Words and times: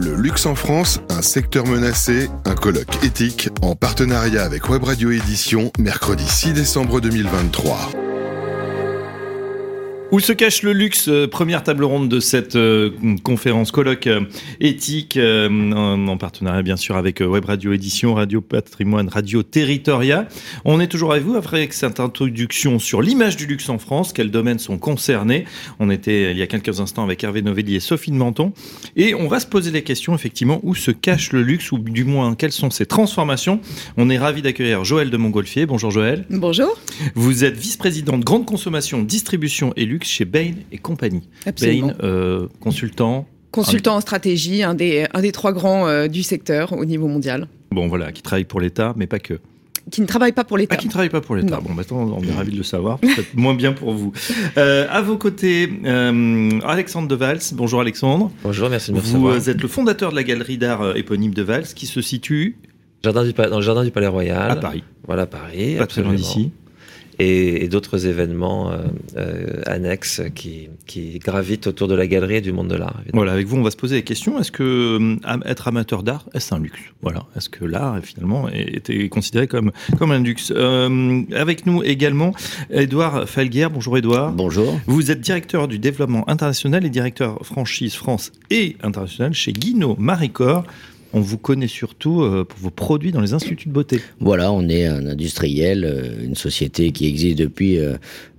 Le 0.00 0.14
luxe 0.14 0.46
en 0.46 0.54
France, 0.54 1.00
un 1.10 1.22
secteur 1.22 1.66
menacé, 1.66 2.30
un 2.44 2.54
colloque 2.54 3.04
éthique 3.04 3.50
en 3.62 3.74
partenariat 3.74 4.44
avec 4.44 4.68
Web 4.68 4.84
Radio 4.84 5.10
Édition, 5.10 5.72
mercredi 5.78 6.24
6 6.24 6.52
décembre 6.52 7.00
2023. 7.00 7.97
Où 10.10 10.20
se 10.20 10.32
cache 10.32 10.62
le 10.62 10.72
luxe 10.72 11.08
euh, 11.08 11.28
Première 11.28 11.62
table 11.62 11.84
ronde 11.84 12.08
de 12.08 12.18
cette 12.18 12.56
euh, 12.56 12.92
conférence 13.22 13.70
colloque 13.70 14.06
euh, 14.06 14.22
éthique 14.58 15.18
en, 15.18 16.16
partenariat 16.16 16.62
bien 16.62 16.78
sûr 16.78 16.96
avec 16.96 17.20
Web 17.20 17.44
Radio 17.44 17.74
Édition, 17.74 18.14
Radio 18.14 18.40
Patrimoine, 18.40 19.10
Radio 19.10 19.42
Territoria. 19.42 20.26
On 20.64 20.80
est 20.80 20.86
toujours 20.86 21.12
avec 21.12 21.24
vous 21.24 21.36
après 21.36 21.68
cette 21.70 22.00
introduction 22.00 22.78
sur 22.78 23.02
l'image 23.02 23.36
du 23.36 23.46
luxe 23.46 23.68
en 23.68 23.78
France, 23.78 24.14
quels 24.14 24.30
domaines 24.30 24.58
sont 24.58 24.78
concernés. 24.78 25.44
On 25.78 25.90
était 25.90 26.30
il 26.30 26.38
y 26.38 26.42
a 26.42 26.46
quelques 26.46 26.80
instants 26.80 27.04
avec 27.04 27.22
Hervé 27.22 27.42
Novelli 27.42 27.76
et 27.76 27.80
Sophie 27.80 28.10
de 28.10 28.16
Menton 28.16 28.54
et 28.96 29.14
on 29.14 29.28
va 29.28 29.40
se 29.40 29.46
poser 29.46 29.70
les 29.70 29.82
questions 29.82 30.14
effectivement 30.14 30.58
où 30.62 30.74
se 30.74 30.90
cache 30.90 31.32
le 31.32 31.42
luxe 31.42 31.70
ou 31.70 31.78
du 31.78 32.04
moins 32.04 32.34
quelles 32.34 32.52
sont 32.52 32.70
ses 32.70 32.86
transformations. 32.86 33.60
On 33.98 34.08
est 34.08 34.18
ravi 34.18 34.40
d'accueillir 34.40 34.84
Joël 34.84 35.10
de 35.10 35.16
Montgolfier. 35.18 35.66
Bonjour 35.66 35.90
Joël. 35.90 36.24
Bonjour. 36.30 36.78
Vous 37.14 37.44
êtes 37.44 37.58
vice-présidente 37.58 38.24
grande 38.24 38.46
consommation, 38.46 39.02
distribution 39.02 39.74
et 39.76 39.84
luxe 39.84 39.97
chez 40.04 40.24
Bain 40.24 40.52
et 40.72 40.78
compagnie. 40.78 41.28
Absolument. 41.46 41.88
Bain, 41.88 41.94
euh, 42.02 42.48
consultant. 42.60 43.26
Consultant 43.50 43.96
en 43.96 44.00
stratégie, 44.00 44.62
un 44.62 44.74
des, 44.74 45.06
un 45.14 45.20
des 45.20 45.32
trois 45.32 45.52
grands 45.52 45.86
euh, 45.88 46.06
du 46.06 46.22
secteur 46.22 46.72
au 46.72 46.84
niveau 46.84 47.08
mondial. 47.08 47.48
Bon, 47.70 47.88
voilà, 47.88 48.12
qui 48.12 48.22
travaille 48.22 48.44
pour 48.44 48.60
l'État, 48.60 48.94
mais 48.96 49.06
pas 49.06 49.18
que. 49.18 49.38
Qui 49.90 50.02
ne 50.02 50.06
travaille 50.06 50.32
pas 50.32 50.44
pour 50.44 50.58
l'État. 50.58 50.74
Ah, 50.76 50.80
qui 50.80 50.86
ne 50.86 50.90
travaille 50.90 51.08
pas 51.08 51.20
pour 51.20 51.34
l'État. 51.34 51.60
Bon, 51.60 51.72
maintenant, 51.72 52.10
on 52.14 52.22
est 52.22 52.32
ravis 52.32 52.52
de 52.52 52.58
le 52.58 52.62
savoir. 52.62 52.98
Peut-être 53.00 53.34
moins 53.34 53.54
bien 53.54 53.72
pour 53.72 53.92
vous. 53.92 54.12
Euh, 54.58 54.86
à 54.90 55.00
vos 55.00 55.16
côtés, 55.16 55.70
euh, 55.84 56.60
Alexandre 56.66 57.08
de 57.08 57.14
Vals. 57.14 57.40
Bonjour 57.54 57.80
Alexandre. 57.80 58.30
Bonjour, 58.42 58.68
merci 58.68 58.90
de 58.90 58.96
me 58.96 59.00
Vous 59.00 59.28
euh, 59.28 59.40
êtes 59.48 59.62
le 59.62 59.68
fondateur 59.68 60.10
de 60.10 60.16
la 60.16 60.24
galerie 60.24 60.58
d'art 60.58 60.96
éponyme 60.96 61.32
de 61.32 61.42
Vals, 61.42 61.68
qui 61.74 61.86
se 61.86 62.02
situe 62.02 62.56
Jardin 63.02 63.24
du, 63.24 63.32
dans 63.32 63.56
le 63.56 63.62
jardin 63.62 63.84
du 63.84 63.90
Palais 63.90 64.08
Royal. 64.08 64.50
à 64.50 64.56
Paris. 64.56 64.82
Voilà, 65.06 65.26
Paris. 65.26 65.76
Pas 65.78 65.86
très 65.86 66.02
loin 66.02 66.14
d'ici. 66.14 66.50
Et, 67.20 67.64
et 67.64 67.68
d'autres 67.68 68.06
événements 68.06 68.70
euh, 68.70 68.76
euh, 69.16 69.60
annexes 69.66 70.22
qui, 70.36 70.68
qui 70.86 71.18
gravitent 71.18 71.66
autour 71.66 71.88
de 71.88 71.96
la 71.96 72.06
galerie 72.06 72.36
et 72.36 72.40
du 72.40 72.52
monde 72.52 72.68
de 72.68 72.76
l'art. 72.76 73.02
Voilà, 73.12 73.32
avec 73.32 73.48
vous, 73.48 73.56
on 73.56 73.62
va 73.62 73.72
se 73.72 73.76
poser 73.76 73.96
la 73.96 74.02
question 74.02 74.38
est-ce 74.38 74.52
que 74.52 74.62
euh, 74.62 75.40
être 75.44 75.66
amateur 75.66 76.04
d'art, 76.04 76.26
est-ce 76.32 76.54
un 76.54 76.60
luxe? 76.60 76.78
Voilà, 77.02 77.24
est-ce 77.36 77.48
que 77.48 77.64
l'art, 77.64 77.98
finalement, 78.04 78.48
est- 78.48 78.76
était 78.76 79.08
considéré 79.08 79.48
comme, 79.48 79.72
comme 79.98 80.12
un 80.12 80.20
luxe? 80.20 80.52
Euh, 80.54 81.22
Avec 81.34 81.66
nous 81.66 81.82
également, 81.82 82.32
Édouard 82.70 83.28
Falguer. 83.28 83.66
Bonjour 83.72 83.98
Édouard. 83.98 84.30
Bonjour. 84.32 84.78
Vous 84.86 85.10
êtes 85.10 85.20
directeur 85.20 85.66
du 85.66 85.80
développement 85.80 86.28
international 86.30 86.84
et 86.86 86.90
directeur 86.90 87.44
franchise 87.44 87.94
France 87.94 88.30
et 88.50 88.76
international 88.82 89.34
chez 89.34 89.52
Guinot 89.52 89.96
Maricor. 89.98 90.64
On 91.14 91.20
vous 91.20 91.38
connaît 91.38 91.68
surtout 91.68 92.22
euh, 92.22 92.44
pour 92.44 92.58
vos 92.58 92.70
produits 92.70 93.12
dans 93.12 93.20
les 93.20 93.32
instituts 93.32 93.68
de 93.68 93.72
beauté. 93.72 94.00
Voilà, 94.20 94.52
on 94.52 94.68
est 94.68 94.86
un 94.86 95.06
industriel, 95.06 95.84
euh, 95.84 96.24
une 96.24 96.34
société 96.34 96.92
qui 96.92 97.06
existe 97.06 97.38
depuis 97.38 97.78
euh, 97.78 97.96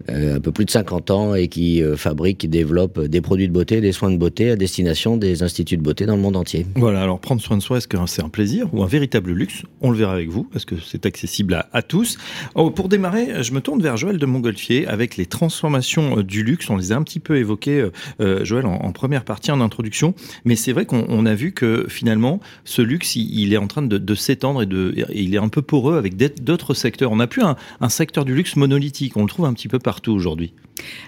un 0.07 0.39
peu 0.39 0.51
plus 0.51 0.65
de 0.65 0.71
50 0.71 1.11
ans 1.11 1.35
et 1.35 1.47
qui 1.47 1.81
fabrique, 1.95 2.39
qui 2.39 2.47
développe 2.47 2.99
des 2.99 3.21
produits 3.21 3.47
de 3.47 3.53
beauté, 3.53 3.81
des 3.81 3.91
soins 3.91 4.11
de 4.11 4.17
beauté 4.17 4.51
à 4.51 4.55
destination 4.55 5.17
des 5.17 5.43
instituts 5.43 5.77
de 5.77 5.81
beauté 5.81 6.05
dans 6.05 6.15
le 6.15 6.21
monde 6.21 6.35
entier. 6.35 6.65
Voilà, 6.75 7.01
alors 7.01 7.19
prendre 7.19 7.41
soin 7.41 7.57
de 7.57 7.61
soi, 7.61 7.77
est-ce 7.77 7.87
que 7.87 7.97
c'est 8.07 8.23
un 8.23 8.29
plaisir 8.29 8.73
ou 8.73 8.81
un 8.83 8.87
véritable 8.87 9.31
luxe? 9.31 9.63
On 9.81 9.91
le 9.91 9.97
verra 9.97 10.13
avec 10.13 10.29
vous. 10.29 10.49
Est-ce 10.55 10.65
que 10.65 10.75
c'est 10.79 11.05
accessible 11.05 11.53
à, 11.53 11.69
à 11.73 11.81
tous 11.81 12.17
Oh, 12.55 12.71
Pour 12.71 12.89
démarrer, 12.89 13.43
je 13.43 13.51
me 13.53 13.61
tourne 13.61 13.81
vers 13.81 13.97
Joël 13.97 14.17
de 14.17 14.25
Montgolfier 14.25 14.87
avec 14.87 15.17
les 15.17 15.25
transformations 15.25 16.21
du 16.21 16.43
luxe. 16.43 16.69
On 16.69 16.77
les 16.77 16.91
a 16.91 16.95
un 16.95 17.03
petit 17.03 17.19
peu 17.19 17.37
évoquées, 17.37 17.87
Joël, 18.19 18.65
en, 18.65 18.75
en 18.75 18.91
première 18.91 19.25
partie, 19.25 19.51
en 19.51 19.61
introduction. 19.61 20.13
Mais 20.45 20.55
c'est 20.55 20.71
vrai 20.71 20.85
qu'on 20.85 21.05
on 21.09 21.25
a 21.25 21.35
vu 21.35 21.51
que 21.51 21.85
finalement, 21.87 22.39
ce 22.65 22.81
luxe, 22.81 23.15
il, 23.15 23.39
il 23.39 23.53
est 23.53 23.57
en 23.57 23.67
train 23.67 23.81
de, 23.81 23.97
de 23.97 24.15
s'étendre 24.15 24.61
et, 24.61 24.65
de, 24.65 24.93
et 25.09 25.21
il 25.21 25.33
est 25.35 25.39
un 25.39 25.49
peu 25.49 25.61
poreux 25.61 25.97
avec 25.97 26.15
d'autres 26.41 26.73
secteurs. 26.73 27.11
On 27.11 27.17
n'a 27.17 27.27
plus 27.27 27.43
un, 27.43 27.55
un 27.81 27.89
secteur 27.89 28.25
du 28.25 28.35
luxe 28.35 28.55
monolithique. 28.55 29.17
On 29.17 29.23
le 29.23 29.29
trouve 29.29 29.45
un 29.45 29.53
petit 29.53 29.67
peu 29.67 29.79
partout 29.79 30.11
aujourd'hui. 30.11 30.53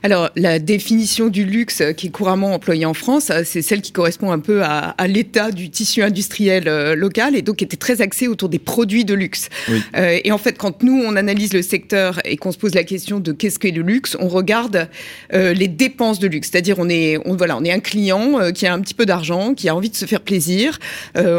Alors, 0.03 0.29
la 0.35 0.59
définition 0.59 1.29
du 1.29 1.45
luxe 1.45 1.81
qui 1.95 2.07
est 2.07 2.09
couramment 2.09 2.53
employée 2.53 2.85
en 2.85 2.93
France, 2.93 3.29
euh, 3.29 3.43
c'est 3.45 3.61
celle 3.61 3.81
qui 3.81 3.93
correspond 3.93 4.31
un 4.31 4.39
peu 4.39 4.63
à, 4.63 4.89
à 4.89 5.07
l'état 5.07 5.51
du 5.51 5.69
tissu 5.69 6.03
industriel 6.03 6.67
euh, 6.67 6.93
local 6.93 7.37
et 7.37 7.41
donc 7.41 7.57
qui 7.57 7.63
était 7.63 7.77
très 7.77 8.01
axée 8.01 8.27
autour 8.27 8.49
des 8.49 8.59
produits 8.59 9.05
de 9.05 9.13
luxe. 9.13 9.47
Oui. 9.69 9.81
Euh, 9.95 10.19
et 10.25 10.33
en 10.33 10.37
fait, 10.37 10.57
quand 10.57 10.83
nous, 10.83 11.01
on 11.01 11.15
analyse 11.15 11.53
le 11.53 11.61
secteur 11.61 12.19
et 12.25 12.35
qu'on 12.35 12.51
se 12.51 12.57
pose 12.57 12.75
la 12.75 12.83
question 12.83 13.21
de 13.21 13.31
qu'est-ce 13.31 13.59
qu'est 13.59 13.71
le 13.71 13.81
luxe, 13.81 14.17
on 14.19 14.27
regarde 14.27 14.89
euh, 15.33 15.53
les 15.53 15.69
dépenses 15.69 16.19
de 16.19 16.27
luxe. 16.27 16.49
C'est-à-dire, 16.51 16.75
on 16.77 16.89
est, 16.89 17.17
on, 17.25 17.37
voilà, 17.37 17.55
on 17.55 17.63
est 17.63 17.71
un 17.71 17.79
client 17.79 18.51
qui 18.53 18.67
a 18.67 18.73
un 18.73 18.81
petit 18.81 18.93
peu 18.93 19.05
d'argent, 19.05 19.53
qui 19.53 19.69
a 19.69 19.75
envie 19.75 19.89
de 19.89 19.95
se 19.95 20.05
faire 20.05 20.21
plaisir. 20.21 20.79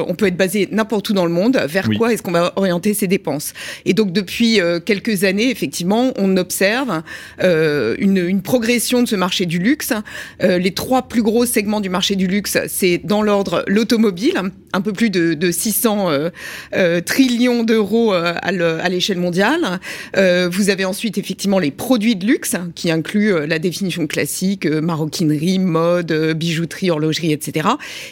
Euh, 0.03 0.07
on 0.09 0.15
peut 0.15 0.27
être 0.27 0.37
basé 0.37 0.69
n'importe 0.71 1.09
où 1.11 1.13
dans 1.13 1.27
le 1.27 1.33
monde. 1.33 1.57
Vers 1.69 1.87
Oui. 1.89 1.97
quoi 1.97 2.13
est-ce 2.13 2.23
qu'on 2.23 2.33
va 2.33 2.53
orienter 2.57 2.95
ses 2.95 3.07
dépenses 3.07 3.53
Et 3.85 3.95
donc, 3.95 4.13
depuis 4.13 4.61
euh, 4.61 4.81
quelques 4.81 5.25
années, 5.25 5.51
effectivement, 5.51 6.13
on 6.17 6.37
observe 6.37 7.03
euh, 7.43 7.95
une, 7.99 8.19
une 8.19 8.43
progression 8.43 9.03
de 9.03 9.09
ce 9.09 9.17
marché 9.17 9.47
du 9.47 9.59
luxe. 9.59 9.93
Les 10.41 10.73
trois 10.73 11.03
plus 11.09 11.23
gros 11.23 11.47
segments 11.47 11.81
du 11.81 11.89
marché 11.89 12.17
du 12.17 12.27
luxe, 12.27 12.59
c'est 12.69 13.01
dans 13.05 13.23
l'ordre 13.23 13.65
l'automobile, 13.67 14.41
un 14.73 14.81
peu 14.81 14.93
plus 14.93 15.11
de, 15.11 15.35
de 15.35 15.51
600 15.51 16.11
euh, 16.11 16.31
euh, 16.75 17.01
trillions 17.01 17.63
d'euros 17.65 18.13
à 18.13 18.53
le- 18.53 18.81
à 18.81 18.89
l'échelle 18.89 19.19
mondiale. 19.19 19.81
Vous 20.17 20.71
avez 20.71 20.85
ensuite 20.85 21.19
effectivement 21.19 21.59
les 21.59 21.71
produits 21.71 22.17
de 22.17 22.27
luxe, 22.27 22.57
qui 22.75 22.91
incluent 22.91 23.47
la 23.47 23.59
définition 23.59 24.07
classique, 24.07 24.67
maroquinerie, 24.67 25.59
mode, 25.59 26.13
bijouterie, 26.37 26.91
horlogerie, 26.91 27.33
etc. 27.33 27.69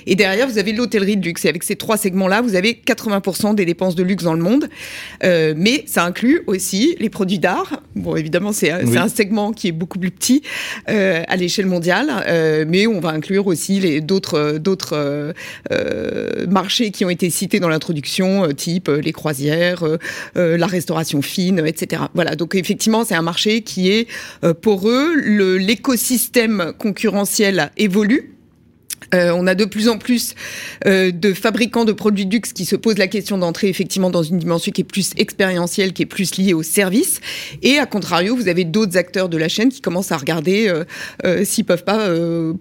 Et 0.06 0.14
derrière, 0.14 0.48
vous 0.48 0.58
avez 0.58 0.72
l'hôtellerie 0.72 1.16
de 1.16 1.24
luxe. 1.24 1.44
Et 1.44 1.48
avec 1.48 1.62
ces 1.62 1.76
trois 1.80 1.96
segments-là, 1.96 2.42
vous 2.42 2.54
avez 2.54 2.74
80% 2.86 3.54
des 3.56 3.64
dépenses 3.64 3.96
de 3.96 4.02
luxe 4.04 4.22
dans 4.22 4.34
le 4.34 4.42
monde. 4.42 4.68
Euh, 5.24 5.54
mais 5.56 5.82
ça 5.86 6.04
inclut 6.04 6.42
aussi 6.46 6.94
les 7.00 7.10
produits 7.10 7.38
d'art. 7.40 7.82
Bon, 7.96 8.14
évidemment, 8.14 8.52
c'est 8.52 8.70
un- 8.70 8.84
Oui. 8.86 8.96
un 8.96 9.08
segment 9.08 9.52
qui 9.52 9.66
est 9.68 9.72
beaucoup 9.72 9.98
plus 9.98 10.10
petit 10.12 10.42
euh, 10.88 11.22
à 11.26 11.36
l'échelle 11.36 11.66
mondiale, 11.66 12.08
euh, 12.28 12.64
mais 12.68 12.86
on 12.86 13.00
va 13.00 13.08
inclure 13.10 13.46
aussi 13.48 13.80
les 13.80 14.00
d'autres 14.00 14.58
d'autres 14.58 14.92
euh, 14.94 15.32
euh, 15.72 16.46
marchés 16.46 16.90
qui 16.90 17.04
ont 17.04 17.10
été 17.10 17.30
cités 17.30 17.58
dans 17.60 17.68
l'introduction, 17.68 18.44
euh, 18.44 18.52
type 18.52 18.88
euh, 18.88 19.00
les 19.00 19.12
croisières, 19.12 19.82
euh, 19.82 19.96
euh, 20.36 20.56
la 20.56 20.66
restauration 20.66 21.22
fine, 21.22 21.62
etc. 21.66 22.02
Voilà. 22.14 22.36
Donc 22.36 22.54
effectivement, 22.54 23.04
c'est 23.04 23.14
un 23.16 23.22
marché 23.22 23.62
qui 23.62 23.90
est 23.90 24.06
euh, 24.44 24.54
poreux. 24.54 25.14
Le- 25.16 25.56
L'écosystème 25.56 26.72
concurrentiel 26.78 27.70
évolue. 27.76 28.34
Euh, 29.14 29.32
on 29.34 29.46
a 29.46 29.54
de 29.54 29.64
plus 29.64 29.88
en 29.88 29.98
plus 29.98 30.34
euh, 30.86 31.10
de 31.10 31.32
fabricants 31.32 31.84
de 31.84 31.92
produits 31.92 32.26
de 32.26 32.32
luxe 32.32 32.52
qui 32.52 32.64
se 32.64 32.76
posent 32.76 32.98
la 32.98 33.08
question 33.08 33.38
d'entrer 33.38 33.68
effectivement 33.68 34.10
dans 34.10 34.22
une 34.22 34.38
dimension 34.38 34.70
qui 34.70 34.82
est 34.82 34.84
plus 34.84 35.12
expérientielle, 35.16 35.92
qui 35.92 36.02
est 36.02 36.06
plus 36.06 36.36
liée 36.36 36.54
au 36.54 36.62
service. 36.62 37.20
Et 37.62 37.78
à 37.78 37.86
contrario, 37.86 38.36
vous 38.36 38.48
avez 38.48 38.64
d'autres 38.64 38.96
acteurs 38.96 39.28
de 39.28 39.36
la 39.36 39.48
chaîne 39.48 39.70
qui 39.70 39.80
commencent 39.80 40.12
à 40.12 40.16
regarder 40.16 40.68
euh, 40.68 40.84
euh, 41.24 41.44
s'ils 41.44 41.64
peuvent 41.64 41.84
pas 41.84 42.08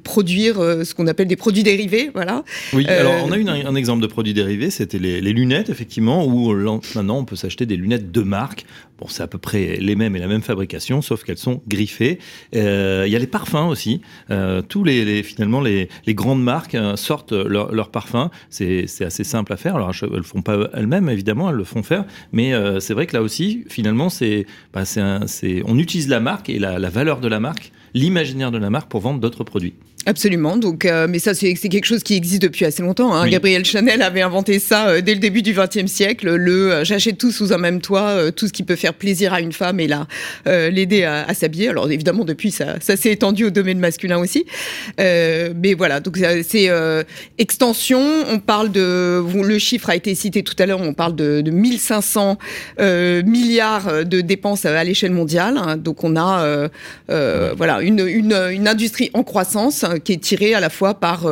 produire 0.03 0.55
ce 0.55 0.93
qu'on 0.93 1.07
appelle 1.07 1.27
des 1.27 1.35
produits 1.35 1.63
dérivés. 1.63 2.09
Voilà. 2.13 2.43
Oui, 2.73 2.85
alors 2.87 3.13
on 3.25 3.31
a 3.31 3.37
eu 3.37 3.47
un, 3.47 3.65
un 3.65 3.75
exemple 3.75 4.01
de 4.01 4.07
produit 4.07 4.33
dérivé, 4.33 4.69
c'était 4.69 4.99
les, 4.99 5.21
les 5.21 5.33
lunettes, 5.33 5.69
effectivement, 5.69 6.25
où 6.25 6.53
maintenant 6.95 7.17
on 7.17 7.25
peut 7.25 7.35
s'acheter 7.35 7.65
des 7.65 7.75
lunettes 7.75 8.11
de 8.11 8.21
marque. 8.21 8.65
Bon, 8.99 9.07
c'est 9.07 9.23
à 9.23 9.27
peu 9.27 9.37
près 9.37 9.77
les 9.77 9.95
mêmes 9.95 10.15
et 10.17 10.19
la 10.19 10.27
même 10.27 10.41
fabrication, 10.41 11.01
sauf 11.01 11.23
qu'elles 11.23 11.37
sont 11.37 11.61
griffées. 11.67 12.19
Euh, 12.55 13.05
Il 13.07 13.13
y 13.13 13.15
a 13.15 13.19
les 13.19 13.27
parfums 13.27 13.67
aussi. 13.69 14.01
Euh, 14.29 14.61
tous 14.61 14.83
les, 14.83 15.23
finalement 15.23 15.61
les, 15.61 15.87
grandes 16.09 16.43
marques 16.43 16.75
euh, 16.75 16.97
sortent 16.97 17.31
leurs 17.31 17.73
leur 17.73 17.91
parfums. 17.91 18.29
C'est 18.49 18.85
assez 19.01 19.23
simple 19.23 19.53
à 19.53 19.57
faire. 19.57 19.77
Alors 19.77 19.91
elles 20.01 20.09
le 20.09 20.23
font 20.23 20.41
pas 20.41 20.69
elles-mêmes, 20.73 21.07
évidemment, 21.09 21.49
elles 21.49 21.55
le 21.55 21.63
font 21.63 21.83
faire. 21.83 22.05
Mais 22.33 22.51
c'est 22.79 22.93
vrai 22.93 23.07
que 23.07 23.15
là 23.15 23.21
aussi, 23.21 23.63
finalement, 23.69 24.09
c'est 24.09 24.45
bah, 24.73 24.83
on 25.65 25.77
utilise 25.77 26.09
la 26.09 26.19
marque 26.19 26.49
et 26.49 26.59
la 26.59 26.89
valeur 26.89 27.21
de 27.21 27.27
la 27.27 27.39
marque, 27.39 27.71
l'imaginaire 27.93 28.51
de 28.51 28.57
la 28.57 28.69
marque 28.69 28.89
pour 28.89 29.01
vendre 29.01 29.19
d'autres 29.19 29.43
produits. 29.43 29.75
Absolument. 30.05 30.55
Donc, 30.57 30.85
euh, 30.85 31.07
mais 31.09 31.19
ça, 31.19 31.33
c'est 31.33 31.53
quelque 31.55 31.85
chose 31.85 32.03
qui 32.03 32.15
existe 32.15 32.41
depuis 32.41 32.65
assez 32.65 32.81
longtemps. 32.81 33.13
Hein. 33.13 33.23
Oui. 33.25 33.31
Gabriel 33.31 33.65
Chanel 33.65 34.01
avait 34.01 34.21
inventé 34.21 34.57
ça 34.57 34.87
euh, 34.87 35.01
dès 35.01 35.13
le 35.13 35.19
début 35.19 35.41
du 35.41 35.53
XXe 35.53 35.91
siècle. 35.91 36.33
Le 36.35 36.71
euh, 36.71 36.83
j'achète 36.85 37.17
tout 37.17 37.31
sous 37.31 37.51
un 37.51 37.57
même 37.57 37.81
toit, 37.81 38.07
euh, 38.07 38.31
tout 38.31 38.47
ce 38.47 38.53
qui 38.53 38.63
peut 38.63 38.77
faire 38.77 38.93
plaisir 38.93 39.33
à 39.33 39.41
une 39.41 39.51
femme 39.51 39.79
et 39.79 39.87
la 39.87 40.07
euh, 40.47 40.69
l'aider 40.69 41.03
à, 41.03 41.25
à 41.27 41.33
s'habiller. 41.33 41.67
Alors 41.67 41.91
évidemment, 41.91 42.23
depuis 42.23 42.49
ça, 42.49 42.75
ça 42.79 42.95
s'est 42.95 43.11
étendu 43.11 43.43
au 43.43 43.49
domaine 43.49 43.79
masculin 43.79 44.17
aussi. 44.17 44.45
Euh, 44.99 45.53
mais 45.55 45.73
voilà. 45.73 45.99
Donc 45.99 46.17
c'est 46.17 46.69
euh, 46.69 47.03
extension. 47.37 48.01
On 48.31 48.39
parle 48.39 48.71
de 48.71 49.21
le 49.43 49.59
chiffre 49.59 49.89
a 49.89 49.95
été 49.95 50.15
cité 50.15 50.43
tout 50.43 50.55
à 50.59 50.65
l'heure. 50.65 50.79
On 50.81 50.93
parle 50.93 51.15
de, 51.15 51.41
de 51.41 51.51
1500 51.51 52.37
euh, 52.79 53.21
milliards 53.23 54.05
de 54.05 54.21
dépenses 54.21 54.65
à 54.65 54.83
l'échelle 54.83 55.11
mondiale. 55.11 55.57
hein. 55.57 55.75
Donc 55.77 56.03
on 56.05 56.15
a 56.15 56.69
voilà 57.09 57.81
une, 57.81 57.99
une, 58.07 58.33
une, 58.51 58.67
industrie 58.67 59.11
en 59.13 59.23
croissance 59.23 59.83
qui 60.03 60.13
est 60.13 60.21
tirée 60.21 60.53
à 60.53 60.59
la 60.59 60.69
fois 60.69 60.93
par 60.93 61.27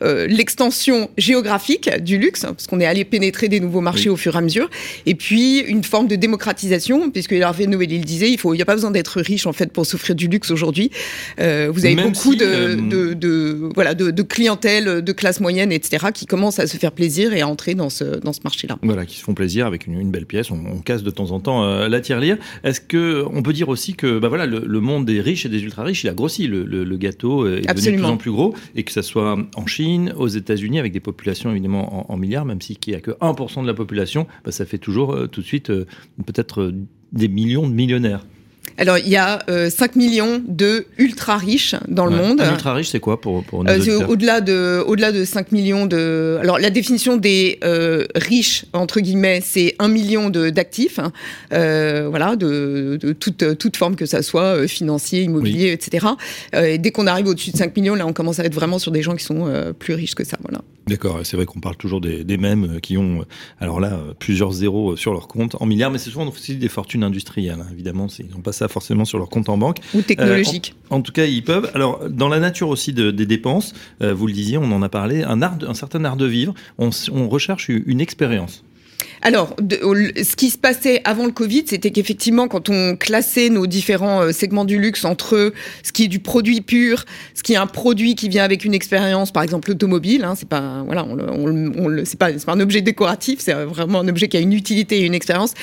l'extension 0.00 1.10
géographique 1.18 1.90
du 2.02 2.18
luxe, 2.18 2.42
parce 2.42 2.66
qu'on 2.66 2.80
est 2.80 2.86
allé 2.86 3.04
pénétrer 3.04 3.48
des 3.48 3.60
nouveaux 3.60 3.80
marchés 3.80 4.08
au 4.08 4.16
fur 4.16 4.34
et 4.34 4.38
à 4.38 4.40
mesure, 4.40 4.68
et 5.06 5.14
puis 5.14 5.58
une 5.60 5.84
forme 5.84 6.08
de 6.08 6.16
démocratisation, 6.16 7.10
puisque 7.10 7.32
Hervé 7.32 7.66
Noël 7.66 7.92
il 7.92 8.04
disait, 8.04 8.30
il 8.30 8.38
faut, 8.38 8.54
il 8.54 8.56
n'y 8.56 8.62
a 8.62 8.66
pas 8.66 8.74
besoin 8.74 8.90
d'être 8.90 9.20
riche 9.20 9.46
en 9.46 9.52
fait 9.52 9.72
pour 9.72 9.86
souffrir 9.86 10.14
du 10.14 10.28
luxe 10.28 10.50
aujourd'hui. 10.50 10.90
vous 11.38 11.86
avez 11.86 11.96
beaucoup 11.96 12.34
de, 12.34 12.74
de, 12.74 13.14
de, 13.14 13.70
voilà 13.74 13.94
de, 13.94 14.10
de 14.10 14.22
clientèle 14.22 15.02
de 15.02 15.12
classe 15.12 15.40
moyenne, 15.40 15.72
etc., 15.72 16.06
qui 16.12 16.26
commencent 16.26 16.58
à 16.58 16.66
se 16.66 16.76
faire 16.76 16.92
plaisir 16.92 17.32
et 17.32 17.40
à 17.40 17.48
entrer 17.48 17.74
dans 17.74 17.90
ce 17.90 18.20
dans 18.20 18.32
ce 18.32 18.40
marché-là. 18.44 18.78
Voilà, 18.82 19.06
qui 19.06 19.16
se 19.16 19.22
font 19.22 19.34
plaisir 19.34 19.66
avec 19.66 19.86
une, 19.86 20.00
une 20.00 20.10
belle 20.10 20.26
pièce. 20.26 20.50
On, 20.50 20.58
on, 20.66 20.78
casse 20.80 21.02
de 21.02 21.10
temps 21.10 21.30
en 21.30 21.40
temps 21.40 21.64
euh, 21.64 21.88
la 21.88 22.00
tirelire. 22.00 22.38
Est-ce 22.64 22.80
que 22.80 23.24
on 23.32 23.42
peut 23.42 23.52
dire 23.52 23.68
aussi 23.68 23.94
que 23.94 24.18
bah 24.18 24.28
voilà, 24.28 24.46
le, 24.46 24.62
le, 24.66 24.80
monde 24.80 25.04
des 25.04 25.20
riches 25.20 25.46
et 25.46 25.48
des 25.48 25.62
ultra 25.62 25.84
riches, 25.84 26.04
il 26.04 26.08
a 26.08 26.14
grossi. 26.14 26.46
Le, 26.46 26.64
le, 26.64 26.84
le 26.84 26.96
gâteau 26.96 27.46
est 27.46 27.68
Absolument. 27.68 27.96
devenu 27.96 27.99
de 28.00 28.06
plus 28.06 28.12
en 28.12 28.16
plus 28.16 28.30
gros, 28.30 28.54
et 28.74 28.84
que 28.84 28.92
ça 28.92 29.02
soit 29.02 29.36
en 29.56 29.66
Chine, 29.66 30.12
aux 30.16 30.28
États-Unis, 30.28 30.78
avec 30.78 30.92
des 30.92 31.00
populations 31.00 31.50
évidemment 31.50 32.10
en, 32.10 32.12
en 32.12 32.16
milliards, 32.16 32.44
même 32.44 32.60
si 32.60 32.76
qu'il 32.76 32.92
n'y 32.92 32.98
a 32.98 33.00
que 33.00 33.12
1% 33.12 33.62
de 33.62 33.66
la 33.66 33.74
population, 33.74 34.26
bah, 34.44 34.52
ça 34.52 34.64
fait 34.64 34.78
toujours 34.78 35.14
euh, 35.14 35.26
tout 35.26 35.40
de 35.40 35.46
suite 35.46 35.70
euh, 35.70 35.86
peut-être 36.26 36.62
euh, 36.62 36.74
des 37.12 37.28
millions 37.28 37.68
de 37.68 37.74
millionnaires. 37.74 38.24
Alors, 38.78 38.98
il 38.98 39.08
y 39.08 39.16
a 39.16 39.40
euh, 39.48 39.70
5 39.70 39.96
millions 39.96 40.42
de 40.46 40.86
ultra 40.98 41.36
riches 41.36 41.74
dans 41.88 42.06
le 42.06 42.16
monde. 42.16 42.40
Un 42.40 42.52
ultra 42.52 42.74
riche, 42.74 42.88
c'est 42.88 43.00
quoi 43.00 43.20
pour, 43.20 43.44
pour 43.44 43.64
nos 43.64 43.70
Euh, 43.70 43.76
auditeurs 43.76 44.10
au-delà 44.10 44.40
de, 44.40 44.82
au-delà 44.86 45.12
de 45.12 45.24
5 45.24 45.52
millions 45.52 45.86
de. 45.86 46.38
Alors, 46.40 46.58
la 46.58 46.70
définition 46.70 47.16
des 47.16 47.58
euh, 47.64 48.06
riches, 48.14 48.64
entre 48.72 49.00
guillemets, 49.00 49.40
c'est 49.42 49.74
1 49.78 49.88
million 49.88 50.30
de, 50.30 50.50
d'actifs, 50.50 50.98
hein, 50.98 51.12
euh, 51.52 52.06
voilà, 52.08 52.36
de, 52.36 52.98
de 53.00 53.12
toute, 53.12 53.58
toute 53.58 53.76
forme 53.76 53.96
que 53.96 54.06
ça 54.06 54.22
soit, 54.22 54.66
financier, 54.66 55.22
immobilier, 55.22 55.72
etc. 55.72 56.06
Et 56.54 56.78
dès 56.78 56.90
qu'on 56.90 57.06
arrive 57.06 57.26
au-dessus 57.26 57.50
de 57.50 57.56
5 57.56 57.76
millions, 57.76 57.94
là, 57.94 58.06
on 58.06 58.12
commence 58.12 58.38
à 58.40 58.44
être 58.44 58.54
vraiment 58.54 58.78
sur 58.78 58.92
des 58.92 59.02
gens 59.02 59.14
qui 59.16 59.24
sont 59.24 59.52
plus 59.78 59.94
riches 59.94 60.14
que 60.14 60.24
ça, 60.24 60.38
voilà. 60.42 60.62
D'accord, 60.86 61.20
c'est 61.22 61.36
vrai 61.36 61.46
qu'on 61.46 61.60
parle 61.60 61.76
toujours 61.76 62.00
des, 62.00 62.24
des 62.24 62.36
mêmes 62.36 62.80
qui 62.80 62.96
ont, 62.96 63.24
alors 63.60 63.78
là, 63.78 64.00
plusieurs 64.18 64.50
zéros 64.50 64.96
sur 64.96 65.12
leur 65.12 65.28
compte 65.28 65.56
en 65.60 65.66
milliards, 65.66 65.90
mais 65.90 65.98
c'est 65.98 66.10
souvent 66.10 66.26
aussi 66.26 66.56
des 66.56 66.68
fortunes 66.68 67.04
industrielles, 67.04 67.60
hein, 67.60 67.66
évidemment. 67.72 68.08
Ils 68.18 68.30
n'ont 68.30 68.40
pas 68.40 68.52
ça 68.60 68.68
forcément 68.68 69.04
sur 69.04 69.18
leur 69.18 69.28
compte 69.28 69.48
en 69.48 69.58
banque. 69.58 69.78
Ou 69.94 70.02
technologiques. 70.02 70.74
En, 70.90 70.96
en 70.96 71.00
tout 71.02 71.12
cas, 71.12 71.24
ils 71.24 71.42
peuvent. 71.42 71.70
Alors, 71.74 72.00
dans 72.08 72.28
la 72.28 72.38
nature 72.40 72.68
aussi 72.68 72.92
de- 72.92 73.10
des 73.10 73.26
dépenses, 73.26 73.72
euh, 74.02 74.14
vous 74.14 74.26
le 74.26 74.32
disiez, 74.32 74.58
on 74.58 74.70
en 74.72 74.82
a 74.82 74.88
parlé, 74.88 75.22
un, 75.22 75.40
art, 75.42 75.56
un 75.66 75.74
certain 75.74 76.04
art 76.04 76.16
de 76.16 76.26
vivre, 76.26 76.54
on 76.78 76.90
recherche 77.28 77.68
une 77.68 78.00
expérience. 78.00 78.62
Alors, 79.22 79.54
ce 79.60 80.36
qui 80.36 80.50
se 80.50 80.58
passait 80.58 81.02
avant 81.04 81.26
le 81.26 81.32
Covid, 81.32 81.64
c'était 81.66 81.90
qu'effectivement, 81.90 82.48
quand 82.48 82.70
on 82.70 82.96
classait 82.96 83.50
nos 83.50 83.66
différents 83.66 84.22
euh, 84.22 84.32
segments 84.32 84.64
du 84.64 84.78
luxe 84.78 85.04
entre 85.04 85.52
ce 85.82 85.92
qui 85.92 86.04
est 86.04 86.08
du 86.08 86.20
produit 86.20 86.62
pur, 86.62 87.04
ce 87.34 87.42
qui 87.42 87.52
est 87.52 87.56
un 87.56 87.66
produit 87.66 88.14
qui 88.14 88.28
vient 88.28 88.44
avec 88.44 88.64
une 88.64 88.74
expérience, 88.74 89.30
par 89.30 89.42
exemple 89.42 89.68
l'automobile, 89.68 90.24
hein, 90.24 90.34
c'est 90.36 90.48
pas 90.48 90.82
voilà, 90.86 91.04
on 91.04 91.18
on 91.18 91.72
on 91.76 92.04
c'est 92.04 92.18
pas, 92.18 92.32
pas 92.32 92.52
un 92.52 92.60
objet 92.60 92.80
décoratif, 92.80 93.40
c'est 93.40 93.52
vraiment 93.52 94.00
un 94.00 94.08
objet 94.08 94.28
qui 94.28 94.36
a 94.36 94.40
une 94.40 94.54
utilité 94.54 95.00
et 95.00 95.04
une 95.04 95.14
expérience. 95.14 95.54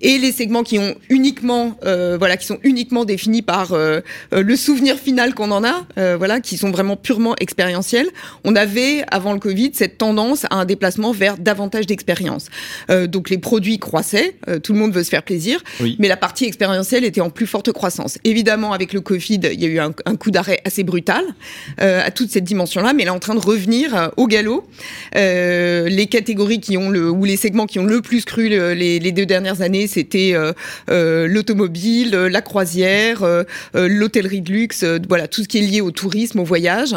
Et 0.00 0.18
les 0.18 0.32
segments 0.32 0.62
qui 0.62 0.78
ont 0.78 0.94
uniquement, 1.08 1.76
euh, 1.84 2.16
voilà, 2.18 2.36
qui 2.36 2.46
sont 2.46 2.58
uniquement 2.62 3.04
définis 3.04 3.42
par 3.42 3.72
euh, 3.72 4.00
euh, 4.32 4.42
le 4.42 4.56
souvenir 4.56 4.96
final 4.96 5.34
qu'on 5.34 5.50
en 5.50 5.64
a, 5.64 5.86
euh, 5.98 6.16
voilà, 6.16 6.40
qui 6.40 6.56
sont 6.56 6.70
vraiment 6.70 6.96
purement 6.96 7.34
expérientiels. 7.40 8.08
On 8.44 8.56
avait 8.56 9.04
avant 9.10 9.32
le 9.32 9.38
Covid 9.38 9.70
cette 9.72 9.98
tendance 9.98 10.44
à 10.44 10.56
un 10.56 10.64
déplacement 10.64 11.12
vers 11.12 11.38
davantage 11.38 11.86
d'expérience. 11.86 12.48
Euh, 12.90 13.06
donc 13.06 13.30
les 13.30 13.38
produits 13.38 13.78
croissaient, 13.78 14.36
euh, 14.48 14.58
tout 14.58 14.72
le 14.72 14.78
monde 14.78 14.92
veut 14.92 15.02
se 15.04 15.10
faire 15.10 15.22
plaisir, 15.22 15.62
Oui. 15.80 15.96
mais 15.98 16.08
la 16.08 16.16
partie 16.16 16.44
expérientielle 16.44 17.04
était 17.04 17.20
en 17.20 17.30
plus 17.30 17.46
forte 17.46 17.72
croissance. 17.72 18.18
Évidemment, 18.24 18.72
avec 18.72 18.92
le 18.92 19.00
Covid, 19.00 19.40
il 19.52 19.60
y 19.60 19.64
a 19.64 19.68
eu 19.68 19.78
un, 19.78 19.92
un 20.04 20.16
coup 20.16 20.30
d'arrêt 20.30 20.60
assez 20.64 20.82
brutal 20.84 21.24
euh, 21.80 22.00
à 22.04 22.10
toute 22.10 22.30
cette 22.30 22.44
dimension-là, 22.44 22.92
mais 22.92 23.02
elle 23.02 23.08
est 23.08 23.12
en 23.12 23.18
train 23.18 23.34
de 23.34 23.40
revenir 23.40 23.94
euh, 23.96 24.08
au 24.16 24.26
galop. 24.26 24.66
Euh, 25.16 25.88
les 25.88 26.06
catégories 26.06 26.60
qui 26.60 26.76
ont 26.76 26.90
le 26.90 27.10
ou 27.10 27.24
les 27.24 27.36
segments 27.36 27.66
qui 27.66 27.78
ont 27.78 27.84
le 27.84 28.00
plus 28.02 28.24
cru 28.24 28.48
le- 28.48 28.74
les, 28.74 28.98
les 28.98 29.12
deux 29.12 29.26
dernières 29.26 29.62
années, 29.62 29.86
c'était 29.86 30.34
l'automobile, 31.26 32.10
la 32.10 32.42
croisière, 32.42 33.24
l'hôtellerie 33.74 34.40
de 34.40 34.52
luxe, 34.52 34.82
euh, 34.82 34.98
voilà 35.08 35.28
tout 35.28 35.42
ce 35.42 35.48
qui 35.48 35.58
est 35.58 35.62
lié 35.62 35.80
au 35.80 35.90
tourisme, 35.90 36.40
au 36.40 36.44
voyage. 36.44 36.94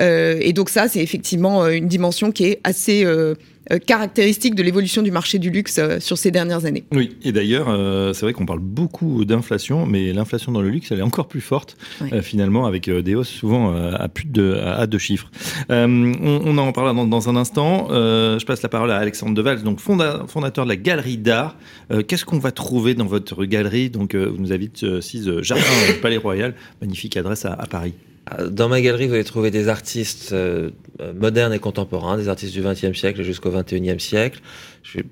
Euh, 0.00 0.38
et 0.40 0.52
donc 0.52 0.70
ça, 0.70 0.88
c'est 0.88 1.00
effectivement 1.00 1.66
une 1.68 1.88
dimension 1.88 2.30
qui 2.32 2.44
est 2.44 2.60
assez 2.64 3.04
euh, 3.04 3.34
euh, 3.72 3.78
caractéristique 3.78 4.54
de 4.54 4.62
l'évolution 4.62 5.02
du 5.02 5.10
marché 5.10 5.38
du 5.38 5.50
luxe 5.50 5.78
euh, 5.78 6.00
sur 6.00 6.18
ces 6.18 6.30
dernières 6.30 6.64
années. 6.64 6.84
Oui, 6.92 7.16
et 7.22 7.32
d'ailleurs, 7.32 7.66
euh, 7.68 8.12
c'est 8.12 8.26
vrai 8.26 8.32
qu'on 8.32 8.46
parle 8.46 8.60
beaucoup 8.60 9.24
d'inflation, 9.24 9.86
mais 9.86 10.12
l'inflation 10.12 10.52
dans 10.52 10.60
le 10.62 10.68
luxe, 10.70 10.90
elle 10.92 10.98
est 11.00 11.02
encore 11.02 11.28
plus 11.28 11.40
forte, 11.40 11.76
euh, 12.12 12.22
finalement, 12.22 12.66
avec 12.66 12.88
des 12.90 13.14
hausses 13.14 13.28
souvent 13.28 13.74
à 13.74 14.08
plus 14.08 14.26
de 14.26 14.54
à, 14.54 14.76
à 14.80 14.86
deux 14.86 14.98
chiffres. 14.98 15.30
On, 15.68 16.12
on 16.44 16.58
en 16.58 16.72
parlera 16.72 16.94
dans, 16.94 17.06
dans 17.06 17.28
un 17.28 17.36
instant. 17.36 17.88
Je 17.90 18.44
passe 18.44 18.62
la 18.62 18.68
parole 18.68 18.90
à 18.90 18.96
Alexandre 18.96 19.34
Deval, 19.34 19.62
donc 19.62 19.80
fonda- 19.80 20.24
fondateur 20.28 20.64
de 20.64 20.70
la 20.70 20.76
Galerie 20.76 21.16
d'Art. 21.18 21.56
Qu'est-ce 22.08 22.24
qu'on 22.24 22.38
va 22.38 22.52
trouver 22.52 22.94
dans 22.94 23.06
votre 23.06 23.44
galerie? 23.44 23.90
Donc, 23.90 24.14
vous 24.14 24.36
nous 24.38 24.52
invite 24.52 24.82
euh, 24.84 25.00
6 25.00 25.40
Jardin 25.42 25.62
Palais 26.02 26.16
Royal, 26.16 26.54
magnifique 26.80 27.16
adresse 27.16 27.44
à, 27.44 27.52
à 27.52 27.66
Paris. 27.66 27.94
Dans 28.50 28.68
ma 28.68 28.80
galerie, 28.80 29.06
vous 29.06 29.14
allez 29.14 29.24
trouver 29.24 29.50
des 29.52 29.68
artistes 29.68 30.30
euh, 30.32 30.70
modernes 31.14 31.52
et 31.52 31.58
contemporains, 31.60 32.16
des 32.16 32.28
artistes 32.28 32.52
du 32.54 32.60
XXe 32.62 32.98
siècle 32.98 33.22
jusqu'au 33.22 33.50
XXIe 33.50 34.00
siècle. 34.00 34.40
Je 34.82 34.90
suis 34.90 35.04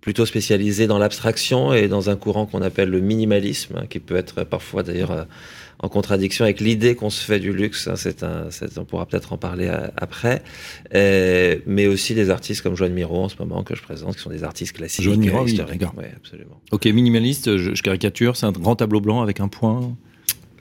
plutôt 0.00 0.24
spécialisé 0.24 0.86
dans 0.86 0.98
l'abstraction 0.98 1.74
et 1.74 1.88
dans 1.88 2.08
un 2.08 2.16
courant 2.16 2.46
qu'on 2.46 2.62
appelle 2.62 2.88
le 2.88 3.00
minimalisme, 3.00 3.76
hein, 3.76 3.84
qui 3.90 3.98
peut 3.98 4.16
être 4.16 4.44
parfois 4.44 4.82
d'ailleurs 4.82 5.10
euh, 5.10 5.24
en 5.80 5.88
contradiction 5.90 6.44
avec 6.44 6.60
l'idée 6.60 6.94
qu'on 6.94 7.10
se 7.10 7.22
fait 7.22 7.38
du 7.38 7.52
luxe. 7.52 7.86
hein. 7.86 7.96
c'est 7.96 8.22
un, 8.22 8.46
c'est- 8.50 8.78
on 8.78 8.84
pourra 8.86 9.04
peut-être 9.04 9.34
en 9.34 9.36
parler 9.36 9.66
euh, 9.68 9.88
après. 9.96 10.42
Euh, 10.94 11.56
mais 11.66 11.86
aussi 11.86 12.14
des 12.14 12.30
artistes 12.30 12.62
comme 12.62 12.74
Joanne 12.76 12.94
Miro 12.94 13.24
en 13.24 13.28
ce 13.28 13.36
moment 13.38 13.62
que 13.62 13.74
je 13.76 13.82
présente, 13.82 14.16
qui 14.16 14.22
sont 14.22 14.30
des 14.30 14.44
artistes 14.44 14.72
classiques, 14.74 15.04
Joanne 15.04 15.20
Miro, 15.20 15.40
euh, 15.40 15.44
oui. 15.44 15.56
Ouais, 15.98 16.12
absolument. 16.16 16.60
Ok, 16.72 16.86
minimaliste, 16.86 17.58
je, 17.58 17.74
je 17.74 17.82
caricature, 17.82 18.36
c'est 18.36 18.46
un 18.46 18.52
grand 18.52 18.76
tableau 18.76 19.02
blanc 19.02 19.20
avec 19.20 19.40
un 19.40 19.48
point. 19.48 19.94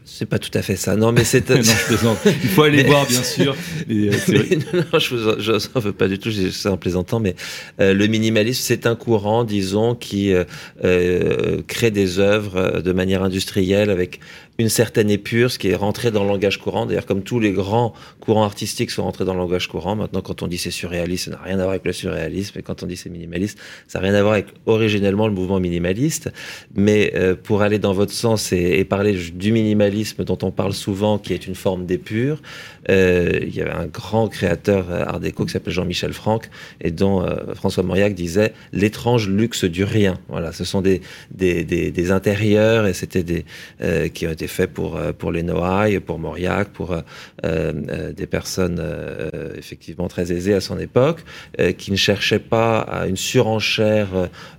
C'est 0.09 0.25
pas 0.25 0.39
tout 0.39 0.49
à 0.53 0.61
fait 0.61 0.77
ça. 0.77 0.95
Non, 0.95 1.11
mais 1.11 1.25
c'est 1.25 1.49
non, 1.49 1.61
je 1.61 1.85
plaisante. 1.85 2.17
Il 2.25 2.49
faut 2.49 2.63
aller 2.63 2.83
Mais- 2.83 2.89
voir, 2.89 3.05
bien 3.05 3.21
sûr. 3.21 3.55
Et, 3.89 4.07
euh, 4.07 4.11
c'est. 4.25 4.31
Mais 4.49 4.55
non, 4.55 4.85
non, 4.93 4.99
je 4.99 5.51
n'en 5.75 5.81
veux 5.81 5.91
pas 5.91 6.07
du 6.07 6.17
tout, 6.17 6.31
ça 6.31 6.71
en 6.71 6.77
plaisantant, 6.77 7.19
mais 7.19 7.35
euh, 7.81 7.93
le 7.93 8.07
minimalisme, 8.07 8.61
c'est 8.63 8.87
un 8.87 8.95
courant, 8.95 9.43
disons, 9.43 9.95
qui 9.95 10.31
euh, 10.31 10.45
euh, 10.85 11.61
crée 11.67 11.91
des 11.91 12.19
œuvres 12.19 12.55
euh, 12.55 12.81
de 12.81 12.93
manière 12.93 13.21
industrielle 13.21 13.89
avec 13.89 14.21
une 14.59 14.69
certaine 14.69 15.09
épure, 15.09 15.51
ce 15.51 15.59
qui 15.59 15.69
est 15.69 15.75
rentré 15.75 16.11
dans 16.11 16.23
le 16.23 16.29
langage 16.29 16.59
courant. 16.59 16.85
D'ailleurs, 16.85 17.05
comme 17.05 17.21
tous 17.21 17.39
les 17.39 17.51
grands 17.51 17.93
courants 18.19 18.43
artistiques 18.43 18.91
sont 18.91 19.03
rentrés 19.03 19.25
dans 19.25 19.33
le 19.33 19.39
langage 19.39 19.67
courant, 19.67 19.95
maintenant, 19.95 20.21
quand 20.21 20.41
on 20.41 20.47
dit 20.47 20.57
c'est 20.57 20.71
surréaliste, 20.71 21.25
ça 21.25 21.31
n'a 21.31 21.41
rien 21.43 21.55
à 21.59 21.63
voir 21.63 21.69
avec 21.69 21.85
le 21.85 21.93
surréalisme, 21.93 22.57
et 22.57 22.61
quand 22.61 22.83
on 22.83 22.87
dit 22.87 22.97
c'est 22.97 23.09
minimaliste, 23.09 23.59
ça 23.87 23.99
n'a 23.99 24.07
rien 24.07 24.15
à 24.15 24.21
voir 24.21 24.33
avec 24.33 24.47
originellement 24.65 25.27
le 25.27 25.33
mouvement 25.33 25.59
minimaliste. 25.59 26.31
Mais 26.75 27.13
euh, 27.15 27.35
pour 27.35 27.61
aller 27.61 27.79
dans 27.79 27.93
votre 27.93 28.13
sens 28.13 28.51
et, 28.51 28.79
et 28.79 28.85
parler 28.85 29.13
du 29.13 29.51
minimalisme 29.51 30.23
dont 30.23 30.37
on 30.41 30.51
parle 30.51 30.73
souvent, 30.73 31.17
qui 31.19 31.33
est 31.33 31.47
une 31.47 31.55
forme 31.55 31.85
d'épure, 31.85 32.41
euh, 32.89 33.39
il 33.41 33.55
y 33.55 33.61
avait 33.61 33.71
un 33.71 33.85
grand 33.85 34.27
créateur 34.27 34.87
euh, 34.89 35.03
art 35.05 35.19
déco 35.19 35.45
qui 35.45 35.51
s'appelle 35.51 35.73
Jean-Michel 35.73 36.13
Franck 36.13 36.49
et 36.81 36.91
dont 36.91 37.21
euh, 37.21 37.53
François 37.53 37.83
Mauriac 37.83 38.13
disait 38.13 38.53
l'étrange 38.71 39.27
luxe 39.27 39.65
du 39.65 39.83
rien. 39.83 40.17
Voilà, 40.29 40.51
ce 40.51 40.63
sont 40.63 40.81
des 40.81 41.01
des, 41.31 41.63
des, 41.63 41.91
des 41.91 42.11
intérieurs 42.11 42.87
et 42.87 42.93
c'était 42.93 43.23
des 43.23 43.45
euh, 43.81 44.07
qui 44.07 44.25
ont 44.25 44.31
été 44.31 44.46
faits 44.47 44.73
pour 44.73 44.97
euh, 44.97 45.11
pour 45.13 45.31
les 45.31 45.43
Noailles, 45.43 45.99
pour 45.99 46.19
Mauriac, 46.19 46.69
pour 46.69 46.91
euh, 46.91 47.01
des 47.43 48.27
personnes 48.27 48.79
euh, 48.79 49.51
effectivement 49.55 50.07
très 50.07 50.31
aisées 50.31 50.53
à 50.53 50.61
son 50.61 50.79
époque, 50.79 51.23
euh, 51.59 51.71
qui 51.71 51.91
ne 51.91 51.95
cherchaient 51.95 52.39
pas 52.39 52.79
à 52.79 53.07
une 53.07 53.17
surenchère 53.17 54.07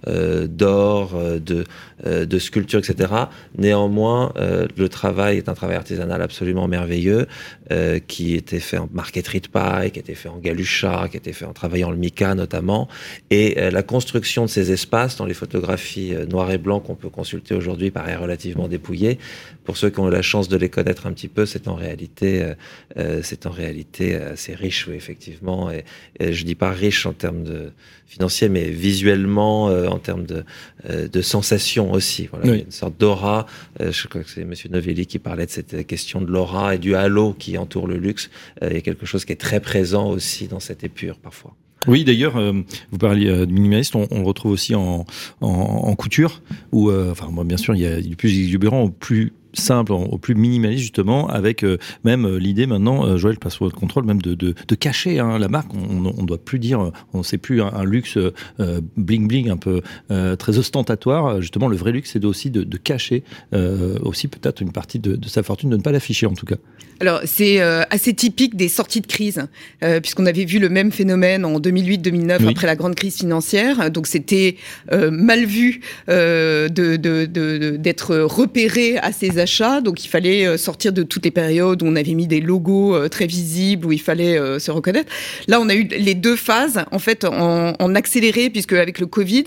euh, 0.06 0.46
d'or, 0.46 1.14
euh, 1.14 1.38
de 1.38 1.64
euh, 2.06 2.26
de 2.26 2.38
sculpture, 2.38 2.78
etc. 2.78 3.12
Néanmoins, 3.56 4.32
euh, 4.36 4.68
le 4.76 4.88
travail 4.88 5.36
est 5.38 5.48
un 5.48 5.54
travail 5.54 5.76
artisanal 5.76 6.22
absolument 6.22 6.68
merveilleux 6.68 7.26
euh, 7.72 7.98
qui 7.98 8.34
était 8.34 8.60
fait 8.60 8.78
en 8.78 8.88
marqueterie 8.92 9.40
de 9.40 9.48
paille, 9.48 9.90
qui 9.90 9.98
était 9.98 10.14
fait 10.14 10.28
en 10.28 10.38
galucha, 10.38 11.08
qui 11.10 11.16
était 11.16 11.32
fait 11.32 11.44
en 11.44 11.52
travaillant 11.52 11.90
le 11.90 11.96
mica 11.96 12.36
notamment. 12.36 12.86
Et 13.30 13.58
euh, 13.58 13.72
la 13.72 13.82
construction 13.82 14.44
de 14.44 14.48
ces 14.48 14.70
espaces 14.70 15.16
dans 15.16 15.26
les 15.26 15.34
photographies 15.34 16.14
euh, 16.14 16.24
noir 16.24 16.52
et 16.52 16.58
blanc 16.58 16.78
qu'on 16.78 16.94
peut 16.94 17.10
consulter 17.10 17.56
aujourd'hui 17.56 17.90
paraît 17.90 18.14
relativement 18.14 18.68
dépouillée. 18.68 19.18
Pour 19.64 19.76
ceux 19.76 19.90
qui 19.90 19.98
ont 19.98 20.06
eu 20.06 20.12
la 20.12 20.22
chance 20.22 20.48
de 20.48 20.56
les 20.56 20.68
connaître 20.68 21.08
un 21.08 21.12
petit 21.12 21.28
peu, 21.28 21.46
c'est 21.46 21.66
en 21.66 21.74
réalité, 21.74 22.46
euh, 22.96 23.20
c'est 23.22 23.46
en 23.46 23.50
réalité 23.50 24.14
assez 24.14 24.54
riche, 24.54 24.86
oui, 24.88 24.94
effectivement. 24.94 25.70
Et, 25.70 25.84
et 26.18 26.32
je 26.32 26.44
dis 26.44 26.54
pas 26.54 26.70
riche 26.70 27.06
en 27.06 27.12
termes 27.12 27.44
de 27.44 27.72
financiers, 28.06 28.48
mais 28.48 28.70
visuellement, 28.70 29.68
euh, 29.68 29.86
en 29.88 29.98
termes 29.98 30.24
de, 30.24 30.44
euh, 30.88 31.08
de 31.08 31.22
sensations 31.22 31.92
aussi. 31.92 32.28
Voilà, 32.30 32.46
Oui. 32.46 32.52
Il 32.52 32.56
y 32.58 32.62
a 32.62 32.64
une 32.64 32.70
sorte 32.70 32.98
d'aura. 32.98 33.46
Je 33.80 34.06
crois 34.08 34.22
que 34.22 34.30
c'est 34.30 34.44
Monsieur 34.44 34.68
Novelli 34.70 35.06
qui 35.06 35.18
parlait 35.18 35.46
de 35.46 35.50
cette 35.50 35.86
question 35.86 36.20
de 36.20 36.30
l'aura 36.30 36.74
et 36.74 36.78
du 36.78 36.94
halo 36.94 37.34
qui 37.34 37.58
entoure 37.58 37.86
le 37.86 37.96
luxe. 37.96 38.30
Il 38.62 38.72
y 38.72 38.76
a 38.76 38.80
quelque 38.80 39.06
chose 39.06 39.24
qui 39.24 39.32
est 39.32 39.36
très 39.36 39.60
présent 39.60 40.08
aussi 40.10 40.48
dans 40.48 40.60
cette 40.60 40.84
épure 40.84 41.18
parfois. 41.18 41.54
Oui, 41.86 42.04
d'ailleurs, 42.04 42.36
euh, 42.36 42.52
vous 42.90 42.98
parliez 42.98 43.28
euh, 43.28 43.46
de 43.46 43.52
minimaliste, 43.52 43.94
on, 43.94 44.08
on 44.10 44.20
le 44.20 44.26
retrouve 44.26 44.50
aussi 44.52 44.74
en, 44.74 45.06
en, 45.40 45.48
en 45.48 45.94
couture, 45.94 46.42
où, 46.72 46.90
euh, 46.90 47.12
enfin, 47.12 47.28
moi, 47.30 47.44
bien 47.44 47.56
sûr, 47.56 47.74
il 47.74 47.80
y 47.82 47.86
a 47.86 48.00
du 48.00 48.16
plus 48.16 48.36
exubérant 48.36 48.82
au 48.82 48.90
plus 48.90 49.32
simple, 49.52 49.92
au 49.92 50.18
plus 50.18 50.34
minimaliste 50.34 50.82
justement, 50.82 51.28
avec 51.28 51.64
même 52.04 52.36
l'idée 52.36 52.66
maintenant, 52.66 53.16
Joël 53.16 53.38
passe 53.38 53.60
le 53.60 53.70
contrôle, 53.70 54.04
même 54.04 54.22
de, 54.22 54.34
de, 54.34 54.54
de 54.66 54.74
cacher 54.74 55.18
hein, 55.18 55.38
la 55.38 55.48
marque. 55.48 55.70
On 55.74 56.00
ne 56.00 56.26
doit 56.26 56.38
plus 56.38 56.58
dire, 56.58 56.92
on 57.12 57.18
ne 57.18 57.22
sait 57.22 57.38
plus 57.38 57.62
un, 57.62 57.84
luxe 57.84 58.18
bling 58.96 59.26
bling 59.26 59.50
un 59.50 59.56
peu 59.56 59.82
très 60.38 60.58
ostentatoire. 60.58 61.40
Justement, 61.40 61.68
le 61.68 61.76
vrai 61.76 61.92
luxe, 61.92 62.10
c'est 62.12 62.24
aussi 62.24 62.50
de, 62.50 62.62
de 62.62 62.76
cacher 62.76 63.24
aussi 64.02 64.28
peut-être 64.28 64.62
une 64.62 64.72
partie 64.72 64.98
de, 64.98 65.18
sa 65.28 65.42
fortune, 65.42 65.70
de 65.70 65.76
ne 65.76 65.82
pas 65.82 65.92
l'afficher 65.92 66.26
en 66.26 66.34
tout 66.34 66.46
cas. 66.46 66.56
Alors 67.00 67.20
c'est 67.24 67.60
assez 67.60 68.12
typique 68.14 68.56
des 68.56 68.68
sorties 68.68 69.00
de 69.00 69.06
crise, 69.06 69.46
puisqu'on 69.80 70.26
avait 70.26 70.44
vu 70.44 70.58
le 70.58 70.68
même 70.68 70.92
phénomène 70.92 71.44
en 71.44 71.58
2008-2009 71.58 72.48
après 72.48 72.66
la 72.66 72.76
grande 72.76 72.94
crise 72.94 73.16
financière. 73.18 73.90
Donc 73.90 74.06
c'était 74.06 74.56
mal 74.92 75.44
vu 75.44 75.80
euh, 76.08 76.68
d'être 76.68 78.16
repéré 78.16 78.98
à 78.98 79.12
achats. 79.38 79.80
Donc 79.80 80.04
il 80.04 80.08
fallait 80.08 80.46
euh, 80.46 80.56
sortir 80.56 80.92
de 80.92 81.02
toutes 81.02 81.24
les 81.24 81.30
périodes 81.30 81.82
où 81.82 81.86
on 81.86 81.96
avait 81.96 82.14
mis 82.14 82.26
des 82.26 82.40
logos 82.40 82.94
euh, 82.94 83.08
très 83.08 83.26
visibles, 83.26 83.86
où 83.86 83.92
il 83.92 84.00
fallait 84.00 84.38
se 84.58 84.70
reconnaître. 84.70 85.10
Là, 85.46 85.60
on 85.60 85.68
a 85.68 85.74
eu 85.74 85.84
les 85.84 86.14
deux 86.14 86.36
phases 86.36 86.84
en 86.90 86.98
fait 86.98 87.24
en, 87.24 87.94
accéléré, 87.94 88.50
puisque 88.50 88.74
avec 88.74 88.98
le 88.98 89.06
Covid, 89.06 89.44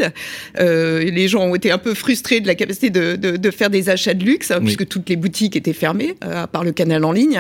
les 0.58 1.28
gens 1.28 1.44
ont 1.44 1.56
été 1.56 1.72
un 1.72 1.78
peu 1.78 1.94
frustrés 1.94 2.40
de 2.40 2.48
la 2.48 2.56
capacité 2.56 2.90
de, 2.90 3.52
faire 3.52 3.70
des 3.70 3.90
achats 3.90 4.14
de 4.14 4.24
luxe, 4.24 4.52
puisque 4.62 4.88
toutes 4.88 5.10
les 5.10 5.16
boutiques 5.16 5.56
étaient 5.56 5.74
fermées, 5.74 6.16
à 6.22 6.48
part 6.48 6.64
le 6.64 6.72
canal 6.72 7.06
en 7.06 7.12
ligne. 7.12 7.40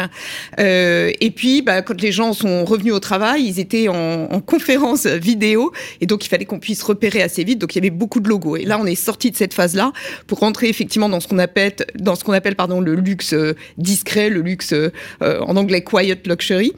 et 0.57 1.33
puis, 1.35 1.61
bah, 1.61 1.81
quand 1.81 1.99
les 2.01 2.11
gens 2.11 2.33
sont 2.33 2.65
revenus 2.65 2.93
au 2.93 2.99
travail, 2.99 3.43
ils 3.43 3.59
étaient 3.59 3.87
en, 3.87 4.27
en 4.31 4.39
conférence 4.39 5.05
vidéo, 5.05 5.71
et 5.99 6.05
donc 6.05 6.25
il 6.25 6.29
fallait 6.29 6.45
qu'on 6.45 6.59
puisse 6.59 6.83
repérer 6.83 7.21
assez 7.21 7.43
vite. 7.43 7.59
Donc 7.59 7.75
il 7.75 7.79
y 7.79 7.81
avait 7.81 7.89
beaucoup 7.89 8.19
de 8.19 8.29
logos. 8.29 8.57
Et 8.57 8.65
là, 8.65 8.79
on 8.79 8.85
est 8.85 8.95
sorti 8.95 9.31
de 9.31 9.35
cette 9.35 9.53
phase-là 9.53 9.91
pour 10.27 10.39
rentrer 10.39 10.69
effectivement 10.69 11.09
dans 11.09 11.19
ce 11.19 11.27
qu'on 11.27 11.39
appelle, 11.39 11.73
dans 11.95 12.15
ce 12.15 12.23
qu'on 12.23 12.33
appelle 12.41 12.55
pardon, 12.55 12.81
le 12.81 12.95
luxe 12.95 13.33
euh, 13.33 13.53
discret, 13.77 14.29
le 14.29 14.41
luxe 14.41 14.73
euh, 14.73 14.89
en 15.21 15.55
anglais 15.55 15.83
quiet 15.83 16.19
luxury, 16.25 16.73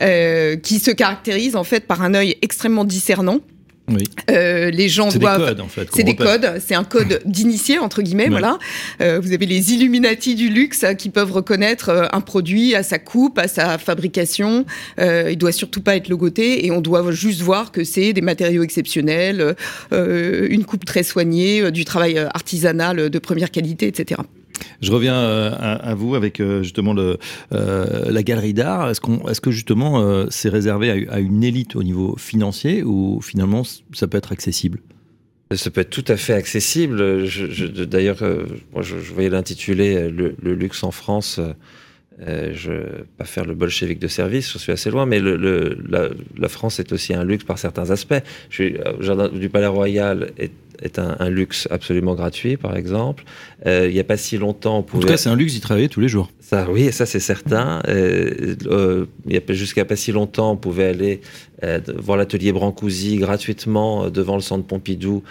euh, 0.00 0.56
qui 0.56 0.78
se 0.78 0.90
caractérise 0.90 1.56
en 1.56 1.64
fait 1.64 1.86
par 1.86 2.02
un 2.02 2.14
œil 2.14 2.36
extrêmement 2.42 2.84
discernant 2.84 3.40
oui. 3.88 4.02
Euh, 4.30 4.70
les 4.70 4.88
gens 4.88 5.10
c'est 5.10 5.18
doivent. 5.18 5.40
Des 5.40 5.46
codes, 5.46 5.60
en 5.60 5.68
fait, 5.68 5.88
c'est 5.94 6.02
des 6.02 6.16
codes. 6.16 6.60
C'est 6.64 6.74
un 6.74 6.84
code 6.84 7.22
d'initié 7.24 7.78
entre 7.78 8.02
guillemets. 8.02 8.28
Voilà. 8.28 8.58
Euh, 9.00 9.20
vous 9.20 9.32
avez 9.32 9.46
les 9.46 9.72
Illuminati 9.72 10.34
du 10.34 10.48
luxe 10.48 10.82
hein, 10.82 10.94
qui 10.94 11.08
peuvent 11.08 11.32
reconnaître 11.32 11.90
euh, 11.90 12.06
un 12.12 12.20
produit 12.20 12.74
à 12.74 12.82
sa 12.82 12.98
coupe, 12.98 13.38
à 13.38 13.46
sa 13.46 13.78
fabrication. 13.78 14.66
Euh, 14.98 15.28
il 15.30 15.38
doit 15.38 15.52
surtout 15.52 15.82
pas 15.82 15.96
être 15.96 16.08
logoté 16.08 16.66
et 16.66 16.72
on 16.72 16.80
doit 16.80 17.12
juste 17.12 17.42
voir 17.42 17.70
que 17.70 17.84
c'est 17.84 18.12
des 18.12 18.20
matériaux 18.20 18.64
exceptionnels, 18.64 19.54
euh, 19.92 20.46
une 20.50 20.64
coupe 20.64 20.84
très 20.84 21.02
soignée, 21.02 21.70
du 21.70 21.84
travail 21.84 22.18
artisanal 22.18 23.10
de 23.10 23.18
première 23.18 23.50
qualité, 23.50 23.86
etc. 23.86 24.20
Je 24.80 24.92
reviens 24.92 25.16
euh, 25.16 25.50
à, 25.58 25.94
vous 25.94 26.14
avec 26.14 26.40
euh, 26.40 26.62
justement 26.62 26.94
euh, 26.96 27.16
la 27.50 28.22
galerie 28.22 28.54
d'art. 28.54 28.90
Est-ce, 28.90 29.00
qu'on, 29.00 29.26
est-ce 29.28 29.40
que 29.40 29.50
justement 29.50 30.26
c'est 30.30 30.48
réservé 30.48 31.08
à, 31.08 31.20
une 31.20 31.44
élite 31.44 31.76
au 31.76 31.82
niveau 31.82 32.16
financier 32.18 32.82
ou 32.82 33.20
finalement 33.20 33.62
ça 33.92 34.06
peut 34.06 34.18
être 34.18 34.32
accessible? 34.32 34.80
Ça 35.54 35.70
peut 35.70 35.80
être 35.80 35.90
tout 35.90 36.04
à 36.08 36.16
fait 36.16 36.34
accessible. 36.34 37.24
Je, 37.24 37.84
d'ailleurs, 37.84 38.18
moi, 38.72 38.82
je, 38.82 38.96
voyais 38.96 39.30
l'intitulé 39.30 40.10
le, 40.10 40.34
luxe 40.42 40.82
en 40.82 40.90
France. 40.90 41.40
Je 42.18 42.70
ne 42.70 42.76
vais 42.76 43.04
pas 43.18 43.24
faire 43.24 43.44
le 43.44 43.54
bolchevique 43.54 43.98
de 43.98 44.08
service, 44.08 44.52
je 44.52 44.58
suis 44.58 44.72
assez 44.72 44.90
loin, 44.90 45.06
mais 45.06 45.20
le, 45.20 45.76
la, 46.38 46.48
France 46.48 46.80
est 46.80 46.92
aussi 46.92 47.12
un 47.14 47.24
luxe 47.24 47.44
par 47.44 47.58
certains 47.58 47.90
aspects. 47.90 48.22
Je 48.50 48.54
suis, 48.54 48.76
jardin 49.00 49.28
du 49.28 49.48
Palais 49.48 49.66
Royal 49.66 50.30
est 50.38 50.52
est 50.82 50.98
un, 50.98 51.28
luxe 51.28 51.68
absolument 51.70 52.14
gratuit, 52.14 52.56
par 52.56 52.76
exemple. 52.76 53.24
Euh, 53.66 53.86
il 53.88 53.94
n'y 53.94 54.00
a 54.00 54.04
pas 54.04 54.16
si 54.16 54.38
longtemps, 54.38 54.78
on 54.78 54.82
pouvait... 54.82 55.04
En 55.04 55.06
tout 55.06 55.12
cas, 55.12 55.16
c'est 55.16 55.28
un 55.28 55.36
luxe 55.36 55.52
d'y 55.52 55.60
travailler 55.60 55.88
tous 55.88 56.00
les 56.00 56.08
jours. 56.08 56.30
Ça, 56.40 56.70
oui, 56.70 56.92
ça 56.92 57.06
c'est 57.06 57.20
certain. 57.20 57.82
Euh, 57.88 58.54
euh, 58.66 59.06
jusqu'à 59.48 59.84
pas 59.84 59.96
si 59.96 60.12
longtemps, 60.12 60.52
on 60.52 60.56
pouvait 60.56 60.86
aller 60.86 61.20
voir 61.96 62.18
l'atelier 62.18 62.52
Brancusi 62.52 63.16
gratuitement 63.16 64.10
devant 64.10 64.34
le 64.34 64.42
centre 64.42 64.66
Pompidou, 64.66 65.22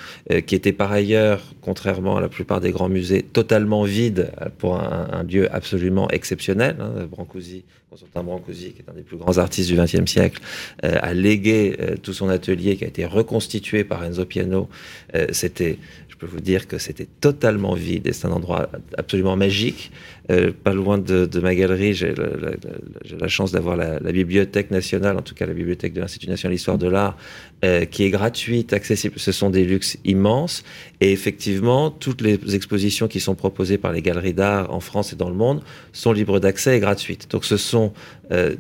qui 0.46 0.56
était 0.56 0.74
par 0.74 0.92
ailleurs, 0.92 1.42
contrairement 1.62 2.18
à 2.18 2.22
la 2.22 2.30
plupart 2.30 2.62
des 2.62 2.72
grands 2.72 2.90
musées, 2.90 3.22
totalement 3.22 3.84
vide 3.84 4.32
pour 4.58 4.76
un, 4.78 5.24
lieu 5.24 5.54
absolument 5.54 6.10
exceptionnel. 6.10 6.78
Hein. 6.80 7.08
Brancusi, 7.10 7.64
Constantin 7.90 8.24
Brancusi, 8.24 8.74
qui 8.74 8.82
est 8.82 8.90
un 8.90 8.94
des 8.94 9.04
plus 9.04 9.18
grands 9.18 9.38
artistes 9.38 9.70
du 9.70 9.78
XXe 9.78 10.10
siècle, 10.10 10.42
a 10.82 11.14
légué 11.14 11.78
tout 12.02 12.14
son 12.14 12.30
atelier 12.30 12.76
qui 12.76 12.86
a 12.86 12.88
été 12.88 13.06
reconstitué 13.06 13.84
par 13.84 14.04
Enzo 14.04 14.26
Piano 14.26 14.70
c'était, 15.32 15.78
je 16.16 16.26
peux 16.26 16.32
vous 16.32 16.40
dire 16.40 16.68
que 16.68 16.78
c'était 16.78 17.08
totalement 17.20 17.74
vide 17.74 18.08
et 18.08 18.14
c'est 18.14 18.26
un 18.28 18.32
endroit 18.32 18.70
absolument 18.98 19.36
magique. 19.36 19.92
Euh, 20.32 20.52
pas 20.64 20.74
loin 20.74 20.98
de, 20.98 21.40
ma 21.42 21.54
galerie, 21.54 21.94
j'ai 21.94 22.14
la, 23.20 23.28
chance 23.28 23.52
d'avoir 23.52 23.76
la, 23.76 24.00
Bibliothèque 24.00 24.72
nationale, 24.72 25.18
en 25.18 25.22
tout 25.22 25.36
cas 25.36 25.46
la 25.46 25.54
Bibliothèque 25.54 25.94
de 25.94 26.00
l'Institut 26.00 26.30
national 26.30 26.56
d'histoire 26.56 26.78
de 26.78 26.88
l'art, 26.88 27.18
euh, 27.66 27.84
qui 27.84 28.04
est 28.04 28.12
gratuite, 28.12 28.72
accessible. 28.72 29.16
Ce 29.18 29.34
sont 29.34 29.50
des 29.50 29.66
luxes 29.66 29.98
immenses. 30.06 30.64
Et 31.02 31.12
effectivement, 31.12 31.92
toutes 31.92 32.22
les 32.22 32.56
expositions 32.56 33.10
qui 33.10 33.20
sont 33.20 33.36
proposées 33.36 33.78
par 33.78 33.92
les 33.92 34.02
galeries 34.02 34.34
d'art 34.34 34.74
en 34.74 34.80
France 34.80 35.12
et 35.12 35.18
dans 35.18 35.30
le 35.30 35.36
monde 35.36 35.62
sont 35.92 36.14
libres 36.14 36.40
d'accès 36.40 36.78
et 36.78 36.80
gratuites. 36.80 37.30
Donc 37.30 37.44
ce 37.44 37.58
sont 37.58 37.92
euh, 38.32 38.56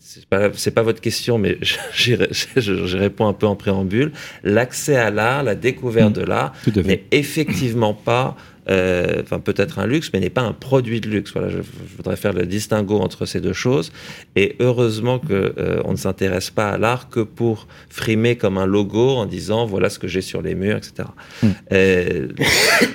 c'est 0.00 0.26
pas, 0.26 0.50
pas 0.50 0.82
votre 0.82 1.00
question, 1.00 1.38
mais 1.38 1.58
je, 1.94 2.96
réponds 2.96 3.26
un 3.26 3.32
peu 3.32 3.46
en 3.46 3.56
préambule. 3.56 4.12
L'accès 4.42 4.96
à 4.96 5.10
l'art, 5.10 5.42
la 5.42 5.54
découverte 5.54 6.16
mmh. 6.16 6.20
de 6.20 6.26
l'art, 6.26 6.52
n'est 6.84 7.04
effectivement 7.10 7.94
pas, 7.94 8.36
euh, 8.68 9.22
enfin 9.22 9.40
peut-être 9.40 9.78
un 9.78 9.86
luxe, 9.86 10.10
mais 10.12 10.20
n'est 10.20 10.30
pas 10.30 10.42
un 10.42 10.52
produit 10.52 11.00
de 11.00 11.08
luxe. 11.08 11.32
Voilà, 11.32 11.48
je, 11.48 11.58
voudrais 11.96 12.16
faire 12.16 12.32
le 12.32 12.46
distinguo 12.46 12.98
entre 12.98 13.26
ces 13.26 13.40
deux 13.40 13.52
choses. 13.52 13.92
Et 14.36 14.56
heureusement 14.60 15.18
que 15.18 15.54
euh, 15.58 15.80
on 15.84 15.92
ne 15.92 15.96
s'intéresse 15.96 16.50
pas 16.50 16.70
à 16.70 16.78
l'art 16.78 17.08
que 17.08 17.20
pour 17.20 17.66
frimer 17.88 18.36
comme 18.36 18.58
un 18.58 18.66
logo 18.66 19.16
en 19.16 19.26
disant 19.26 19.66
voilà 19.66 19.90
ce 19.90 19.98
que 19.98 20.08
j'ai 20.08 20.22
sur 20.22 20.42
les 20.42 20.54
murs, 20.54 20.76
etc. 20.76 21.08
Mmh. 21.42 21.48
Euh, 21.72 22.28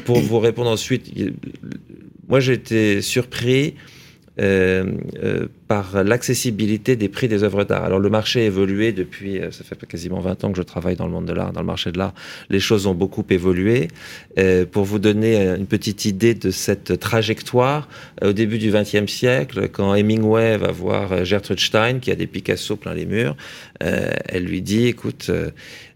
pour 0.06 0.20
vous 0.20 0.40
répondre 0.40 0.70
ensuite, 0.70 1.12
moi 2.28 2.40
j'ai 2.40 2.54
été 2.54 3.02
surpris 3.02 3.76
par 4.38 6.04
l'accessibilité 6.04 6.96
des 6.96 7.08
prix 7.08 7.28
des 7.28 7.44
œuvres 7.44 7.64
d'art. 7.64 7.84
Alors 7.84 8.00
le 8.00 8.10
marché 8.10 8.42
a 8.42 8.46
évolué 8.46 8.92
depuis, 8.92 9.40
euh, 9.40 9.52
ça 9.52 9.64
fait 9.64 9.86
quasiment 9.86 10.20
20 10.20 10.44
ans 10.44 10.52
que 10.52 10.58
je 10.58 10.64
travaille 10.64 10.96
dans 10.96 11.06
le 11.06 11.12
monde 11.12 11.26
de 11.26 11.34
l'art, 11.34 11.54
dans 11.54 11.62
le 11.62 11.68
marché 11.68 11.92
de 11.92 11.98
l'art, 12.00 12.14
les 12.50 12.60
choses 12.60 12.88
ont 12.88 12.96
beaucoup 12.96 13.26
évolué. 13.30 13.88
pour 14.72 14.86
vous 14.86 15.00
donner 15.00 15.38
une 15.48 15.68
petite 15.68 16.06
idée 16.06 16.34
de 16.34 16.50
cette 16.52 17.00
trajectoire, 17.00 17.88
au 18.22 18.34
début 18.34 18.58
du 18.58 18.72
XXe 18.72 19.12
siècle, 19.12 19.70
quand 19.70 19.94
Hemingway 19.94 20.58
va 20.58 20.72
voir 20.72 21.26
Gertrude 21.26 21.60
Stein, 21.60 22.00
qui 22.00 22.12
a 22.12 22.16
des 22.16 22.28
Picasso 22.28 22.76
plein 22.76 22.94
les 22.94 23.06
murs, 23.06 23.36
elle 23.80 24.46
lui 24.46 24.62
dit, 24.62 24.88
écoute, 24.88 25.32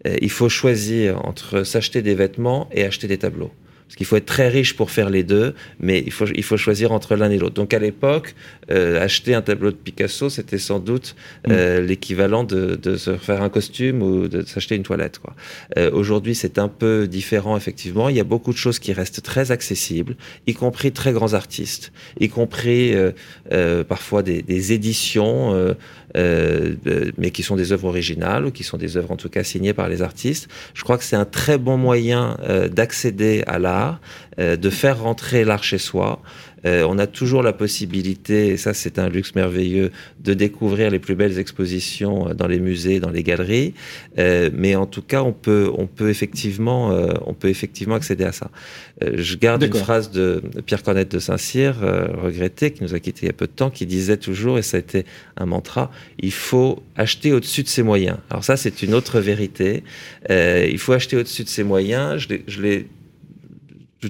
il 0.06 0.30
faut 0.30 0.50
choisir 0.50 1.26
entre 1.26 1.64
s'acheter 1.64 2.02
des 2.02 2.16
vêtements 2.16 2.70
et 2.72 2.84
acheter 2.86 3.08
des 3.08 3.18
tableaux. 3.18 3.52
Parce 3.88 3.96
qu'il 3.96 4.06
faut 4.06 4.18
être 4.18 4.26
très 4.26 4.50
riche 4.50 4.76
pour 4.76 4.92
faire 4.92 5.10
les 5.10 5.24
deux, 5.24 5.56
mais 5.80 6.04
il 6.06 6.12
faut, 6.12 6.26
il 6.36 6.44
faut 6.44 6.58
choisir 6.58 6.92
entre 6.92 7.16
l'un 7.16 7.32
et 7.32 7.38
l'autre. 7.38 7.54
Donc 7.54 7.74
à 7.74 7.80
l'époque, 7.80 8.36
euh, 8.70 9.02
acheter 9.02 9.34
un 9.34 9.42
tableau 9.42 9.72
de 9.72 9.78
Picasso, 9.78 10.30
c'était 10.30 10.58
sans 10.58 10.80
doute 10.80 11.16
euh, 11.48 11.82
mm. 11.82 11.86
l'équivalent 11.86 12.44
de, 12.44 12.76
de, 12.76 12.98
se 12.98 13.16
faire 13.16 13.42
un 13.42 13.48
costume 13.48 14.02
ou 14.02 14.28
de 14.28 14.42
s'acheter 14.42 14.76
une 14.76 14.84
toilette. 14.84 15.20
Quoi. 15.20 15.36
Euh, 15.78 15.90
Aujourd'hui, 15.92 16.36
c'est 16.36 16.60
un 16.60 16.68
peu 16.68 17.08
différent, 17.08 17.56
effectivement. 17.56 18.10
Il 18.10 18.18
y 18.18 18.20
a 18.20 18.26
beaucoup 18.26 18.52
de 18.52 18.58
choses 18.58 18.78
qui 18.78 18.92
restent 18.92 19.24
très 19.24 19.52
accessibles, 19.52 20.18
y 20.48 20.54
compris 20.54 20.92
très 20.92 21.14
grands 21.14 21.34
artistes, 21.34 21.94
y 22.20 22.28
compris 22.28 22.94
parfois 23.88 24.22
des, 24.22 24.42
des 24.42 24.74
éditions 24.74 25.76
mais 26.16 27.32
qui 27.32 27.44
sont 27.44 27.56
des 27.56 27.72
œuvres 27.72 27.88
originales 27.88 28.46
ou 28.46 28.52
qui 28.52 28.64
sont 28.64 28.78
des 28.78 28.98
œuvres 28.98 29.12
en 29.12 29.18
tout 29.18 29.30
cas 29.30 29.44
signées 29.44 29.74
par 29.74 29.88
les 29.88 30.02
artistes. 30.02 30.50
Je 30.74 30.84
crois 30.84 30.98
que 30.98 31.04
c'est 31.04 31.16
un 31.16 31.26
très 31.26 31.58
bon 31.58 31.78
moyen 31.78 32.38
d'accéder 32.72 33.44
à 33.48 33.60
l'art, 33.60 33.77
euh, 34.40 34.56
de 34.56 34.70
faire 34.70 35.00
rentrer 35.02 35.44
l'art 35.46 35.64
chez 35.64 35.80
soi. 35.80 36.22
Euh, 36.64 36.86
on 36.88 37.00
a 37.00 37.08
toujours 37.08 37.42
la 37.42 37.54
possibilité, 37.54 38.50
et 38.50 38.58
ça 38.58 38.76
c'est 38.76 39.00
un 39.00 39.10
luxe 39.10 39.34
merveilleux, 39.34 39.92
de 40.20 40.36
découvrir 40.36 40.92
les 40.92 41.00
plus 41.00 41.16
belles 41.16 41.40
expositions 41.40 42.30
euh, 42.30 42.34
dans 42.36 42.46
les 42.46 42.60
musées, 42.60 43.00
dans 43.00 43.10
les 43.10 43.24
galeries. 43.24 43.74
Mais 44.18 44.76
en 44.76 44.86
tout 44.86 45.02
cas, 45.02 45.24
on 45.24 45.34
peut, 45.34 45.72
on 45.76 45.88
peut 45.88 46.10
effectivement, 46.10 46.90
on 47.26 47.34
peut 47.34 47.50
effectivement 47.50 47.96
accéder 47.96 48.24
à 48.24 48.32
ça. 48.32 48.50
je 49.02 49.36
garde 49.36 49.64
une 49.64 49.74
phrase 49.74 50.12
de 50.12 50.42
Pierre 50.66 50.84
Cornette 50.84 51.12
de 51.12 51.20
Saint-Cyr, 51.20 51.76
regretté, 52.24 52.72
qui 52.72 52.84
nous 52.84 52.94
a 52.96 53.00
quittés 53.00 53.22
il 53.24 53.28
y 53.28 53.30
a 53.30 53.34
peu 53.34 53.46
de 53.48 53.52
temps, 53.52 53.70
qui 53.70 53.86
disait 53.86 54.18
toujours, 54.18 54.58
et 54.58 54.64
ça 54.64 54.78
a 54.78 54.80
été 54.80 55.06
un 55.38 55.46
mantra, 55.46 55.92
il 56.20 56.32
faut 56.32 56.84
acheter 56.96 57.32
au-dessus 57.32 57.64
de 57.64 57.68
ses 57.68 57.84
moyens. 57.84 58.18
Alors 58.30 58.44
ça, 58.44 58.58
c'est 58.58 58.82
une 58.82 58.94
autre 58.94 59.20
vérité. 59.20 59.84
il 60.30 60.80
faut 60.80 60.94
acheter 60.94 61.18
au-dessus 61.18 61.44
de 61.44 61.50
ses 61.50 61.64
moyens. 61.64 62.28
Je 62.48 62.62
l'ai 62.62 62.88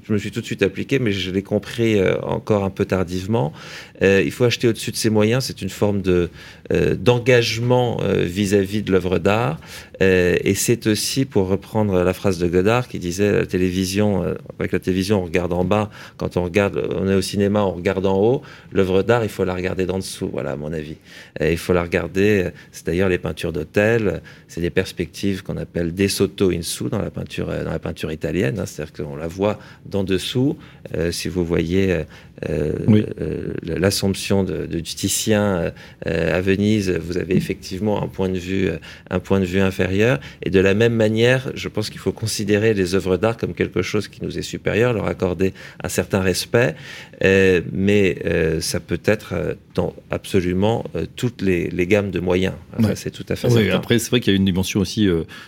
je 0.06 0.14
me 0.14 0.18
suis 0.18 0.32
tout 0.32 0.42
de 0.42 0.46
suite 0.46 0.64
appliqué, 0.64 1.00
mais 1.00 1.12
je 1.12 1.32
l'ai 1.32 1.44
compris 1.44 2.00
encore 2.24 2.64
un 2.64 2.70
peu 2.70 2.86
tardivement. 2.86 3.54
Il 4.02 4.32
faut 4.32 4.44
acheter 4.44 4.68
au-dessus 4.68 4.92
de 4.92 4.96
ses 4.96 5.10
moyens. 5.10 5.46
C'est 5.46 5.62
une 5.62 5.70
forme 5.70 6.02
de 6.02 6.30
d'engagement 6.70 8.00
vis-à-vis 8.18 8.84
de 8.84 8.92
l'œuvre 8.92 9.20
d'art. 9.20 9.58
et 10.02 10.54
c'est 10.56 10.86
aussi, 10.88 11.26
pour 11.26 11.48
reprendre 11.48 12.04
la 12.04 12.14
phrase 12.14 12.38
de 12.38 12.48
Godard 12.48 12.88
qui 12.88 13.00
disait 13.00 13.32
la 13.32 13.46
télévision, 13.46 14.36
avec 14.60 14.74
la 14.74 14.80
télévision, 14.80 15.22
on 15.22 15.26
regarde 15.26 15.54
en 15.54 15.64
bas. 15.64 15.90
Quand 16.18 16.38
on 16.38 16.44
regarde, 16.44 16.90
on 16.96 17.08
est 17.08 17.16
au 17.16 17.22
cinéma, 17.22 17.64
on 17.64 17.72
regarde 17.72 18.06
en 18.06 18.20
haut. 18.20 18.42
L'œuvre 18.72 19.02
d'art, 19.02 19.24
il 19.24 19.30
faut 19.30 19.46
la 19.46 19.56
regarder 19.56 19.86
d'en 19.86 19.98
dessous. 19.98 20.30
Voilà, 20.32 20.52
à 20.52 20.56
mon 20.58 20.74
avis. 20.74 20.98
il 21.42 21.58
faut 21.58 21.74
la 21.74 21.84
regarder. 21.84 22.50
C'est 22.72 22.86
d'ailleurs 22.86 23.10
les 23.10 23.18
peintures 23.18 23.54
d'hôtel. 23.54 24.22
C'est 24.48 24.62
des 24.62 24.70
perspectives 24.70 25.44
qu'on 25.44 25.58
appelle 25.58 25.94
des 25.94 26.08
sotto 26.08 26.52
in 26.52 26.62
su 26.62 26.86
dans 26.90 27.00
la 27.00 27.12
peinture, 27.12 27.48
dans 27.48 27.72
la 27.72 27.80
peinture 27.80 28.12
italienne. 28.12 28.60
Hein. 28.60 28.66
C'est-à-dire 28.66 28.94
qu'on 28.94 29.16
la 29.16 29.28
voit 29.28 29.60
d'en 29.86 30.04
dessous. 30.04 30.58
Euh, 30.96 31.12
si 31.12 31.28
vous 31.28 31.46
voyez 31.46 32.04
euh, 32.50 32.74
euh, 33.20 33.54
l'Assomption 33.64 34.44
de, 34.44 34.66
de, 34.66 34.80
Titien 34.80 35.72
à 36.06 36.42
Venise, 36.42 36.92
vous 36.92 37.18
avez 37.18 37.36
effectivement 37.36 38.02
un 38.02 38.08
point 38.08 38.30
de 38.30 38.38
vue, 38.38 38.70
un 39.10 39.20
point 39.20 39.40
de 39.40 39.46
vue 39.46 39.60
inférieur. 39.60 40.20
Et 40.44 40.50
de 40.50 40.60
la 40.60 40.74
même 40.74 40.94
manière, 40.94 41.52
je 41.56 41.68
pense 41.68 41.90
qu'il 41.90 42.00
faut 42.00 42.12
considérer 42.12 42.74
les 42.74 42.96
œuvres 42.96 43.18
d'art 43.18 43.38
comme 43.38 43.54
quelque 43.54 43.82
chose 43.82 44.08
qui 44.08 44.24
nous 44.24 44.38
est 44.38 44.44
supérieur, 44.44 44.94
leur 44.94 45.08
accorder 45.08 45.54
un 45.84 45.90
certain 45.90 46.22
respect. 46.22 46.76
mais 47.22 48.18
ça 48.60 48.80
peut 48.80 49.02
être 49.06 49.58
dans 49.76 49.94
absolument 50.12 50.86
toutes 51.16 51.42
les, 51.42 51.70
gammes 51.88 52.12
de 52.12 52.20
moyens. 52.20 52.54
C'est 52.96 53.12
tout 53.12 53.26
à 53.30 53.36
fait 53.36 53.48
oui, 53.52 53.70
Après, 53.70 54.00
c'est 54.00 54.10
vrai 54.10 54.20
qu'il 54.20 54.34
y 54.34 54.36
a 54.36 54.38
une 54.38 54.46
dimension 54.46 54.80
aussi 54.80 55.08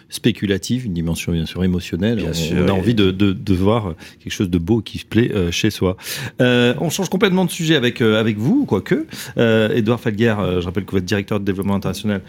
spéculative, 0.09 0.85
une 0.85 0.93
dimension 0.93 1.31
bien 1.31 1.45
sûr 1.45 1.63
émotionnelle. 1.63 2.17
Bien 2.17 2.29
on, 2.29 2.33
sûr, 2.33 2.67
a 2.67 2.73
envie 2.73 2.95
de, 2.95 3.11
de, 3.11 3.31
de, 3.31 3.53
voir 3.53 3.95
quelque 4.19 4.33
chose 4.33 4.49
de 4.49 4.57
beau 4.57 4.81
qui 4.81 4.97
se 4.97 5.05
plaît 5.05 5.31
chez 5.51 5.69
soi. 5.69 5.97
Euh, 6.41 6.73
on 6.81 6.89
change 6.89 7.09
complètement 7.09 7.45
de 7.45 7.51
sujet 7.51 7.75
avec, 7.75 8.01
euh, 8.01 8.19
avec 8.19 8.37
vous, 8.37 8.65
quoique. 8.65 9.05
Euh, 9.37 9.69
Edouard 9.69 9.99
Felguer, 9.99 10.35
je 10.59 10.65
rappelle 10.65 10.85
que 10.85 10.91
vous 10.91 10.97
êtes 10.97 11.05
directeur 11.05 11.39
de 11.39 11.45
développement 11.45 11.75
international 11.75 12.21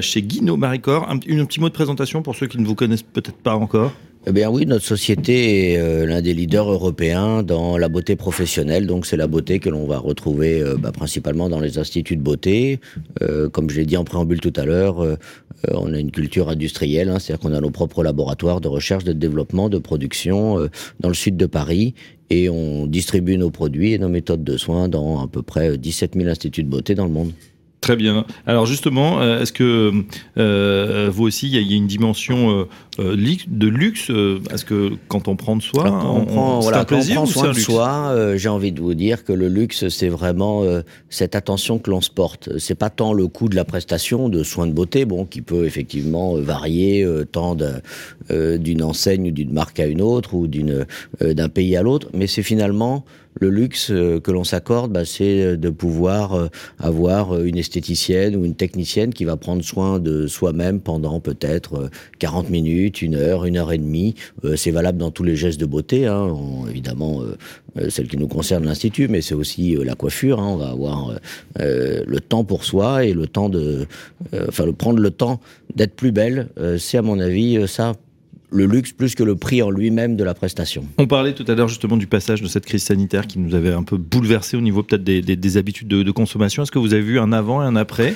chez 0.00 0.22
Guino 0.22 0.56
Maricor. 0.56 1.08
Un, 1.08 1.18
petit 1.18 1.60
mot 1.60 1.68
de 1.68 1.74
présentation 1.74 2.22
pour 2.22 2.36
ceux 2.36 2.46
qui 2.46 2.58
ne 2.58 2.66
vous 2.66 2.74
connaissent 2.74 3.02
peut-être 3.02 3.36
pas 3.36 3.54
encore. 3.54 3.92
Eh 4.26 4.32
bien 4.32 4.50
oui, 4.50 4.66
notre 4.66 4.84
société 4.84 5.72
est 5.72 6.06
l'un 6.06 6.20
des 6.20 6.34
leaders 6.34 6.70
européens 6.70 7.42
dans 7.42 7.78
la 7.78 7.88
beauté 7.88 8.16
professionnelle. 8.16 8.86
Donc 8.86 9.06
c'est 9.06 9.16
la 9.16 9.26
beauté 9.26 9.58
que 9.60 9.70
l'on 9.70 9.86
va 9.86 9.98
retrouver 9.98 10.62
bah, 10.78 10.92
principalement 10.92 11.48
dans 11.48 11.60
les 11.60 11.78
instituts 11.78 12.16
de 12.16 12.22
beauté. 12.22 12.80
comme 13.52 13.70
je 13.70 13.80
l'ai 13.80 13.86
dit 13.86 13.96
en 13.96 14.04
préambule 14.04 14.40
tout 14.40 14.52
à 14.56 14.66
l'heure, 14.66 15.16
on 15.72 15.94
a 15.94 15.98
une 15.98 16.10
culture 16.10 16.50
industrielle, 16.50 17.08
hein, 17.08 17.18
c'est-à-dire 17.18 17.40
qu'on 17.40 17.54
a 17.54 17.60
nos 17.60 17.70
propres 17.70 18.02
laboratoires 18.02 18.60
de 18.60 18.68
recherche, 18.68 19.04
de 19.04 19.14
développement, 19.14 19.70
de 19.70 19.78
production 19.78 20.68
dans 21.00 21.08
le 21.08 21.14
sud 21.14 21.38
de 21.38 21.46
Paris 21.46 21.94
et 22.30 22.48
on 22.48 22.86
distribue 22.86 23.36
nos 23.36 23.50
produits 23.50 23.92
et 23.92 23.98
nos 23.98 24.08
méthodes 24.08 24.44
de 24.44 24.56
soins 24.56 24.88
dans 24.88 25.22
à 25.22 25.28
peu 25.28 25.42
près 25.42 25.76
17 25.76 26.14
000 26.14 26.28
instituts 26.28 26.62
de 26.62 26.68
beauté 26.68 26.94
dans 26.94 27.04
le 27.04 27.10
monde. 27.10 27.32
Très 27.80 27.96
bien. 27.96 28.26
Alors 28.46 28.66
justement, 28.66 29.20
euh, 29.20 29.40
est-ce 29.40 29.52
que 29.52 29.92
euh, 30.36 31.10
vous 31.10 31.24
aussi, 31.24 31.48
il 31.48 31.54
y, 31.54 31.72
a 31.72 31.76
une 31.76 31.86
dimension 31.86 32.68
euh, 33.00 33.16
de 33.48 33.66
luxe 33.66 34.10
Est-ce 34.52 34.64
que 34.64 34.92
quand 35.08 35.28
on 35.28 35.36
prend 35.36 35.56
de 35.56 35.62
soi, 35.62 35.84
on, 35.86 36.24
prend, 36.24 36.60
voilà, 36.60 36.80
un 36.80 36.84
plaisir 36.84 37.22
on 37.22 37.24
prend 37.24 37.32
soin 37.32 37.48
de 37.52 37.58
soi, 37.58 38.36
j'ai 38.36 38.48
envie 38.48 38.72
de 38.72 38.80
vous 38.80 38.94
dire 38.94 39.24
que 39.24 39.32
le 39.32 39.48
luxe, 39.48 39.88
c'est 39.88 40.08
vraiment 40.08 40.64
cette 41.08 41.34
attention 41.34 41.78
que 41.78 41.90
l'on 41.90 42.00
se 42.00 42.10
porte. 42.10 42.58
C'est 42.58 42.74
pas 42.74 42.90
tant 42.90 43.12
le 43.12 43.26
coût 43.28 43.48
de 43.48 43.56
la 43.56 43.64
prestation 43.64 44.28
de 44.28 44.42
soins 44.42 44.66
de 44.66 44.72
beauté, 44.72 45.04
bon, 45.04 45.24
qui 45.24 45.42
peut 45.42 45.64
effectivement 45.64 46.34
varier 46.34 47.06
tant 47.32 47.56
d'une 48.28 48.82
enseigne 48.82 49.28
ou 49.28 49.32
d'une 49.32 49.52
marque 49.52 49.80
à 49.80 49.86
une 49.86 50.02
autre 50.02 50.34
ou 50.34 50.46
d'une 50.46 50.86
d'un 51.20 51.48
pays 51.48 51.76
à 51.76 51.82
l'autre, 51.82 52.08
mais 52.14 52.26
c'est 52.26 52.42
finalement 52.42 53.04
le 53.38 53.50
luxe 53.50 53.90
euh, 53.90 54.20
que 54.20 54.30
l'on 54.30 54.44
s'accorde, 54.44 54.92
bah, 54.92 55.04
c'est 55.04 55.42
euh, 55.42 55.56
de 55.56 55.70
pouvoir 55.70 56.34
euh, 56.34 56.48
avoir 56.78 57.40
une 57.40 57.56
esthéticienne 57.56 58.34
ou 58.34 58.44
une 58.44 58.54
technicienne 58.54 59.14
qui 59.14 59.24
va 59.24 59.36
prendre 59.36 59.62
soin 59.62 59.98
de 59.98 60.26
soi-même 60.26 60.80
pendant 60.80 61.20
peut-être 61.20 61.90
40 62.18 62.50
minutes, 62.50 62.89
une 62.90 63.14
heure, 63.14 63.44
une 63.44 63.56
heure 63.56 63.72
et 63.72 63.78
demie. 63.78 64.14
c'est 64.56 64.70
valable 64.70 64.98
dans 64.98 65.10
tous 65.10 65.22
les 65.22 65.36
gestes 65.36 65.60
de 65.60 65.66
beauté, 65.66 66.06
hein. 66.06 66.34
évidemment 66.68 67.22
celle 67.88 68.08
qui 68.08 68.16
nous 68.16 68.28
concerne 68.28 68.64
l'Institut, 68.64 69.08
mais 69.08 69.20
c'est 69.20 69.34
aussi 69.34 69.76
la 69.76 69.94
coiffure. 69.94 70.40
Hein. 70.40 70.48
on 70.48 70.56
va 70.56 70.70
avoir 70.70 71.14
le 71.58 72.18
temps 72.18 72.44
pour 72.44 72.64
soi 72.64 73.04
et 73.04 73.12
le 73.12 73.26
temps 73.26 73.48
de... 73.48 73.86
enfin, 74.48 74.70
prendre 74.72 75.00
le 75.00 75.10
temps 75.10 75.40
d'être 75.74 75.94
plus 75.94 76.12
belle. 76.12 76.48
c'est 76.78 76.98
à 76.98 77.02
mon 77.02 77.18
avis 77.20 77.66
ça 77.68 77.94
le 78.50 78.66
luxe 78.66 78.92
plus 78.92 79.14
que 79.14 79.22
le 79.22 79.36
prix 79.36 79.62
en 79.62 79.70
lui-même 79.70 80.16
de 80.16 80.24
la 80.24 80.34
prestation. 80.34 80.84
On 80.98 81.06
parlait 81.06 81.34
tout 81.34 81.44
à 81.48 81.54
l'heure 81.54 81.68
justement 81.68 81.96
du 81.96 82.06
passage 82.06 82.42
de 82.42 82.48
cette 82.48 82.66
crise 82.66 82.82
sanitaire 82.82 83.26
qui 83.26 83.38
nous 83.38 83.54
avait 83.54 83.72
un 83.72 83.82
peu 83.82 83.96
bouleversé 83.96 84.56
au 84.56 84.60
niveau 84.60 84.82
peut-être 84.82 85.04
des, 85.04 85.56
habitudes 85.56 85.88
de, 85.88 86.10
consommation. 86.10 86.62
Est-ce 86.62 86.72
que 86.72 86.78
vous 86.78 86.92
avez 86.92 87.02
vu 87.02 87.20
un 87.20 87.32
avant 87.32 87.62
et 87.62 87.66
un 87.66 87.76
après? 87.76 88.14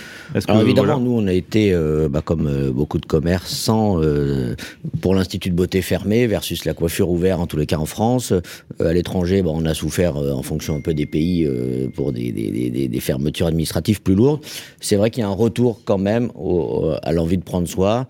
Alors 0.49 0.63
évidemment, 0.63 0.99
nous 0.99 1.13
on 1.13 1.27
a 1.27 1.33
été, 1.33 1.73
euh, 1.73 2.09
bah, 2.09 2.23
comme 2.23 2.47
euh, 2.47 2.71
beaucoup 2.73 2.99
de 2.99 3.07
commerçants, 3.07 4.01
euh, 4.03 4.57
pour 5.01 5.15
l'institut 5.15 5.51
de 5.51 5.55
beauté 5.55 5.81
fermé 5.81 6.27
versus 6.27 6.65
la 6.65 6.75
coiffure 6.75 7.11
ouverte 7.11 7.41
en 7.41 7.47
tous 7.47 7.57
les 7.57 7.67
cas 7.67 7.79
en 7.79 7.87
France. 7.87 8.33
à 8.81 8.93
l'étranger, 8.93 9.43
bah, 9.43 9.51
on 9.53 9.65
a 9.65 9.75
souffert 9.75 10.17
en 10.17 10.43
fonction 10.43 10.77
un 10.77 10.81
peu 10.81 10.95
des 10.95 11.07
pays 11.07 11.49
pour 11.95 12.13
des, 12.13 12.33
des, 12.33 13.01
fermetures 13.01 13.47
administratives 13.47 14.03
plus 14.03 14.15
lourdes. 14.15 14.41
C'est 14.81 14.97
vrai 14.97 15.11
qu'il 15.11 15.21
y 15.21 15.25
a 15.25 15.29
un 15.29 15.33
retour 15.33 15.81
quand 15.85 15.99
même 15.99 16.31
à 17.03 17.13
l'envie 17.13 17.39
de 17.39 17.43
prendre 17.43 17.69
soin. 17.69 18.07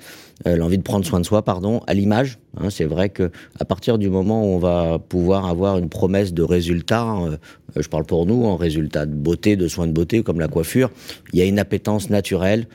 Euh, 0.46 0.56
l'envie 0.56 0.76
de 0.76 0.82
prendre 0.82 1.06
soin 1.06 1.20
de 1.20 1.26
soi, 1.26 1.42
pardon, 1.42 1.80
à 1.86 1.94
l'image. 1.94 2.38
Hein, 2.58 2.68
c'est 2.70 2.84
vrai 2.84 3.08
que 3.08 3.30
à 3.58 3.64
partir 3.64 3.98
du 3.98 4.10
moment 4.10 4.44
où 4.44 4.56
on 4.56 4.58
va 4.58 4.98
pouvoir 4.98 5.46
avoir 5.46 5.78
une 5.78 5.88
promesse 5.88 6.34
de 6.34 6.42
résultat, 6.42 7.06
euh, 7.22 7.36
je 7.76 7.88
parle 7.88 8.04
pour 8.04 8.26
nous, 8.26 8.44
en 8.44 8.56
résultat 8.56 9.06
de 9.06 9.14
beauté, 9.14 9.56
de 9.56 9.68
soins 9.68 9.86
de 9.86 9.92
beauté, 9.92 10.22
comme 10.22 10.40
la 10.40 10.48
coiffure, 10.48 10.90
il 11.32 11.38
y 11.38 11.42
a 11.42 11.46
une 11.46 11.58
appétence 11.58 12.10
naturelle 12.10 12.66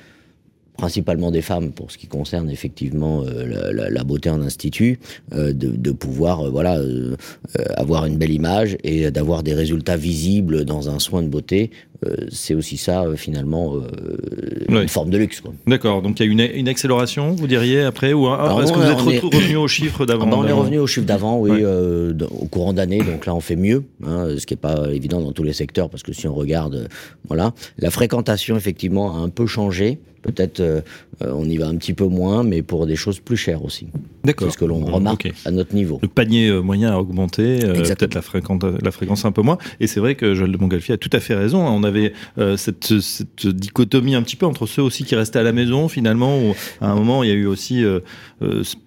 principalement 0.79 1.31
des 1.31 1.41
femmes 1.41 1.71
pour 1.71 1.91
ce 1.91 1.97
qui 1.97 2.07
concerne 2.07 2.49
effectivement 2.49 3.23
euh, 3.23 3.89
la, 3.89 4.03
beauté 4.03 4.29
en 4.29 4.41
institut, 4.41 4.99
de, 5.31 5.51
de, 5.51 5.91
pouvoir 5.91 6.49
voilà 6.49 6.81
avoir 7.75 8.05
une 8.05 8.17
belle 8.17 8.31
image 8.31 8.77
et 8.83 9.11
d'avoir 9.11 9.43
des 9.43 9.53
résultats 9.53 9.97
visibles 9.97 10.65
dans 10.65 10.89
un 10.89 10.99
soin 10.99 11.21
de 11.21 11.27
beauté 11.27 11.69
euh, 12.05 12.15
c'est 12.31 12.53
aussi 12.53 12.77
ça 12.77 13.03
euh, 13.03 13.17
finalement 13.17 13.75
euh, 13.75 13.81
une 14.69 14.87
forme 14.87 15.09
de 15.09 15.17
luxe. 15.17 15.43
D'accord, 15.67 16.01
donc 16.01 16.19
il 16.19 16.25
y 16.25 16.29
a 16.29 16.31
une, 16.31 16.57
une 16.59 16.69
accélération, 16.69 17.31
vous 17.33 17.47
diriez 17.47 17.81
après, 17.81 18.13
ou 18.13 18.27
est-ce 18.27 18.71
que 18.71 18.77
vous 18.77 19.11
êtes 19.11 19.21
revenu 19.21 19.57
aux 19.57 19.67
chiffres 19.67 20.05
d'avant 20.05 20.25
ah 20.27 20.29
bah, 20.29 20.37
On 20.39 20.47
est 20.47 20.53
revenu 20.53 20.79
aux 20.79 20.87
chiffres 20.87 21.05
d'avant, 21.05 21.39
oui, 21.39 21.63
au 21.63 22.45
courant 22.45 22.73
d'année. 22.73 22.99
Donc 22.99 23.25
là, 23.25 23.35
on 23.35 23.41
fait 23.41 23.57
mieux, 23.57 23.83
hein, 24.05 24.27
ce 24.37 24.45
qui 24.45 24.53
n'est 24.53 24.59
pas 24.59 24.93
évident 24.93 25.19
dans 25.19 25.33
tous 25.33 25.43
les 25.43 25.53
secteurs 25.53 25.89
parce 25.89 26.03
que 26.03 26.13
si 26.13 26.27
on 26.27 26.33
regarde, 26.33 26.87
voilà, 27.27 27.53
la 27.77 27.91
fréquentation 27.91 28.55
effectivement 28.55 29.17
a 29.17 29.19
un 29.19 29.29
peu 29.29 29.45
changé. 29.45 29.99
Peut-être 30.21 30.61
euh, 31.21 31.33
on 31.33 31.49
y 31.49 31.57
va 31.57 31.67
un 31.67 31.75
petit 31.75 31.93
peu 31.93 32.05
moins, 32.05 32.43
mais 32.43 32.61
pour 32.61 32.85
des 32.87 32.95
choses 32.95 33.19
plus 33.19 33.35
chères 33.35 33.65
aussi. 33.65 33.87
D'accord. 34.23 34.47
C'est 34.47 34.53
ce 34.53 34.57
que 34.57 34.65
l'on 34.65 34.79
remarque 34.79 35.29
à 35.45 35.51
notre 35.51 35.75
niveau. 35.75 35.99
Le 36.01 36.07
panier 36.07 36.47
euh, 36.47 36.61
moyen 36.61 36.91
a 36.91 36.97
augmenté, 36.97 37.65
euh, 37.65 37.73
peut-être 37.73 38.13
la, 38.13 38.21
fréquence, 38.21 38.61
la 38.81 38.91
fréquence 38.91 39.25
un 39.25 39.31
peu 39.31 39.41
moins. 39.41 39.57
Et 39.79 39.87
c'est 39.87 39.99
vrai 39.99 40.15
que 40.15 40.33
Joël 40.33 40.51
de 40.51 40.57
Montgolfier 40.57 40.93
a 40.93 40.97
tout 40.97 41.09
à 41.11 41.19
fait 41.19 41.35
raison. 41.35 41.65
On 41.65 41.83
avait 41.83 42.13
cette, 42.55 42.99
cette, 42.99 43.47
dichotomie 43.47 44.15
un 44.15 44.21
petit 44.21 44.35
peu 44.35 44.45
entre 44.45 44.65
ceux 44.65 44.81
aussi 44.81 45.03
qui 45.03 45.15
restaient 45.15 45.39
à 45.39 45.43
la 45.43 45.51
maison, 45.51 45.87
finalement, 45.87 46.39
où 46.39 46.55
à 46.81 46.89
un 46.89 46.95
moment, 46.95 47.23
il 47.23 47.29
y 47.29 47.31
a 47.31 47.35
eu 47.35 47.45
aussi 47.45 47.83
un. 47.83 48.01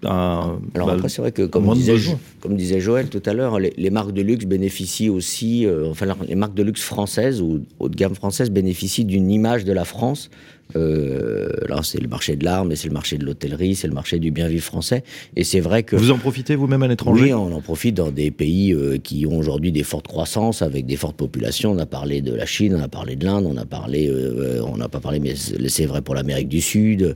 Alors 0.05 0.59
bah, 0.75 0.93
après, 0.95 1.09
c'est 1.09 1.21
vrai 1.21 1.33
que, 1.33 1.43
comme 1.43 1.73
disait, 1.75 1.97
comme 2.41 2.57
disait 2.57 2.81
Joël 2.81 3.09
tout 3.09 3.23
à 3.27 3.35
l'heure, 3.35 3.59
les, 3.59 3.73
les, 3.77 3.91
marques 3.91 4.13
de 4.13 4.23
luxe 4.23 4.47
bénéficient 4.47 5.11
aussi, 5.11 5.67
enfin, 5.91 6.07
les 6.27 6.35
marques 6.35 6.55
de 6.55 6.63
luxe 6.63 6.83
françaises 6.83 7.43
ou 7.43 7.63
haut 7.79 7.89
de 7.89 7.97
gamme 7.97 8.15
françaises 8.15 8.51
bénéficient 8.51 9.05
d'une 9.05 9.31
image 9.31 9.65
de 9.65 9.73
la 9.73 9.85
France 9.85 10.31
euh, 10.77 11.49
c'est 11.83 12.01
le 12.01 12.09
marché 12.09 12.37
de 12.37 12.45
l'art, 12.45 12.65
mais 12.65 12.77
c'est 12.77 12.89
le 12.89 12.95
marché 12.95 13.19
de 13.19 13.25
l'hôtellerie, 13.25 13.75
c'est 13.75 13.89
le 13.89 13.95
marché 13.95 14.19
du 14.19 14.31
bien 14.31 14.49
vivre 14.49 14.65
français. 14.65 15.03
Et 15.37 15.45
c'est 15.45 15.61
vrai 15.61 15.83
que 15.83 15.97
vous 15.97 16.11
en 16.11 16.19
profitez 16.19 16.55
vous-même 16.55 16.83
à 16.83 16.89
l'étranger? 16.89 17.25
Oui, 17.25 17.35
on 17.35 17.53
en 17.53 17.61
profite 17.61 17.97
dans 17.97 18.11
des 18.11 18.31
pays 18.31 18.73
euh, 18.73 18.99
qui 18.99 19.27
ont 19.27 19.37
aujourd'hui 19.37 19.73
des 19.73 19.83
fortes 19.83 20.07
croissances 20.07 20.63
avec 20.63 20.87
des 20.87 20.97
fortes 20.97 21.17
populations. 21.17 21.73
On 21.73 21.79
a 21.79 21.87
parlé 21.87 22.21
de 22.21 22.35
la 22.35 22.47
Chine, 22.47 22.75
on 22.77 22.83
a 22.83 22.89
parlé 22.89 23.17
de 23.17 23.25
l'Inde, 23.25 23.47
on 23.47 23.57
a 23.57 23.65
parlé, 23.65 24.09
euh, 24.09 24.63
on 24.65 24.77
n'a 24.77 24.89
pas 24.89 25.01
parlé, 25.01 25.19
mais 25.21 25.35
c'est 25.35 25.87
vrai 25.87 26.03
pour 26.03 26.15
l'Amérique 26.15 26.49
du 26.49 26.61
Sud, 26.61 27.15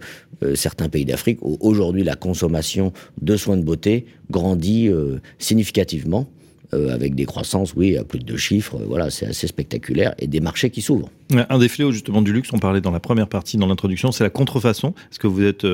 certains 0.54 0.88
pays 0.88 1.04
d'Afrique 1.04 1.38
où 1.42 1.56
aujourd'hui 1.60 2.04
la 2.04 2.14
consommation 2.14 2.92
de 3.20 3.36
soins 3.36 3.56
de 3.56 3.62
beauté 3.62 4.06
grandit 4.30 4.90
significativement. 5.38 6.28
Avec 6.72 7.14
des 7.14 7.24
croissances, 7.24 7.74
oui, 7.74 7.96
à 7.96 8.04
plus 8.04 8.18
de 8.18 8.24
deux 8.24 8.36
chiffres. 8.36 8.78
voilà, 8.86 9.10
c'est 9.10 9.26
assez 9.26 9.46
spectaculaire 9.46 10.14
et 10.18 10.26
des 10.26 10.40
marchés 10.40 10.70
qui 10.70 10.82
s'ouvrent. 10.82 11.10
Un 11.32 11.58
des 11.58 11.68
fléaux 11.68 11.90
justement 11.90 12.22
du 12.22 12.32
luxe, 12.32 12.50
on 12.52 12.58
parlait 12.58 12.80
dans 12.80 12.92
la 12.92 13.00
première 13.00 13.26
partie, 13.26 13.56
dans 13.56 13.66
l'introduction, 13.66 14.12
c'est 14.12 14.22
la 14.22 14.30
contrefaçon. 14.30 14.94
Est-ce 15.10 15.18
que 15.18 15.26
vous 15.26 15.42
êtes 15.42 15.66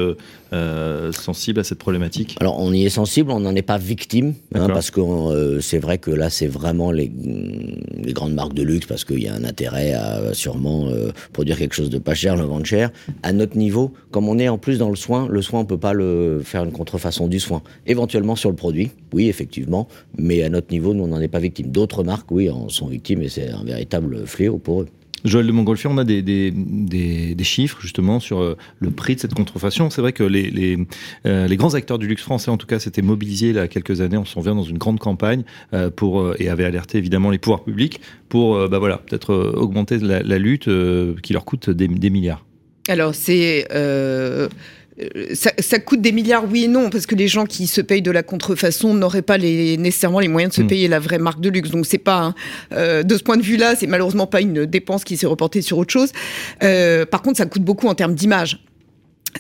sensible 1.14 1.61
à 1.61 1.64
cette 1.64 1.78
problématique? 1.78 2.37
Alors 2.40 2.59
on 2.59 2.72
y 2.72 2.85
est 2.85 2.90
sensible, 2.90 3.31
on 3.31 3.40
n'en 3.40 3.55
est 3.55 3.62
pas 3.62 3.78
victime, 3.78 4.35
hein, 4.55 4.68
parce 4.68 4.90
que 4.90 5.61
c'est 5.61 5.78
vrai 5.78 5.98
que 5.98 6.11
là 6.11 6.31
c'est 6.31 6.46
vraiment 6.46 6.90
les, 6.90 7.12
les, 8.02 8.12
grandes 8.12 8.35
marques 8.35 8.55
de 8.55 8.62
luxe, 8.62 8.87
parce 8.87 9.05
qu'il 9.05 9.22
y 9.22 9.28
a 9.28 9.35
un 9.35 9.44
intérêt 9.44 9.92
à 9.92 10.33
sûrement 10.33 10.88
produire 11.33 11.59
quelque 11.59 11.74
chose 11.74 11.90
de 11.90 11.98
pas 11.98 12.14
cher, 12.14 12.37
le 12.37 12.44
vendre 12.44 12.66
cher. 12.66 12.90
À 13.22 13.33
notre 13.33 13.57
niveau, 13.57 13.92
comme 14.11 14.28
on 14.28 14.38
est 14.38 14.48
en 14.48 14.59
plus 14.59 14.78
dans 14.78 14.90
le 14.90 14.96
soin, 14.96 15.28
le 15.28 15.42
soin 15.42 15.61
on 15.61 15.64
peut 15.64 15.78
pas 15.78 15.92
le 15.92 16.40
faire 16.44 16.64
une 16.64 16.72
contrefaçon 16.72 17.28
du 17.28 17.40
soin. 17.40 17.62
Éventuellement 17.87 18.37
sur 18.37 18.50
le 18.50 18.57
produit, 18.57 18.90
oui 19.12 19.28
effectivement, 19.28 19.88
mais 20.16 20.42
à 20.42 20.48
notre 20.48 20.70
niveau, 20.70 20.82
nous 20.83 21.05
on 21.05 21.09
n'en 21.09 21.21
est 21.21 21.29
pas 21.29 21.38
victime. 21.38 21.71
D'autres 21.71 22.05
marques, 22.05 22.31
oui, 22.31 22.51
en 22.51 22.68
sont 22.68 22.88
victimes 22.88 23.23
et 23.23 23.29
c'est 23.29 23.51
un 23.51 23.64
véritable 23.64 24.27
fléau 24.27 24.59
pour 24.59 24.83
eux. 24.83 24.88
Joël 25.25 25.47
de 25.47 25.53
Montgolfier, 25.53 25.88
on 25.92 25.99
a 25.99 26.05
des, 26.05 26.23
des, 26.23 26.51
des, 26.51 27.45
chiffres 27.45 27.79
justement 27.81 28.18
sur 28.18 28.40
euh, 28.40 28.57
le 28.81 28.90
prix 28.90 29.14
de 29.14 29.21
cette 29.21 29.35
contrefaçon. 29.35 29.90
C'est 29.90 30.01
vrai 30.01 30.12
que 30.12 30.25
les, 30.25 30.51
les, 30.51 30.79
euh, 31.27 31.47
les, 31.47 31.57
grands 31.57 31.75
acteurs 31.75 31.99
du 31.99 32.09
luxe 32.09 32.23
français, 32.23 32.51
en 32.51 32.57
tout 32.57 32.66
cas, 32.66 32.79
s'étaient 32.79 33.03
mobilisés 33.03 33.51
il 33.51 33.55
y 33.55 33.59
a 33.59 33.68
quelques 33.68 34.01
années. 34.01 34.16
On 34.16 34.25
s'en 34.25 34.40
vient 34.40 34.55
dans 34.55 34.64
une 34.64 34.79
grande 34.79 34.99
campagne 34.99 35.45
euh, 35.75 35.90
pour 35.90 36.35
et 36.40 36.49
avait 36.49 36.64
alerté 36.64 36.99
évidemment 36.99 37.31
les 37.31 37.38
pouvoirs 37.38 37.62
publics 37.62 38.01
pour, 38.29 38.68
bah 38.68 38.79
voilà, 38.79 38.99
peut-être 38.99 39.35
augmenter 39.35 39.99
la, 39.99 40.23
la 40.23 40.38
lutte 40.38 40.68
qui 41.23 41.33
leur 41.33 41.45
coûte 41.45 41.71
des, 41.71 42.11
milliards. 42.11 42.45
Alors 42.88 43.14
c'est 43.14 43.66
ça, 45.35 45.78
coûte 45.78 46.00
des 46.00 46.12
milliards, 46.12 46.44
oui 46.50 46.64
et 46.64 46.68
non, 46.68 46.90
parce 46.90 47.07
que 47.07 47.14
les 47.14 47.28
gens 47.28 47.46
qui 47.46 47.66
se 47.66 47.81
payent 47.81 48.02
de 48.02 48.11
la 48.11 48.22
contrefaçon 48.22 48.94
n'auraient 48.94 49.22
pas 49.22 49.38
les, 49.38 49.76
nécessairement 49.76 50.20
les 50.20 50.28
moyens 50.28 50.50
de 50.50 50.57
se 50.57 50.62
hmm. 50.62 50.66
payer 50.66 50.88
la 50.88 50.98
vraie 50.98 51.18
marque 51.18 51.40
de 51.40 51.48
luxe. 51.48 51.70
Donc 51.70 51.87
c'est 51.87 51.98
pas, 51.98 52.35
euh, 52.72 53.02
de 53.02 53.16
ce 53.16 53.22
point 53.22 53.37
de 53.37 53.42
vue-là, 53.42 53.74
c'est 53.76 53.87
malheureusement 53.87 54.26
pas 54.26 54.40
une 54.40 54.66
dépense 54.66 55.05
qui 55.05 55.16
s'est 55.16 55.26
reportée 55.26 55.62
sur 55.62 55.78
autre 55.78 55.92
chose. 55.92 56.12
Euh, 56.62 57.07
par 57.07 57.22
contre, 57.22 57.38
ça 57.38 57.46
coûte 57.46 57.62
beaucoup 57.62 57.88
en 57.88 57.94
termes 57.94 58.14
d'image. 58.14 58.62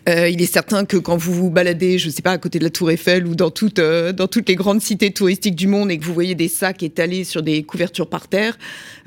Euh, 0.08 0.28
il 0.28 0.42
est 0.42 0.52
certain 0.52 0.84
que 0.84 0.96
quand 0.96 1.16
vous 1.16 1.32
vous 1.32 1.50
baladez, 1.50 1.98
je 1.98 2.08
ne 2.08 2.12
sais 2.12 2.22
pas, 2.22 2.32
à 2.32 2.38
côté 2.38 2.58
de 2.58 2.64
la 2.64 2.70
Tour 2.70 2.90
Eiffel 2.90 3.26
ou 3.26 3.34
dans, 3.34 3.50
toutes 3.50 3.78
euh, 3.78 4.12
dans 4.12 4.26
toutes 4.26 4.48
les 4.48 4.56
grandes 4.56 4.80
cités 4.80 5.12
touristiques 5.12 5.54
du 5.54 5.68
monde 5.68 5.90
et 5.90 5.98
que 5.98 6.04
vous 6.04 6.14
voyez 6.14 6.34
des 6.34 6.48
sacs 6.48 6.82
étalés 6.82 7.24
sur 7.24 7.42
des 7.42 7.62
couvertures 7.62 8.08
par 8.08 8.26
terre, 8.28 8.58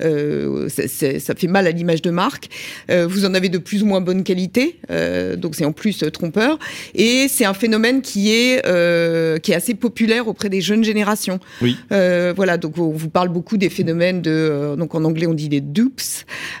euh, 0.02 0.68
ça 0.68 1.34
fait 1.34 1.46
mal 1.46 1.66
à 1.66 1.70
l'image 1.70 2.02
de 2.02 2.10
marque. 2.10 2.48
Euh, 2.90 3.06
vous 3.06 3.24
en 3.24 3.34
avez 3.34 3.48
de 3.48 3.58
plus 3.58 3.82
ou 3.82 3.86
moins 3.86 4.00
bonne 4.00 4.24
qualité, 4.24 4.78
euh, 4.90 5.36
donc 5.36 5.54
c'est 5.54 5.64
en 5.64 5.72
plus 5.72 6.04
trompeur. 6.12 6.58
Et 6.94 7.26
c'est 7.28 7.44
un 7.44 7.54
phénomène 7.54 8.02
qui 8.02 8.32
est, 8.32 8.62
qui 9.40 9.52
est 9.52 9.54
assez 9.54 9.74
populaire 9.74 10.28
auprès 10.28 10.48
des 10.48 10.60
jeunes 10.60 10.84
générations. 10.84 11.40
Oui. 11.62 11.76
voilà, 11.90 12.56
donc 12.58 12.78
on 12.78 12.90
vous 12.90 13.10
parle 13.10 13.28
beaucoup 13.28 13.56
des 13.56 13.70
phénomènes 13.70 14.22
de, 14.22 14.74
donc 14.78 14.94
en 14.94 15.04
anglais 15.04 15.26
on 15.26 15.34
dit 15.34 15.48
des 15.48 15.60
dupes, 15.60 16.00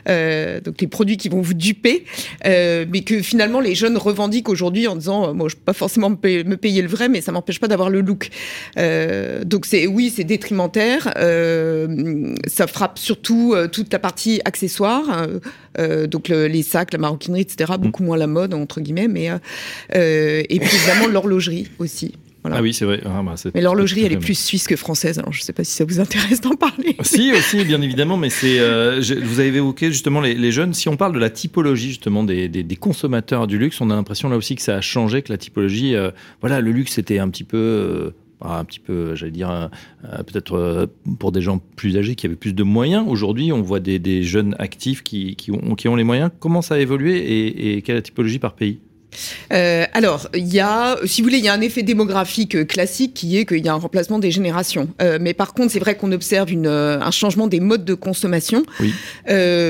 donc 0.06 0.80
les 0.80 0.86
produits 0.86 1.16
qui 1.16 1.28
vont 1.28 1.40
vous 1.40 1.54
duper, 1.54 2.04
mais 2.44 3.02
que 3.04 3.22
finalement 3.22 3.60
les 3.60 3.74
jeunes 3.74 3.96
revendique 4.16 4.48
aujourd'hui 4.48 4.88
en 4.88 4.96
disant, 4.96 5.28
euh, 5.28 5.32
moi, 5.34 5.48
je 5.48 5.56
peux 5.56 5.62
pas 5.62 5.72
forcément 5.74 6.08
me 6.08 6.16
payer, 6.16 6.82
le 6.82 6.88
vrai, 6.88 7.08
mais 7.08 7.20
ça 7.20 7.32
m'empêche 7.32 7.60
pas 7.60 7.68
d'avoir 7.68 7.90
le 7.90 8.00
look. 8.00 8.30
Euh, 8.78 9.44
donc 9.44 9.66
c'est 9.66 9.86
oui, 9.86 10.12
c'est 10.14 10.24
détrimentaire. 10.24 11.12
Euh, 11.16 12.34
ça 12.46 12.66
frappe 12.66 12.98
surtout 12.98 13.54
toute 13.72 13.92
la 13.92 13.98
partie 13.98 14.40
accessoire, 14.44 15.26
donc 16.08 16.28
les 16.28 16.62
sacs, 16.62 16.92
la 16.92 16.98
maroquinerie, 16.98 17.42
etc. 17.42 17.72
Beaucoup 17.78 18.02
moins 18.02 18.16
la 18.16 18.26
mode 18.26 18.54
entre 18.54 18.80
guillemets, 18.80 19.08
mais 19.08 19.30
et 19.94 20.60
puis 20.60 20.76
évidemment 20.76 21.06
l'horlogerie 21.08 21.68
aussi. 21.78 22.14
Ah 22.52 22.62
oui, 22.62 22.72
c'est 22.72 22.84
vrai. 22.84 23.00
Ah, 23.04 23.22
bah, 23.22 23.34
mais 23.54 23.60
l'horlogerie, 23.60 24.04
elle 24.04 24.12
est 24.12 24.18
plus 24.18 24.38
suisse 24.38 24.66
que 24.66 24.76
française. 24.76 25.18
Alors, 25.18 25.32
je 25.32 25.40
ne 25.40 25.44
sais 25.44 25.52
pas 25.52 25.64
si 25.64 25.72
ça 25.72 25.84
vous 25.84 26.00
intéresse 26.00 26.40
d'en 26.40 26.54
parler. 26.54 26.96
Si, 27.06 27.32
aussi, 27.32 27.64
bien 27.64 27.80
évidemment. 27.80 28.16
Mais 28.16 28.30
c'est, 28.30 28.58
euh, 28.58 29.00
vous 29.22 29.40
avez 29.40 29.48
évoqué 29.48 29.90
justement 29.90 30.20
les, 30.20 30.52
jeunes. 30.52 30.74
Si 30.74 30.88
on 30.88 30.96
parle 30.96 31.12
de 31.12 31.18
la 31.18 31.30
typologie 31.30 31.88
justement 31.88 32.24
des, 32.24 32.78
consommateurs 32.78 33.46
du 33.46 33.58
luxe, 33.58 33.80
on 33.80 33.90
a 33.90 33.94
l'impression 33.94 34.28
là 34.28 34.36
aussi 34.36 34.54
que 34.54 34.62
ça 34.62 34.76
a 34.76 34.80
changé, 34.80 35.22
que 35.22 35.32
la 35.32 35.38
typologie, 35.38 35.94
euh, 35.94 36.10
voilà, 36.40 36.60
le 36.60 36.72
luxe 36.72 36.98
était 36.98 37.18
un 37.18 37.28
petit 37.28 37.44
peu. 37.44 37.56
Euh, 37.56 38.10
un 38.42 38.64
petit 38.66 38.80
peu, 38.80 39.14
j'allais 39.14 39.32
dire, 39.32 39.70
peut-être 40.02 40.90
pour 41.18 41.32
des 41.32 41.40
gens 41.40 41.58
plus 41.74 41.96
âgés 41.96 42.14
qui 42.14 42.26
avaient 42.26 42.36
plus 42.36 42.52
de 42.52 42.62
moyens. 42.62 43.06
Aujourd'hui, 43.08 43.50
on 43.50 43.62
voit 43.62 43.80
des, 43.80 44.22
jeunes 44.22 44.54
actifs 44.58 45.02
qui, 45.02 45.34
ont, 45.50 45.74
qui, 45.74 45.88
ont, 45.88 45.96
les 45.96 46.04
moyens. 46.04 46.30
Comment 46.38 46.60
ça 46.60 46.74
a 46.74 46.78
évolué 46.78 47.16
et, 47.16 47.78
et 47.78 47.82
quelle 47.82 47.94
est 47.94 47.98
la 48.00 48.02
typologie 48.02 48.38
par 48.38 48.54
pays? 48.54 48.78
Euh, 49.52 49.84
alors, 49.92 50.28
il 50.34 50.52
y 50.52 50.60
a, 50.60 50.96
si 51.04 51.20
vous 51.20 51.26
voulez, 51.26 51.38
il 51.38 51.44
y 51.44 51.48
a 51.48 51.52
un 51.52 51.60
effet 51.60 51.82
démographique 51.82 52.54
euh, 52.54 52.64
classique 52.64 53.14
qui 53.14 53.38
est 53.38 53.44
qu'il 53.44 53.64
y 53.64 53.68
a 53.68 53.72
un 53.72 53.78
remplacement 53.78 54.18
des 54.18 54.30
générations. 54.30 54.88
Euh, 55.02 55.18
mais 55.20 55.34
par 55.34 55.54
contre, 55.54 55.72
c'est 55.72 55.78
vrai 55.78 55.96
qu'on 55.96 56.12
observe 56.12 56.50
une, 56.52 56.66
un 56.66 57.10
changement 57.10 57.46
des 57.46 57.60
modes 57.60 57.84
de 57.84 57.94
consommation, 57.94 58.64
oui. 58.80 58.92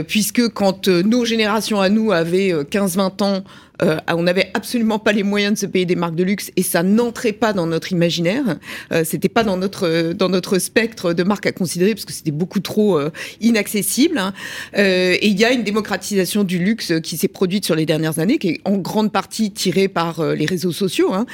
puisque 0.07 0.49
quand 0.49 0.89
nos 0.89 1.25
générations 1.25 1.81
à 1.81 1.89
nous 1.89 2.13
avaient 2.13 2.53
15-20 2.53 3.23
ans, 3.23 3.45
euh, 3.83 3.99
on 4.09 4.23
n'avait 4.23 4.51
absolument 4.55 4.99
pas 4.99 5.13
les 5.13 5.23
moyens 5.23 5.55
de 5.55 5.59
se 5.59 5.67
payer 5.67 5.85
des 5.85 5.97
marques 5.97 6.15
de 6.15 6.25
luxe 6.25 6.51
et 6.57 6.63
ça 6.63 6.83
n'entrait 6.83 7.33
pas 7.33 7.53
dans 7.53 7.67
notre 7.67 7.93
imaginaire. 7.93 8.57
Euh, 8.93 9.03
c'était 9.05 9.29
pas 9.29 9.45
dans 9.45 9.57
notre 9.57 10.13
dans 10.13 10.29
notre 10.29 10.59
spectre 10.59 11.13
de 11.13 11.23
marques 11.23 11.47
à 11.47 11.53
considérer 11.53 11.95
parce 11.95 12.05
que 12.05 12.13
c'était 12.13 12.31
beaucoup 12.31 12.61
trop 12.61 12.99
euh, 12.99 13.11
inaccessible. 13.41 14.19
Hein. 14.19 14.33
Euh, 14.77 15.17
et 15.21 15.29
il 15.29 15.39
y 15.39 15.45
a 15.45 15.53
une 15.53 15.65
démocratisation 15.65 16.45
du 16.45 16.59
luxe 16.59 16.93
qui 17.03 17.17
s'est 17.17 17.29
produite 17.29 17.65
sur 17.65 17.75
les 17.75 17.87
dernières 17.87 18.19
années, 18.19 18.39
qui 18.39 18.49
est 18.49 18.61
en 18.65 18.77
grande 18.77 19.13
partie 19.13 19.51
tirée 19.51 19.89
par 19.89 20.23
les 20.35 20.47
réseaux 20.47 20.73
sociaux. 20.73 21.13
Hein. 21.13 21.27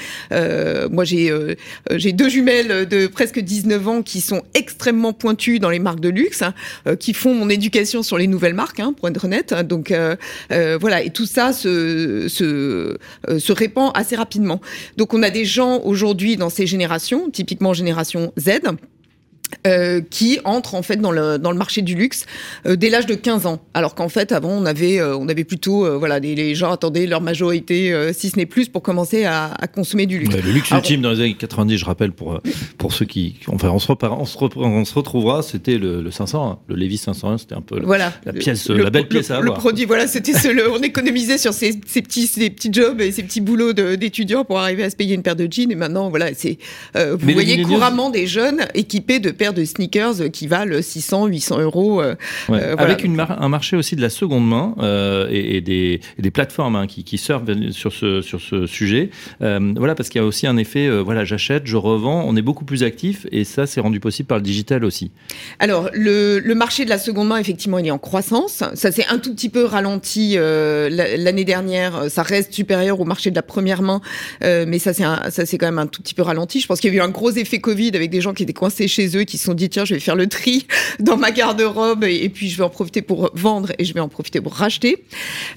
moi, 0.90 1.05
j'ai 1.05 1.33
j'ai 1.90 2.12
deux 2.12 2.28
jumelles 2.28 2.87
de 2.88 3.07
presque 3.07 3.38
19 3.38 3.88
ans 3.88 4.02
qui 4.02 4.20
sont 4.20 4.42
extrêmement 4.55 5.12
pointues 5.12 5.59
dans 5.59 5.70
les 5.70 5.78
marques 5.78 6.00
de 6.00 6.09
luxe, 6.09 6.42
hein, 6.42 6.55
qui 6.96 7.14
font 7.14 7.35
mon 7.35 7.48
éducation 7.48 8.02
sur 8.02 8.18
les 8.18 8.26
nouvelles 8.26 8.55
marques, 8.55 8.81
hein, 8.81 8.94
pour 8.96 9.09
être 9.09 9.24
honnête. 9.24 9.55
Donc 9.64 9.92
voilà, 10.50 11.02
et 11.02 11.11
tout 11.11 11.26
ça 11.26 11.52
se 11.52 12.28
se, 12.33 12.97
euh, 13.29 13.38
se 13.38 13.53
répand 13.53 13.92
assez 13.95 14.16
rapidement. 14.16 14.61
Donc 14.97 15.14
on 15.14 15.23
a 15.23 15.31
des 15.31 15.45
gens 15.45 15.81
aujourd'hui 15.85 16.37
dans 16.37 16.51
ces 16.51 16.66
générations, 16.66 17.31
typiquement 17.31 17.73
génération 17.73 18.33
Z, 18.38 18.61
euh, 19.67 20.01
qui 20.11 20.41
entrent 20.45 20.75
en 20.75 20.83
fait 20.83 20.97
dans 20.97 21.12
le, 21.12 21.38
dans 21.38 21.53
le 21.53 21.59
marché 21.59 21.83
du 21.83 21.95
luxe 21.95 22.27
euh, 22.67 22.75
dès 22.75 22.91
l'âge 22.91 23.07
de 23.07 23.15
15 23.15 23.47
ans. 23.47 23.61
Alors 23.75 23.95
qu'en 23.95 24.09
fait, 24.09 24.33
avant, 24.33 24.51
on 24.51 24.67
avait, 24.67 24.99
euh, 24.99 25.17
on 25.17 25.29
avait 25.29 25.45
plutôt, 25.45 25.99
voilà, 25.99 26.21
des, 26.21 26.35
les 26.35 26.55
gens 26.55 26.73
attendaient 26.73 27.07
leur 27.07 27.21
majorité, 27.21 28.12
si 28.12 28.31
ce 28.31 28.37
n'est 28.37 28.47
plus, 28.47 28.69
pour 28.69 28.83
commencer 28.83 29.25
à, 29.25 29.53
à 29.53 29.67
consommer 29.67 30.07
du 30.07 30.19
luxe. 30.19 30.35
le 30.35 30.53
luxe 30.53 30.71
ultime 30.71 31.03
dans 31.03 31.11
les 31.11 31.21
années 31.21 31.35
90, 31.35 31.77
je 31.77 31.85
rappelle, 31.85 32.12
pour, 32.12 32.41
pour 32.79 32.93
ceux 32.93 33.05
qui. 33.05 33.37
Enfin, 33.49 33.69
on 33.71 33.79
se, 33.79 33.91
on 33.91 34.25
se, 34.25 34.37
on 34.57 34.85
se 34.85 34.95
retrouvera, 34.95 35.43
c'était 35.43 35.79
le, 35.79 36.03
le 36.03 36.11
500, 36.11 36.51
hein. 36.51 36.59
le 36.67 36.75
Levis 36.75 36.99
501, 36.99 37.38
c'était 37.38 37.55
un 37.55 37.61
peu 37.61 37.81
voilà, 37.83 38.12
la, 38.25 38.33
pièce, 38.33 38.69
la 38.69 38.91
belle 38.91 39.09
pièce 39.09 39.31
à 39.31 39.38
avoir. 39.38 39.55
Le 39.57 39.61
produit, 39.61 39.85
voilà, 39.85 40.07
c'était 40.07 40.33
on 40.71 40.83
économisait 40.83 41.38
sur 41.38 41.53
ces, 41.53 41.79
ces, 41.87 42.03
petits, 42.03 42.27
ces 42.27 42.51
petits 42.51 42.73
jobs 42.73 43.01
et 43.01 43.12
ces 43.12 43.23
petits 43.23 43.41
boulots 43.41 43.73
d'étudiants 43.73 44.45
pour 44.45 44.59
arriver 44.59 44.85
à 44.85 44.91
se 44.91 44.97
payer 44.97 45.15
une 45.15 45.23
paire 45.23 45.37
de 45.37 45.47
jeans. 45.51 45.71
Et 45.71 45.77
maintenant, 45.77 46.11
voilà, 46.11 46.35
c'est. 46.35 46.59
vous 46.95 47.33
voyez 47.33 47.62
couramment 47.62 48.11
des 48.11 48.27
jeunes 48.27 48.67
équipés 48.75 49.21
de 49.21 49.31
de 49.50 49.64
sneakers 49.64 50.31
qui 50.33 50.46
valent 50.46 50.81
600, 50.81 51.26
800 51.26 51.61
euros. 51.61 52.00
Euh, 52.00 52.14
euh, 52.50 52.76
avec 52.78 53.02
une 53.02 53.18
un 53.18 53.48
marché 53.48 53.76
aussi 53.76 53.96
de 53.96 54.00
la 54.00 54.11
seconde 54.11 54.48
main 54.48 54.74
euh, 54.78 55.28
et, 55.31 55.61
des, 55.61 56.00
des, 56.18 56.31
plateformes 56.31 56.76
hein, 56.76 56.87
qui, 56.87 57.02
qui 57.02 57.18
surfent 57.18 57.44
sur 57.70 57.92
ce, 57.92 58.20
sur 58.22 58.40
ce 58.40 58.66
sujet. 58.66 59.11
voilà, 59.40 59.94
parce 59.94 60.09
qu'il 60.09 60.20
y 60.20 60.24
a 60.24 60.26
aussi 60.26 60.46
un 60.46 60.57
effet, 60.57 60.88
voilà, 61.02 61.24
j'achète, 61.24 61.66
je 61.66 61.76
revends, 61.76 62.24
on 62.26 62.37
est 62.37 62.42
beaucoup 62.42 62.64
plus 62.64 62.85
actif 62.85 63.26
et 63.33 63.44
ça, 63.44 63.66
c'est 63.66 63.81
rendu 63.81 63.98
possible 63.98 64.28
par 64.28 64.38
le 64.38 64.44
digital 64.44 64.85
aussi. 64.85 65.11
Alors, 65.59 65.88
le, 65.92 66.38
le, 66.38 66.55
marché 66.55 66.85
de 66.85 66.90
la 66.90 66.98
seconde 66.98 67.28
main, 67.28 67.38
effectivement, 67.38 67.78
il 67.78 67.87
est 67.87 67.90
en 67.90 67.98
croissance. 67.98 68.62
Ça 68.74 68.92
s'est 68.92 69.07
un 69.09 69.18
tout 69.18 69.35
petit 69.35 69.48
peu 69.48 69.64
ralenti 69.64 70.37
l'année 70.37 71.44
dernière. 71.44 72.11
Ça 72.11 72.22
reste 72.22 72.52
supérieur 72.52 73.00
au 73.00 73.05
marché 73.05 73.31
de 73.31 73.37
la 73.37 73.42
première 73.42 73.83
main, 73.83 74.00
mais 74.42 74.78
ça 74.78 74.92
c'est 74.92 75.59
quand 75.59 75.66
même 75.66 75.78
un 75.78 75.87
tout 75.87 76.02
petit 76.02 76.14
peu 76.14 76.22
ralenti. 76.22 76.61
Je 76.61 76.66
pense 76.66 76.81
qu'il 76.81 76.92
y 76.92 76.94
a 76.94 76.98
eu 76.98 77.02
un 77.02 77.09
gros 77.09 77.31
effet 77.31 77.59
Covid 77.61 77.92
avec 77.94 78.11
des 78.11 78.20
gens 78.20 78.35
qui 78.35 78.42
étaient 78.42 78.52
coincés 78.52 78.88
chez 78.88 79.16
eux, 79.16 79.24
qui 79.24 79.32
se 79.38 79.45
sont 79.45 79.55
dit 79.55 79.68
tiens, 79.68 79.85
je 79.85 79.95
vais 79.95 80.01
faire 80.01 80.16
le 80.16 80.27
tri 80.27 80.66
dans 81.01 81.16
ma 81.16 81.31
garde-robe 81.31 82.05
et, 82.05 82.29
puis 82.29 82.49
je 82.49 82.57
vais 82.57 82.64
en 82.64 82.71
profiter 82.71 83.03
pour 83.03 83.31
vendre 83.35 83.73
et 83.79 83.85
je 83.85 83.95
vais 83.95 84.01
en 84.01 84.09
profiter 84.09 84.40
pour 84.40 84.55
racheter. 84.55 85.05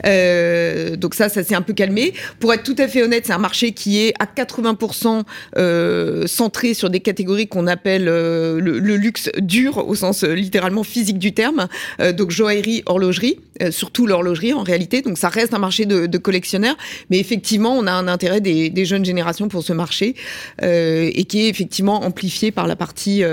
Euh, 0.05 0.95
donc 0.95 1.15
ça, 1.15 1.29
ça 1.29 1.43
s'est 1.43 1.55
un 1.55 1.61
peu 1.61 1.73
calmé. 1.73 2.13
Pour 2.39 2.53
être 2.53 2.63
tout 2.63 2.75
à 2.77 2.87
fait 2.87 3.03
honnête, 3.03 3.25
c'est 3.25 3.33
un 3.33 3.37
marché 3.37 3.71
qui 3.71 3.99
est 3.99 4.13
à 4.19 4.25
80% 4.25 5.23
euh, 5.57 6.27
centré 6.27 6.73
sur 6.73 6.89
des 6.89 6.99
catégories 6.99 7.47
qu'on 7.47 7.67
appelle 7.67 8.07
euh, 8.07 8.59
le, 8.59 8.95
luxe 8.95 9.29
dur 9.39 9.85
au 9.87 9.95
sens 9.95 10.23
littéralement 10.23 10.83
physique 10.83 11.19
du 11.19 11.33
terme. 11.33 11.67
donc 12.13 12.31
joaillerie, 12.31 12.81
horlogerie, 12.85 13.39
surtout 13.71 14.07
l'horlogerie 14.07 14.53
en 14.53 14.63
réalité. 14.63 15.01
Donc 15.01 15.17
ça 15.17 15.27
reste 15.27 15.53
un 15.53 15.59
marché 15.59 15.85
de, 15.85 16.17
collectionneurs, 16.17 16.77
mais 17.09 17.19
effectivement, 17.19 17.75
on 17.77 17.87
a 17.87 17.91
un 17.91 18.07
intérêt 18.07 18.39
des 18.39 18.85
jeunes 18.85 19.03
générations 19.03 19.49
pour 19.49 19.63
ce 19.63 19.73
marché 19.73 20.15
et 20.61 21.25
qui 21.27 21.45
est 21.45 21.49
effectivement 21.49 22.03
amplifié 22.03 22.51
par 22.51 22.67
la 22.67 22.75
partie 22.75 23.23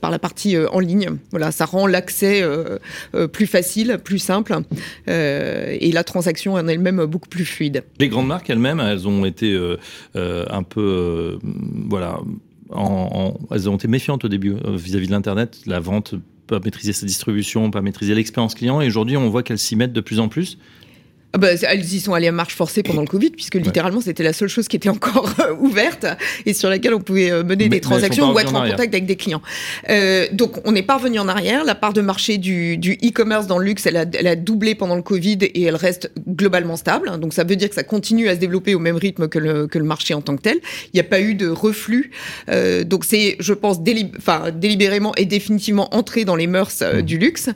par 0.00 0.10
la 0.10 0.18
partie 0.18 0.56
euh, 0.56 0.68
en 0.70 0.80
ligne. 0.80 1.08
Voilà, 1.30 1.52
ça 1.52 1.64
rend 1.64 1.86
l'accès 1.86 2.42
euh, 2.42 2.78
euh, 3.14 3.28
plus 3.28 3.46
facile, 3.46 3.98
plus 4.02 4.18
simple, 4.18 4.56
et 5.06 5.92
la 5.92 6.04
transaction 6.04 6.54
en 6.54 6.68
elle-même 6.68 7.04
beaucoup 7.06 7.28
plus 7.28 7.44
fluide. 7.44 7.84
Les 7.98 8.08
grandes 8.08 8.26
marques 8.26 8.50
elles-mêmes, 8.50 8.80
elles 8.80 9.08
ont 9.08 9.24
été 9.24 9.58
un 10.14 10.62
peu, 10.62 11.38
voilà 11.88 12.18
elles 13.50 13.68
ont 13.68 13.76
été 13.76 13.88
méfiantes 13.88 14.24
au 14.24 14.28
début 14.28 14.54
vis-à-vis 14.66 15.06
de 15.06 15.12
l'internet, 15.12 15.58
la 15.66 15.80
vente 15.80 16.14
pas 16.46 16.60
maîtriser 16.60 16.92
sa 16.92 17.06
distribution, 17.06 17.70
pas 17.70 17.82
maîtriser 17.82 18.14
l'expérience 18.14 18.54
client. 18.54 18.80
Et 18.80 18.86
aujourd'hui, 18.86 19.16
on 19.16 19.28
voit 19.28 19.42
qu'elles 19.42 19.58
s'y 19.58 19.76
mettent 19.76 19.92
de 19.92 20.00
plus 20.00 20.18
en 20.18 20.28
plus. 20.28 20.58
Ah 21.34 21.38
bah, 21.38 21.48
elles 21.52 21.84
y 21.84 22.00
sont 22.00 22.14
allées 22.14 22.28
à 22.28 22.32
marche 22.32 22.54
forcée 22.54 22.82
pendant 22.82 23.02
le 23.02 23.06
Covid, 23.06 23.30
puisque 23.30 23.56
littéralement 23.56 24.00
c'était 24.00 24.22
la 24.22 24.32
seule 24.32 24.48
chose 24.48 24.66
qui 24.66 24.76
était 24.76 24.88
encore 24.88 25.34
euh, 25.40 25.54
ouverte 25.60 26.06
et 26.46 26.54
sur 26.54 26.70
laquelle 26.70 26.94
on 26.94 27.00
pouvait 27.00 27.30
euh, 27.30 27.44
mener 27.44 27.68
des 27.68 27.82
transactions 27.82 28.32
ou 28.32 28.38
être 28.38 28.54
en, 28.54 28.62
contact 28.62 28.94
avec 28.94 29.04
des 29.04 29.16
clients. 29.16 29.42
Euh, 29.90 30.26
donc 30.32 30.66
on 30.66 30.72
n'est 30.72 30.82
pas 30.82 30.96
revenu 30.96 31.18
en 31.18 31.28
arrière. 31.28 31.64
La 31.64 31.74
part 31.74 31.92
de 31.92 32.00
marché 32.00 32.38
du 32.38 32.98
e-commerce 33.04 33.46
dans 33.46 33.58
le 33.58 33.66
luxe, 33.66 33.84
elle 33.84 33.98
a, 33.98 34.06
elle 34.14 34.26
a, 34.26 34.36
doublé 34.36 34.74
pendant 34.74 34.96
le 34.96 35.02
Covid 35.02 35.38
et 35.42 35.62
elle 35.64 35.76
reste 35.76 36.10
globalement 36.26 36.76
stable. 36.76 37.20
Donc 37.20 37.34
ça 37.34 37.44
veut 37.44 37.56
dire 37.56 37.68
que 37.68 37.74
ça 37.74 37.84
continue 37.84 38.28
à 38.28 38.34
se 38.34 38.40
développer 38.40 38.74
au 38.74 38.78
même 38.78 38.96
rythme 38.96 39.28
que 39.28 39.38
le, 39.38 39.66
que 39.66 39.78
le 39.78 39.84
marché 39.84 40.14
en 40.14 40.22
tant 40.22 40.34
que 40.34 40.42
tel. 40.42 40.56
Il 40.86 40.96
n'y 40.96 41.00
a 41.00 41.04
pas 41.04 41.20
eu 41.20 41.34
de 41.34 41.48
reflux. 41.48 42.10
Euh, 42.48 42.84
donc 42.84 43.04
c'est, 43.04 43.36
je 43.38 43.52
pense, 43.52 43.82
délibérément 43.82 45.14
et 45.16 45.26
définitivement 45.26 45.94
entré 45.94 46.24
dans 46.24 46.36
les 46.36 46.46
mœurs 46.46 46.80
euh, 46.80 47.00
mmh. 47.00 47.02
du 47.02 47.18
luxe. 47.18 47.50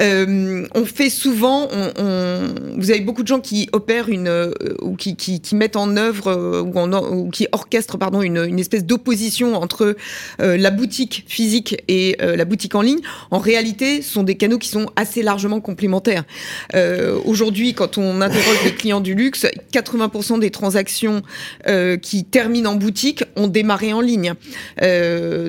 on 0.00 0.84
fait 0.84 1.10
souvent, 1.10 1.68
on, 1.70 1.92
on, 1.98 2.54
vous 2.78 2.90
avez 2.90 3.00
beaucoup 3.00 3.11
de 3.20 3.28
gens 3.28 3.40
qui 3.40 3.68
opèrent 3.72 4.08
une 4.08 4.28
euh, 4.28 4.52
ou 4.80 4.96
qui, 4.96 5.42
mettent 5.52 5.76
en 5.76 5.96
œuvre 5.96 6.28
euh, 6.28 6.62
ou, 6.62 7.30
qui 7.30 7.46
orchestrent 7.52 7.98
pardon 7.98 8.22
une, 8.22 8.58
espèce 8.58 8.84
d'opposition 8.84 9.54
entre 9.54 9.96
euh, 10.40 10.56
la 10.56 10.70
boutique 10.70 11.24
physique 11.26 11.82
et 11.88 12.16
la 12.20 12.44
boutique 12.44 12.74
en 12.74 12.80
ligne. 12.80 13.00
En 13.30 13.38
réalité, 13.38 14.00
sont 14.00 14.22
des 14.22 14.36
canaux 14.36 14.58
qui 14.58 14.68
sont 14.68 14.86
assez 14.96 15.22
largement 15.22 15.60
complémentaires. 15.60 16.24
Aujourd'hui, 17.24 17.74
quand 17.74 17.98
on 17.98 18.20
interroge 18.20 18.64
les 18.64 18.72
clients 18.72 19.00
du 19.00 19.14
luxe, 19.14 19.46
80% 19.72 20.38
des 20.38 20.50
transactions 20.50 21.22
qui 22.00 22.24
terminent 22.24 22.70
en 22.70 22.74
boutique 22.76 23.24
ont 23.36 23.48
démarré 23.48 23.92
en 23.92 24.00
ligne. 24.00 24.34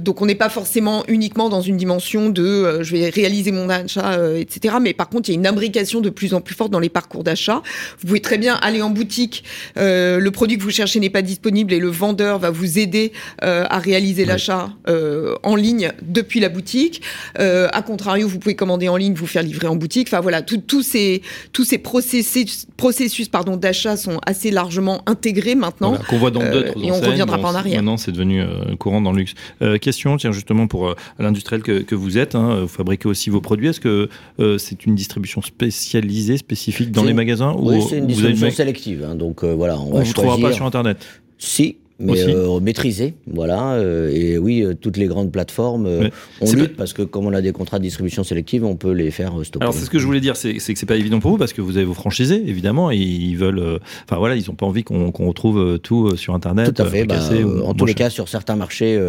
donc, 0.02 0.22
on 0.22 0.26
n'est 0.26 0.36
pas 0.36 0.50
forcément 0.50 1.04
uniquement 1.08 1.50
dans 1.50 1.62
une 1.62 1.78
dimension 1.78 2.30
de 2.30 2.82
je 2.82 2.96
vais 2.96 3.10
réaliser 3.10 3.52
mon 3.52 3.70
achat, 3.70 4.18
etc. 4.38 4.76
Mais 4.82 4.94
par 4.94 5.10
contre, 5.10 5.30
il 5.30 5.34
y 5.34 5.36
a 5.36 5.40
une 5.40 5.48
imbrication 5.48 6.02
de 6.02 6.10
plus 6.10 6.34
en 6.34 6.42
plus 6.42 6.56
forte 6.56 6.72
dans 6.72 6.80
les 6.80 6.90
parcours 6.90 7.24
d'achat 7.24 7.53
vous 8.00 8.08
pouvez 8.08 8.22
très 8.22 8.38
bien 8.38 8.56
aller 8.56 8.82
en 8.82 8.90
boutique, 8.90 9.44
euh, 9.78 10.20
le 10.20 10.32
produit 10.32 10.58
que 10.58 10.64
vous 10.64 10.72
cherchez 10.72 11.00
n'est 11.00 11.10
pas 11.10 11.22
disponible 11.22 11.74
et 11.74 11.80
le 11.80 11.90
vendeur 11.90 12.40
va 12.40 12.50
vous 12.50 12.80
aider 12.80 13.12
euh, 13.44 13.66
à 13.70 13.80
réaliser 13.80 14.26
l'achat 14.26 14.70
euh, 14.88 15.36
en 15.44 15.56
ligne 15.56 15.92
depuis 16.02 16.40
la 16.40 16.50
boutique. 16.50 17.02
a 17.36 17.82
contrario, 17.82 18.28
vous 18.28 18.40
pouvez 18.40 18.56
commander 18.56 18.88
en 18.88 18.98
ligne, 18.98 19.14
vous 19.14 19.28
faire 19.28 19.44
livrer 19.44 19.68
en 19.68 19.76
boutique. 19.76 20.08
Enfin 20.10 20.22
voilà, 20.22 20.42
tous 20.42 20.82
ces 20.82 21.22
tous 21.52 21.66
ces 21.66 21.78
processus, 21.78 22.68
processus 22.78 23.28
pardon 23.30 23.58
d'achat 23.58 23.98
sont 23.98 24.20
assez 24.26 24.52
largement 24.52 25.02
intégrés 25.06 25.56
maintenant. 25.56 25.98
Qu'on 26.10 26.18
voit 26.18 26.32
dans 26.32 26.40
d'autres 26.40 26.74
et 26.82 26.92
on 26.92 27.02
ne 27.02 27.06
reviendra 27.06 27.38
pas 27.38 27.50
en 27.50 27.56
arrière. 27.56 27.78
Maintenant, 27.78 27.98
c'est 27.98 28.12
devenu 28.12 28.44
courant 28.80 29.02
dans 29.02 29.12
le 29.12 29.20
luxe. 29.20 29.34
question, 29.82 30.18
tiens 30.18 30.32
justement 30.32 30.68
pour 30.68 30.96
l'industriel 31.20 31.62
que, 31.62 31.82
que, 31.82 31.96
vous 31.96 32.18
êtes, 32.18 32.36
hein, 32.36 32.62
vous 32.62 32.68
fabriquez 32.68 33.08
aussi 33.08 33.30
vos 33.30 33.42
produits. 33.42 33.68
Est-ce 33.68 33.82
que 33.82 34.10
c'est 34.58 34.86
une 34.86 34.96
distribution 34.96 35.42
spécialisée, 35.42 36.38
spécifique 36.38 36.92
dans 36.92 37.04
les 37.04 37.14
magasins 37.14 37.43
oui, 37.58 37.82
c'est 37.88 37.98
une 37.98 38.08
distribution 38.08 38.52
sélective. 38.52 39.06
Hein, 39.10 39.16
donc 39.16 39.44
euh, 39.44 39.54
voilà, 39.54 39.80
on, 39.80 39.92
va 39.92 40.04
vous 40.04 40.14
trouvera 40.14 40.38
pas 40.38 40.54
sur 40.54 40.66
Internet. 40.66 40.98
Si, 41.38 41.78
mais 42.00 42.24
euh, 42.28 42.60
maîtrisé, 42.60 43.14
voilà. 43.28 43.74
Euh, 43.74 44.10
et 44.12 44.38
oui, 44.38 44.66
toutes 44.82 44.98
les 44.98 45.06
grandes 45.06 45.32
plateformes, 45.32 46.10
on 46.42 46.52
lutte 46.52 46.76
parce 46.76 46.94
que 46.94 47.02
comme 47.02 47.26
on 47.26 47.34
a 47.34 47.42
des 47.42 47.52
contrats 47.52 47.78
de 47.78 47.84
distribution 47.84 48.24
sélective, 48.24 48.66
on 48.66 48.76
peut 48.76 48.92
les 48.92 49.12
faire 49.12 49.34
stopper. 49.44 49.64
Alors 49.64 49.74
c'est 49.74 49.86
ce 49.86 49.90
que 49.90 50.00
je 50.00 50.06
voulais 50.06 50.20
dire, 50.20 50.36
c'est 50.36 50.54
que 50.54 50.62
c'est 50.62 50.86
pas 50.86 50.96
évident 50.96 51.20
pour 51.20 51.32
vous 51.32 51.38
parce 51.38 51.54
que 51.54 51.62
vous 51.62 51.78
avez 51.78 51.86
vos 51.86 51.94
franchisés, 51.94 52.42
évidemment, 52.48 52.92
et 52.92 52.98
ils 52.98 53.38
veulent, 53.38 53.80
enfin 54.06 54.18
voilà, 54.18 54.36
ils 54.36 54.50
ont 54.50 54.56
pas 54.56 54.66
envie 54.66 54.84
qu'on 54.84 55.12
retrouve 55.12 55.80
tout 55.80 56.16
sur 56.16 56.34
Internet. 56.34 56.74
Tout 56.74 56.82
à 56.82 56.86
fait. 56.86 57.06
Bah, 57.06 57.20
en 57.64 57.74
tous 57.74 57.86
les 57.86 57.94
cas, 57.94 58.10
sur 58.10 58.28
certains 58.28 58.56
marchés, 58.56 59.00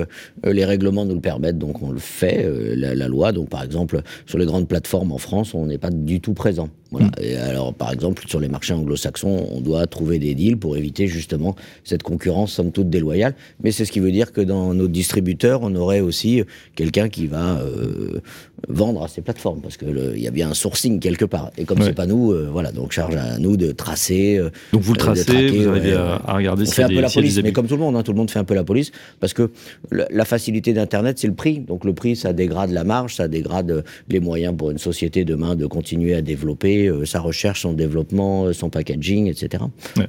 les 0.44 0.64
règlements 0.64 1.04
nous 1.04 1.14
le 1.14 1.20
permettent, 1.20 1.58
donc 1.58 1.82
on 1.82 1.90
le 1.90 2.00
fait. 2.00 2.48
La, 2.76 2.94
la, 2.94 3.08
loi, 3.08 3.32
donc 3.32 3.48
par 3.48 3.62
exemple, 3.62 4.02
sur 4.26 4.38
les 4.38 4.46
grandes 4.46 4.68
plateformes 4.68 5.12
en 5.12 5.18
France, 5.18 5.54
on 5.54 5.66
n'est 5.66 5.78
pas 5.78 5.90
du 5.90 6.20
tout 6.20 6.34
présent. 6.34 6.68
Mm. 7.00 7.10
Et 7.20 7.36
alors, 7.36 7.74
par 7.74 7.92
exemple, 7.92 8.24
sur 8.26 8.40
les 8.40 8.48
marchés 8.48 8.74
anglo-saxons, 8.74 9.48
on 9.50 9.60
doit 9.60 9.86
trouver 9.86 10.18
des 10.18 10.34
deals 10.34 10.56
pour 10.56 10.76
éviter 10.76 11.06
justement 11.06 11.56
cette 11.84 12.02
concurrence, 12.02 12.52
somme 12.52 12.72
toute 12.72 12.90
déloyale. 12.90 13.34
Mais 13.62 13.72
c'est 13.72 13.84
ce 13.84 13.92
qui 13.92 14.00
veut 14.00 14.12
dire 14.12 14.32
que 14.32 14.40
dans 14.40 14.74
nos 14.74 14.88
distributeurs, 14.88 15.60
on 15.62 15.74
aurait 15.74 16.00
aussi 16.00 16.42
quelqu'un 16.74 17.08
qui 17.08 17.26
va 17.26 17.58
euh, 17.60 18.20
vendre 18.68 19.02
à 19.02 19.08
ces 19.08 19.20
plateformes, 19.20 19.60
parce 19.60 19.76
qu'il 19.76 20.18
y 20.18 20.28
a 20.28 20.30
bien 20.30 20.50
un 20.50 20.54
sourcing 20.54 21.00
quelque 21.00 21.24
part. 21.24 21.50
Et 21.58 21.64
comme 21.64 21.82
c'est 21.82 21.94
pas 21.94 22.06
nous, 22.06 22.32
euh, 22.32 22.48
voilà, 22.50 22.72
donc 22.72 22.92
charge 22.92 23.16
à 23.16 23.38
nous 23.38 23.56
de 23.56 23.72
tracer. 23.72 24.38
Euh, 24.38 24.50
donc 24.72 24.82
vous 24.82 24.92
le 24.92 24.98
tracez, 24.98 25.48
vous 25.48 25.68
arrivez 25.68 25.94
à, 25.94 26.34
regarder. 26.34 26.64
On 26.66 26.70
fait 26.70 26.84
un 26.84 26.88
peu 26.88 27.00
la 27.00 27.10
police, 27.10 27.40
mais 27.42 27.52
comme 27.52 27.66
tout 27.66 27.76
le 27.76 27.80
monde, 27.80 27.96
hein, 27.96 28.02
tout 28.02 28.12
le 28.12 28.18
monde 28.18 28.30
fait 28.30 28.38
un 28.38 28.44
peu 28.44 28.54
la 28.54 28.64
police, 28.64 28.90
parce 29.20 29.32
que 29.32 29.50
la 29.90 30.24
facilité 30.24 30.72
d'Internet, 30.72 31.18
c'est 31.18 31.26
le 31.26 31.34
prix. 31.34 31.60
Donc 31.60 31.84
le 31.84 31.92
prix, 31.92 32.16
ça 32.16 32.32
dégrade 32.32 32.70
la 32.70 32.84
marge, 32.84 33.16
ça 33.16 33.28
dégrade 33.28 33.84
les 34.08 34.20
moyens 34.20 34.56
pour 34.56 34.70
une 34.70 34.78
société 34.78 35.24
demain 35.24 35.56
de 35.56 35.66
continuer 35.66 36.14
à 36.14 36.22
développer 36.22 36.88
euh, 36.88 37.04
sa 37.04 37.20
recherche, 37.20 37.62
son 37.62 37.72
développement, 37.72 38.46
euh, 38.46 38.52
son 38.52 38.70
packaging, 38.70 39.28
etc. 39.28 39.64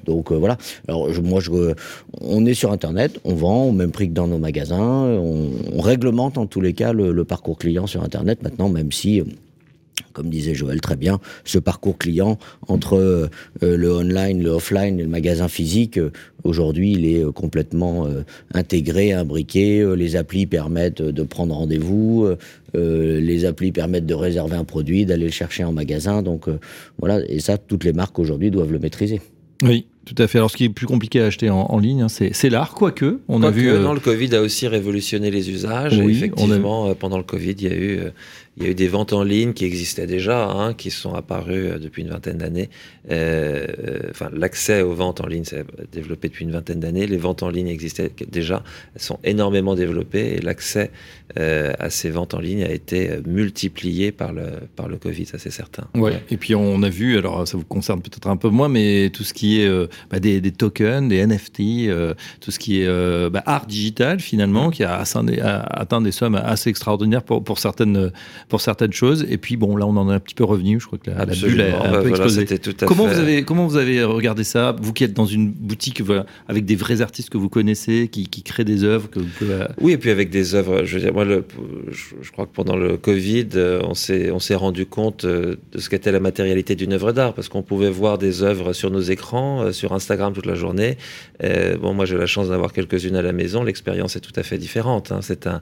Donc 0.05 0.31
euh, 0.31 0.35
voilà. 0.35 0.57
Alors 0.87 1.09
moi, 1.23 1.39
je, 1.39 1.73
on 2.21 2.45
est 2.45 2.53
sur 2.53 2.71
Internet, 2.71 3.19
on 3.23 3.35
vend 3.35 3.65
au 3.65 3.71
même 3.71 3.91
prix 3.91 4.09
que 4.09 4.13
dans 4.13 4.27
nos 4.27 4.39
magasins, 4.39 4.79
on, 4.79 5.51
réglemente 5.81 6.37
en 6.37 6.45
tous 6.47 6.61
les 6.61 6.73
cas 6.73 6.93
le, 6.93 7.25
parcours 7.25 7.57
client 7.57 7.87
sur 7.87 8.03
Internet 8.03 8.39
maintenant, 8.45 8.69
même 8.69 8.91
si 8.91 9.21
comme 10.11 10.29
disait 10.29 10.55
Joël 10.55 10.79
très 10.79 10.95
bien, 10.95 11.19
ce 11.43 11.57
parcours 11.57 11.97
client 11.97 12.37
entre 12.67 13.29
le 13.61 13.91
online, 13.91 14.41
le 14.41 14.49
offline 14.49 14.99
et 14.99 15.03
le 15.03 15.09
magasin 15.09 15.49
physique, 15.49 15.99
aujourd'hui, 16.43 16.93
il 16.93 17.05
est 17.05 17.23
complètement 17.33 18.07
intégré, 18.53 19.11
imbriqué. 19.11 19.85
les 19.95 20.15
applis 20.15 20.45
permettent 20.45 21.01
de 21.01 21.23
prendre 21.23 21.53
rendez-vous. 21.55 22.27
Euh, 22.75 23.19
les 23.19 23.45
applis 23.45 23.71
permettent 23.71 24.05
de 24.05 24.13
réserver 24.13 24.55
un 24.55 24.63
produit, 24.63 25.05
d'aller 25.05 25.25
le 25.25 25.31
chercher 25.31 25.63
en 25.63 25.71
magasin. 25.71 26.21
Donc 26.21 26.47
euh, 26.47 26.59
voilà, 26.99 27.19
et 27.27 27.39
ça, 27.39 27.57
toutes 27.57 27.83
les 27.83 27.93
marques 27.93 28.19
aujourd'hui 28.19 28.51
doivent 28.51 28.71
le 28.71 28.79
maîtriser. 28.79 29.21
Oui, 29.63 29.85
tout 30.05 30.15
à 30.17 30.27
fait. 30.27 30.37
Alors, 30.37 30.51
ce 30.51 30.57
qui 30.57 30.65
est 30.65 30.69
plus 30.69 30.87
compliqué 30.87 31.19
à 31.21 31.25
acheter 31.25 31.49
en, 31.49 31.79
ligne, 31.79 32.03
hein, 32.03 32.07
c'est 32.09 32.49
l'art, 32.49 32.73
quoique. 32.73 33.19
On 33.27 33.43
a 33.43 33.51
vu. 33.51 33.69
Euh, 33.69 33.93
le 33.93 33.99
Covid 33.99 34.35
a 34.35 34.41
aussi 34.41 34.67
révolutionné 34.67 35.31
les 35.31 35.49
usages. 35.49 35.99
Effectivement, 35.99 36.93
pendant 36.95 37.17
le 37.17 37.23
Covid, 37.23 37.51
il 37.51 37.63
y 37.63 37.67
a 37.67 37.75
eu 37.75 37.99
il 38.57 38.63
y 38.63 38.67
a 38.67 38.69
eu 38.69 38.75
des 38.75 38.87
ventes 38.87 39.11
en 39.11 39.23
ligne 39.23 39.53
qui 39.53 39.65
existaient 39.65 40.07
déjà, 40.07 40.49
hein, 40.49 40.73
qui 40.73 40.89
sont 40.89 41.13
apparues 41.13 41.67
euh, 41.67 41.79
depuis 41.79 42.03
une 42.03 42.09
vingtaine 42.09 42.37
d'années. 42.37 42.69
Euh, 43.11 43.67
euh, 43.85 43.99
enfin, 44.11 44.29
l'accès 44.33 44.81
aux 44.81 44.93
ventes 44.93 45.19
en 45.19 45.27
ligne 45.27 45.43
s'est 45.43 45.65
développé 45.91 46.29
depuis 46.29 46.45
une 46.45 46.51
vingtaine 46.51 46.79
d'années. 46.79 47.05
Les 47.05 47.17
ventes 47.17 47.43
en 47.43 47.49
ligne 47.49 47.67
existaient 47.67 48.11
déjà, 48.29 48.63
elles 48.95 49.01
sont 49.01 49.19
énormément 49.23 49.75
développées 49.75 50.35
et 50.35 50.41
l'accès 50.41 50.91
euh, 51.37 51.73
à 51.79 51.89
ces 51.89 52.09
ventes 52.09 52.33
en 52.33 52.39
ligne 52.39 52.63
a 52.63 52.71
été 52.71 53.09
multiplié 53.25 54.11
par 54.11 54.31
le, 54.31 54.45
par 54.75 54.87
le 54.87 54.97
Covid, 54.97 55.25
ça 55.25 55.37
c'est 55.37 55.51
certain. 55.51 55.87
Ouais. 55.93 56.23
Et 56.29 56.37
puis 56.37 56.55
on 56.55 56.81
a 56.81 56.89
vu, 56.89 57.17
alors 57.17 57.47
ça 57.47 57.57
vous 57.57 57.65
concerne 57.65 58.01
peut-être 58.01 58.27
un 58.27 58.37
peu 58.37 58.49
moins, 58.49 58.69
mais 58.69 59.09
tout 59.09 59.23
ce 59.23 59.33
qui 59.33 59.59
est 59.59 59.69
bah, 60.09 60.19
des, 60.19 60.41
des, 60.41 60.51
tokens, 60.51 61.09
des 61.09 61.25
NFT, 61.25 61.89
tout 62.39 62.51
ce 62.51 62.59
qui 62.59 62.81
est 62.81 63.29
bah, 63.29 63.43
art 63.45 63.65
digital 63.65 64.19
finalement, 64.19 64.69
qui 64.69 64.83
a 64.83 64.97
atteint 64.97 65.23
des, 65.23 65.39
a 65.39 65.61
atteint 65.61 66.01
des 66.01 66.11
sommes 66.11 66.35
assez 66.35 66.69
extraordinaires 66.69 67.23
pour, 67.23 67.43
pour 67.43 67.59
certaines 67.59 68.11
pour 68.49 68.61
certaines 68.61 68.93
choses. 68.93 69.25
Et 69.29 69.37
puis 69.37 69.57
bon, 69.57 69.75
là, 69.75 69.85
on 69.85 69.97
en 69.97 70.09
est 70.09 70.13
un 70.13 70.19
petit 70.19 70.35
peu 70.35 70.43
revenu. 70.43 70.79
Je 70.79 70.87
crois 70.87 70.99
que 70.99 71.09
la, 71.09 71.25
bulle 71.25 71.61
a, 71.61 71.87
un 71.87 71.91
bah, 71.91 72.01
peu 72.01 72.09
explosé. 72.09 72.45
comment 72.85 73.07
vous 73.07 73.19
avez 73.19 73.43
comment 73.43 73.67
vous 73.67 73.77
avez 73.77 74.03
regardé 74.03 74.43
ça 74.43 74.75
Vous 74.79 74.93
qui 74.93 75.03
êtes 75.03 75.13
dans 75.13 75.25
une 75.25 75.51
boutique 75.51 76.01
avec 76.47 76.65
des 76.65 76.75
vrais 76.75 77.01
artistes 77.01 77.29
que 77.29 77.37
vous 77.37 77.49
connaissez, 77.49 78.09
qui, 78.11 78.27
qui 78.27 78.43
créent 78.43 78.65
des 78.65 78.83
œuvres 78.83 79.09
que 79.09 79.19
vous 79.19 79.29
pouvez... 79.37 79.53
Euh, 79.53 79.67
oui, 79.79 79.93
et 79.93 79.97
puis 79.97 80.09
avec 80.09 80.29
des 80.29 80.55
œuvres. 80.55 80.83
Je 80.83 80.95
veux 80.95 81.01
dire, 81.01 81.13
moi, 81.13 81.25
le, 81.25 81.43
je, 81.89 82.31
crois 82.31 82.45
que 82.45 82.53
pendant 82.53 82.75
le 82.75 82.97
Covid, 82.97 83.49
euh, 83.55 83.81
on 83.83 83.93
s'est 83.93 84.55
rendu 84.55 84.85
compte 84.85 85.25
euh, 85.25 85.55
de 85.71 85.79
ce 85.79 85.89
qu'était 85.89 86.11
la 86.11 86.19
matérialité 86.19 86.75
d'une 86.75 86.93
œuvre 86.93 87.11
d'art, 87.11 87.33
parce 87.33 87.49
qu'on 87.49 87.63
pouvait 87.63 87.89
voir 87.89 88.17
des 88.17 88.43
œuvres 88.43 88.73
sur 88.73 88.91
nos 88.91 89.01
écrans, 89.01 89.71
sur 89.71 89.84
Instagram 89.93 90.33
toute 90.33 90.45
la 90.45 90.55
journée. 90.55 90.97
bon, 91.41 91.93
moi, 91.93 92.05
j'ai 92.05 92.17
la 92.17 92.25
chance 92.25 92.49
d'avoir 92.49 92.73
quelques-unes 92.73 93.15
à 93.15 93.21
la 93.21 93.33
maison. 93.33 93.63
L'expérience 93.63 94.15
est 94.15 94.21
tout 94.21 94.33
à 94.35 94.43
fait 94.43 94.57
différente. 94.57 95.11
Hein. 95.11 95.19
C'est 95.21 95.47
un, 95.47 95.61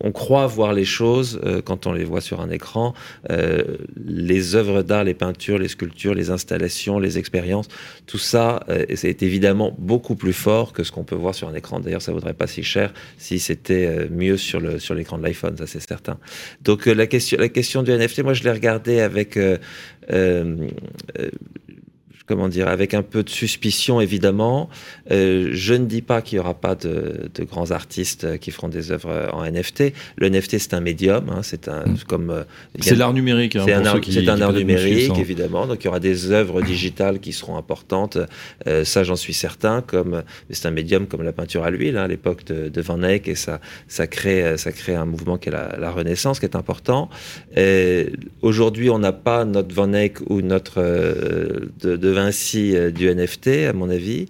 on 0.00 0.12
croit 0.12 0.46
voir 0.46 0.72
les 0.72 0.84
choses 0.84 1.40
quand 1.64 1.86
on 1.86 1.92
les 1.92 2.04
voit 2.04 2.20
sur 2.20 2.40
un 2.40 2.50
écran, 2.50 2.94
euh, 3.30 3.62
les 4.04 4.54
œuvres 4.54 4.82
d'art, 4.82 5.04
les 5.04 5.14
peintures, 5.14 5.58
les 5.58 5.68
sculptures, 5.68 6.14
les 6.14 6.30
installations, 6.30 6.98
les 6.98 7.18
expériences, 7.18 7.68
tout 8.06 8.18
ça, 8.18 8.64
euh, 8.68 8.84
c'est 8.94 9.22
évidemment 9.22 9.74
beaucoup 9.78 10.16
plus 10.16 10.32
fort 10.32 10.72
que 10.72 10.82
ce 10.84 10.92
qu'on 10.92 11.04
peut 11.04 11.14
voir 11.14 11.34
sur 11.34 11.48
un 11.48 11.54
écran. 11.54 11.80
D'ailleurs, 11.80 12.02
ça 12.02 12.12
vaudrait 12.12 12.34
pas 12.34 12.46
si 12.46 12.62
cher 12.62 12.92
si 13.18 13.38
c'était 13.38 13.86
euh, 13.86 14.06
mieux 14.10 14.36
sur 14.36 14.60
le 14.60 14.78
sur 14.78 14.94
l'écran 14.94 15.18
de 15.18 15.24
l'iPhone, 15.24 15.56
ça 15.56 15.66
c'est 15.66 15.86
certain. 15.86 16.18
Donc 16.62 16.86
la 16.86 17.06
question 17.06 17.38
la 17.38 17.48
question 17.48 17.82
du 17.82 17.90
NFT, 17.92 18.22
moi 18.22 18.34
je 18.34 18.42
l'ai 18.44 18.52
regardé 18.52 19.00
avec 19.00 19.38
comment 22.26 22.48
dire, 22.48 22.68
avec 22.68 22.94
un 22.94 23.02
peu 23.02 23.22
de 23.22 23.30
suspicion 23.30 24.00
évidemment. 24.00 24.68
Euh, 25.10 25.50
je 25.52 25.74
ne 25.74 25.86
dis 25.86 26.02
pas 26.02 26.22
qu'il 26.22 26.36
n'y 26.36 26.40
aura 26.40 26.54
pas 26.54 26.74
de, 26.74 27.30
de, 27.34 27.44
grands 27.44 27.70
artistes 27.70 28.38
qui 28.38 28.50
feront 28.50 28.68
des 28.68 28.90
œuvres 28.92 29.28
en 29.32 29.44
NFT. 29.44 29.92
Le 30.16 30.28
NFT 30.28 30.58
c'est 30.58 30.74
un 30.74 30.80
médium, 30.80 31.28
hein, 31.30 31.40
c'est 31.42 31.68
un 31.68 31.86
mmh. 31.86 31.98
comme 32.08 32.44
c'est 32.80 32.96
l'art 32.96 33.12
numérique. 33.12 33.56
Hein, 33.56 33.62
c'est 33.64 33.72
un, 33.72 33.84
art, 33.84 33.96
un 33.96 34.40
art 34.40 34.52
numérique 34.52 35.18
évidemment, 35.18 35.66
donc 35.66 35.82
il 35.82 35.86
y 35.86 35.88
aura 35.88 36.00
des 36.00 36.30
œuvres 36.32 36.62
digitales 36.62 37.20
qui 37.20 37.32
seront 37.32 37.56
importantes. 37.56 38.18
Euh, 38.66 38.84
ça 38.84 39.04
j'en 39.04 39.16
suis 39.16 39.34
certain. 39.34 39.82
Comme 39.82 40.22
c'est 40.50 40.66
un 40.66 40.70
médium 40.70 41.06
comme 41.06 41.22
la 41.22 41.32
peinture 41.32 41.64
à 41.64 41.70
l'huile 41.70 41.96
hein, 41.96 42.04
à 42.04 42.08
l'époque 42.08 42.44
de, 42.44 42.68
de, 42.68 42.80
Van 42.80 43.02
Eyck 43.02 43.28
et 43.28 43.34
ça 43.34 43.60
ça 43.88 44.06
crée 44.06 44.56
ça 44.56 44.72
crée 44.72 44.94
un 44.94 45.04
mouvement 45.04 45.38
qui 45.38 45.48
est 45.48 45.52
la, 45.52 45.76
la 45.78 45.90
Renaissance 45.90 46.40
qui 46.40 46.46
est 46.46 46.56
important. 46.56 47.08
Aujourd'hui 48.42 48.90
on 48.90 48.98
n'a 48.98 49.12
pas 49.12 49.44
notre 49.44 49.74
Van 49.74 49.92
Eyck 49.92 50.18
ou 50.28 50.40
notre 50.40 50.76
euh, 50.78 51.68
de, 51.80 51.96
de 51.96 52.10
Vinci 52.16 52.74
euh, 52.74 52.90
du 52.90 53.14
NFT, 53.14 53.66
à 53.68 53.74
mon 53.74 53.90
avis. 53.90 54.26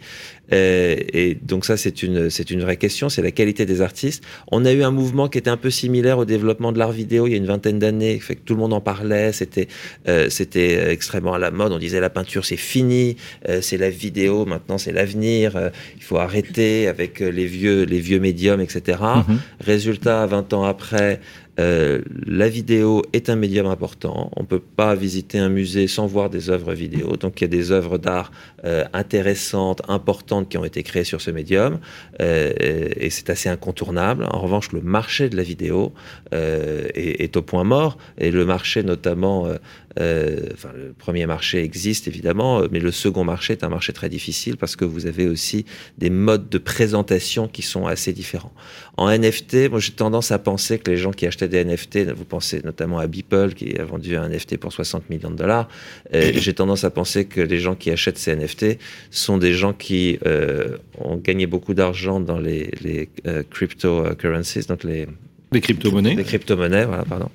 Et, 0.52 1.36
donc 1.42 1.64
ça, 1.64 1.76
c'est 1.76 2.02
une, 2.02 2.30
c'est 2.30 2.50
une 2.50 2.60
vraie 2.60 2.76
question, 2.76 3.08
c'est 3.08 3.22
la 3.22 3.30
qualité 3.30 3.66
des 3.66 3.80
artistes. 3.80 4.24
On 4.50 4.64
a 4.64 4.72
eu 4.72 4.82
un 4.82 4.90
mouvement 4.90 5.28
qui 5.28 5.38
était 5.38 5.50
un 5.50 5.56
peu 5.56 5.70
similaire 5.70 6.18
au 6.18 6.24
développement 6.24 6.72
de 6.72 6.78
l'art 6.78 6.92
vidéo 6.92 7.26
il 7.26 7.30
y 7.30 7.34
a 7.34 7.38
une 7.38 7.46
vingtaine 7.46 7.78
d'années, 7.78 8.18
fait 8.18 8.36
que 8.36 8.42
tout 8.44 8.54
le 8.54 8.60
monde 8.60 8.72
en 8.72 8.80
parlait, 8.80 9.32
c'était, 9.32 9.68
euh, 10.08 10.30
c'était 10.30 10.90
extrêmement 10.92 11.34
à 11.34 11.38
la 11.38 11.50
mode. 11.50 11.72
On 11.72 11.78
disait 11.78 12.00
la 12.00 12.10
peinture 12.10 12.44
c'est 12.44 12.56
fini, 12.56 13.16
c'est 13.60 13.76
la 13.76 13.90
vidéo, 13.90 14.46
maintenant 14.46 14.78
c'est 14.78 14.92
l'avenir. 14.92 15.70
il 15.96 16.02
faut 16.02 16.18
arrêter 16.18 16.86
avec 16.86 17.20
les 17.20 17.46
vieux, 17.46 17.84
les 17.84 18.00
vieux 18.00 18.20
médiums, 18.20 18.60
etc. 18.60 18.98
Mm-hmm. 19.00 19.36
Résultat, 19.60 20.26
20 20.26 20.52
ans 20.52 20.64
après, 20.64 21.20
euh, 21.58 22.02
la 22.26 22.48
vidéo 22.48 23.02
est 23.12 23.30
un 23.30 23.36
médium 23.36 23.66
important. 23.66 24.30
On 24.36 24.42
ne 24.42 24.46
peut 24.46 24.60
pas 24.60 24.94
visiter 24.94 25.38
un 25.38 25.48
musée 25.48 25.86
sans 25.86 26.06
voir 26.06 26.28
des 26.28 26.50
œuvres 26.50 26.74
vidéo. 26.74 27.16
Donc 27.16 27.40
il 27.40 27.44
y 27.44 27.46
a 27.46 27.48
des 27.48 27.72
œuvres 27.72 27.98
d'art 27.98 28.30
euh, 28.64 28.84
intéressantes, 28.92 29.80
importantes 29.88 30.35
qui 30.44 30.58
ont 30.58 30.64
été 30.64 30.82
créées 30.82 31.04
sur 31.04 31.20
ce 31.20 31.30
médium. 31.30 31.78
Euh, 32.20 32.52
et 32.58 33.10
c'est 33.10 33.30
assez 33.30 33.48
incontournable. 33.48 34.26
En 34.30 34.40
revanche, 34.40 34.72
le 34.72 34.80
marché 34.80 35.28
de 35.28 35.36
la 35.36 35.42
vidéo 35.42 35.92
est, 36.32 37.22
est, 37.22 37.36
au 37.36 37.42
point 37.42 37.64
mort. 37.64 37.98
Et 38.18 38.30
le 38.30 38.44
marché 38.44 38.82
notamment 38.82 39.48
euh, 39.98 40.48
enfin, 40.52 40.70
le 40.74 40.92
premier 40.92 41.26
marché 41.26 41.62
existe 41.62 42.08
évidemment, 42.08 42.62
mais 42.70 42.80
le 42.80 42.90
second 42.90 43.24
marché 43.24 43.54
est 43.54 43.64
un 43.64 43.68
marché 43.68 43.92
très 43.92 44.08
difficile 44.08 44.56
parce 44.56 44.76
que 44.76 44.84
vous 44.84 45.06
avez 45.06 45.26
aussi 45.26 45.64
des 45.98 46.10
modes 46.10 46.48
de 46.48 46.58
présentation 46.58 47.48
qui 47.48 47.62
sont 47.62 47.86
assez 47.86 48.12
différents. 48.12 48.52
En 48.96 49.10
NFT, 49.10 49.70
moi 49.70 49.80
j'ai 49.80 49.92
tendance 49.92 50.32
à 50.32 50.38
penser 50.38 50.78
que 50.78 50.90
les 50.90 50.96
gens 50.96 51.12
qui 51.12 51.26
achetaient 51.26 51.48
des 51.48 51.64
NFT, 51.64 52.12
vous 52.12 52.24
pensez 52.24 52.60
notamment 52.64 52.98
à 52.98 53.06
Beeple 53.06 53.54
qui 53.54 53.76
a 53.78 53.84
vendu 53.84 54.16
un 54.16 54.28
NFT 54.28 54.58
pour 54.58 54.72
60 54.72 55.10
millions 55.10 55.30
de 55.30 55.36
dollars, 55.36 55.68
euh, 56.14 56.32
j'ai 56.34 56.54
tendance 56.54 56.84
à 56.84 56.90
penser 56.90 57.24
que 57.24 57.40
les 57.40 57.58
gens 57.58 57.74
qui 57.74 57.90
achètent 57.90 58.18
ces 58.18 58.34
NFT 58.34 58.78
sont 59.10 59.38
des 59.38 59.52
gens 59.52 59.72
qui 59.72 60.18
euh, 60.26 60.76
ont 60.98 61.16
gagné 61.16 61.46
beaucoup 61.46 61.74
d'argent 61.74 62.20
dans 62.20 62.38
les, 62.38 62.70
les 62.82 63.08
euh, 63.26 63.42
cryptocurrencies, 63.48 64.66
donc 64.66 64.84
les 64.84 65.06
les 65.52 65.60
crypto-monnaies. 65.60 66.14
Les 66.16 66.24
crypto-monnaies, 66.24 66.86
voilà, 66.86 67.04
pardon. 67.04 67.30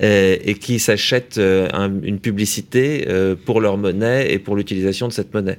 Et, 0.00 0.50
et 0.50 0.54
qui 0.54 0.80
s'achètent 0.80 1.38
euh, 1.38 1.68
une 2.02 2.18
publicité 2.18 3.06
euh, 3.08 3.36
pour 3.36 3.60
leur 3.60 3.76
monnaie 3.76 4.32
et 4.32 4.40
pour 4.40 4.56
l'utilisation 4.56 5.06
de 5.06 5.12
cette 5.12 5.32
monnaie. 5.32 5.58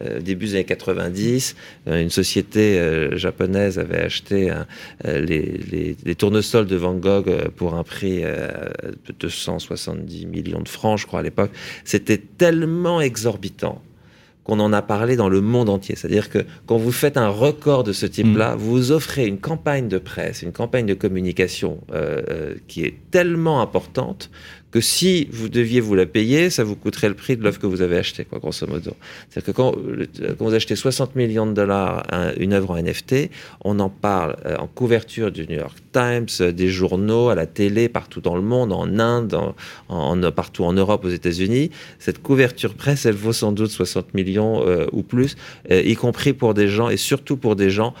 Euh, 0.00 0.20
début 0.20 0.46
des 0.46 0.54
années 0.54 0.64
90, 0.64 1.54
une 1.86 2.10
société 2.10 2.80
japonaise 3.12 3.78
avait 3.78 4.00
acheté 4.00 4.52
les, 5.04 5.60
les, 5.70 5.96
les, 6.04 6.14
tournesols 6.16 6.66
de 6.66 6.74
Van 6.74 6.94
Gogh 6.94 7.48
pour 7.54 7.74
un 7.74 7.84
prix 7.84 8.22
de 8.22 9.14
270 9.20 10.26
millions 10.26 10.60
de 10.60 10.68
francs, 10.68 10.98
je 10.98 11.06
crois, 11.06 11.20
à 11.20 11.22
l'époque. 11.22 11.52
C'était 11.84 12.18
tellement 12.18 13.00
exorbitant 13.00 13.80
qu'on 14.44 14.60
en 14.60 14.72
a 14.72 14.82
parlé 14.82 15.16
dans 15.16 15.28
le 15.28 15.40
monde 15.40 15.68
entier. 15.68 15.96
C'est-à-dire 15.96 16.28
que 16.28 16.44
quand 16.66 16.76
vous 16.76 16.92
faites 16.92 17.16
un 17.16 17.28
record 17.28 17.82
de 17.82 17.92
ce 17.92 18.06
type-là, 18.06 18.54
mm. 18.54 18.58
vous 18.58 18.92
offrez 18.92 19.26
une 19.26 19.38
campagne 19.38 19.88
de 19.88 19.98
presse, 19.98 20.42
une 20.42 20.52
campagne 20.52 20.86
de 20.86 20.94
communication 20.94 21.80
euh, 21.92 22.22
euh, 22.28 22.54
qui 22.68 22.84
est 22.84 22.98
tellement 23.10 23.60
importante 23.60 24.30
que 24.74 24.80
si 24.80 25.28
vous 25.30 25.48
deviez 25.48 25.78
vous 25.78 25.94
la 25.94 26.04
payer, 26.04 26.50
ça 26.50 26.64
vous 26.64 26.74
coûterait 26.74 27.08
le 27.08 27.14
prix 27.14 27.36
de 27.36 27.44
l'œuvre 27.44 27.60
que 27.60 27.66
vous 27.68 27.80
avez 27.80 27.96
achetée, 27.96 28.24
quoi, 28.24 28.40
grosso 28.40 28.66
modo. 28.66 28.90
C'est-à-dire 29.30 29.46
que 29.46 29.56
quand, 29.56 29.72
quand, 30.36 30.44
vous 30.44 30.52
achetez 30.52 30.74
60 30.74 31.14
millions 31.14 31.46
de 31.46 31.52
dollars 31.52 32.02
une 32.38 32.52
œuvre 32.52 32.72
en 32.72 32.82
NFT, 32.82 33.30
on 33.64 33.78
en 33.78 33.88
parle 33.88 34.34
euh, 34.46 34.56
en 34.56 34.66
couverture 34.66 35.30
du 35.30 35.46
New 35.46 35.58
York 35.58 35.78
Times, 35.92 36.26
euh, 36.40 36.50
des 36.50 36.66
journaux, 36.66 37.28
à 37.28 37.36
la 37.36 37.46
télé, 37.46 37.88
partout 37.88 38.20
dans 38.20 38.34
le 38.34 38.42
monde, 38.42 38.72
en 38.72 38.98
Inde, 38.98 39.38
en, 39.88 40.32
partout 40.32 40.64
en 40.64 40.72
Europe, 40.72 41.04
aux 41.04 41.10
États-Unis. 41.10 41.70
Cette 42.00 42.20
couverture 42.20 42.74
presse, 42.74 43.06
elle 43.06 43.14
vaut 43.14 43.32
sans 43.32 43.52
doute 43.52 43.70
60 43.70 44.12
millions 44.12 44.66
euh, 44.66 44.86
ou 44.90 45.04
plus, 45.04 45.36
y 45.70 45.94
compris 45.94 46.32
pour 46.32 46.52
des 46.52 46.66
gens, 46.66 46.88
et 46.88 46.96
surtout 46.96 47.36
pour 47.36 47.54
des 47.54 47.70
gens 47.70 47.94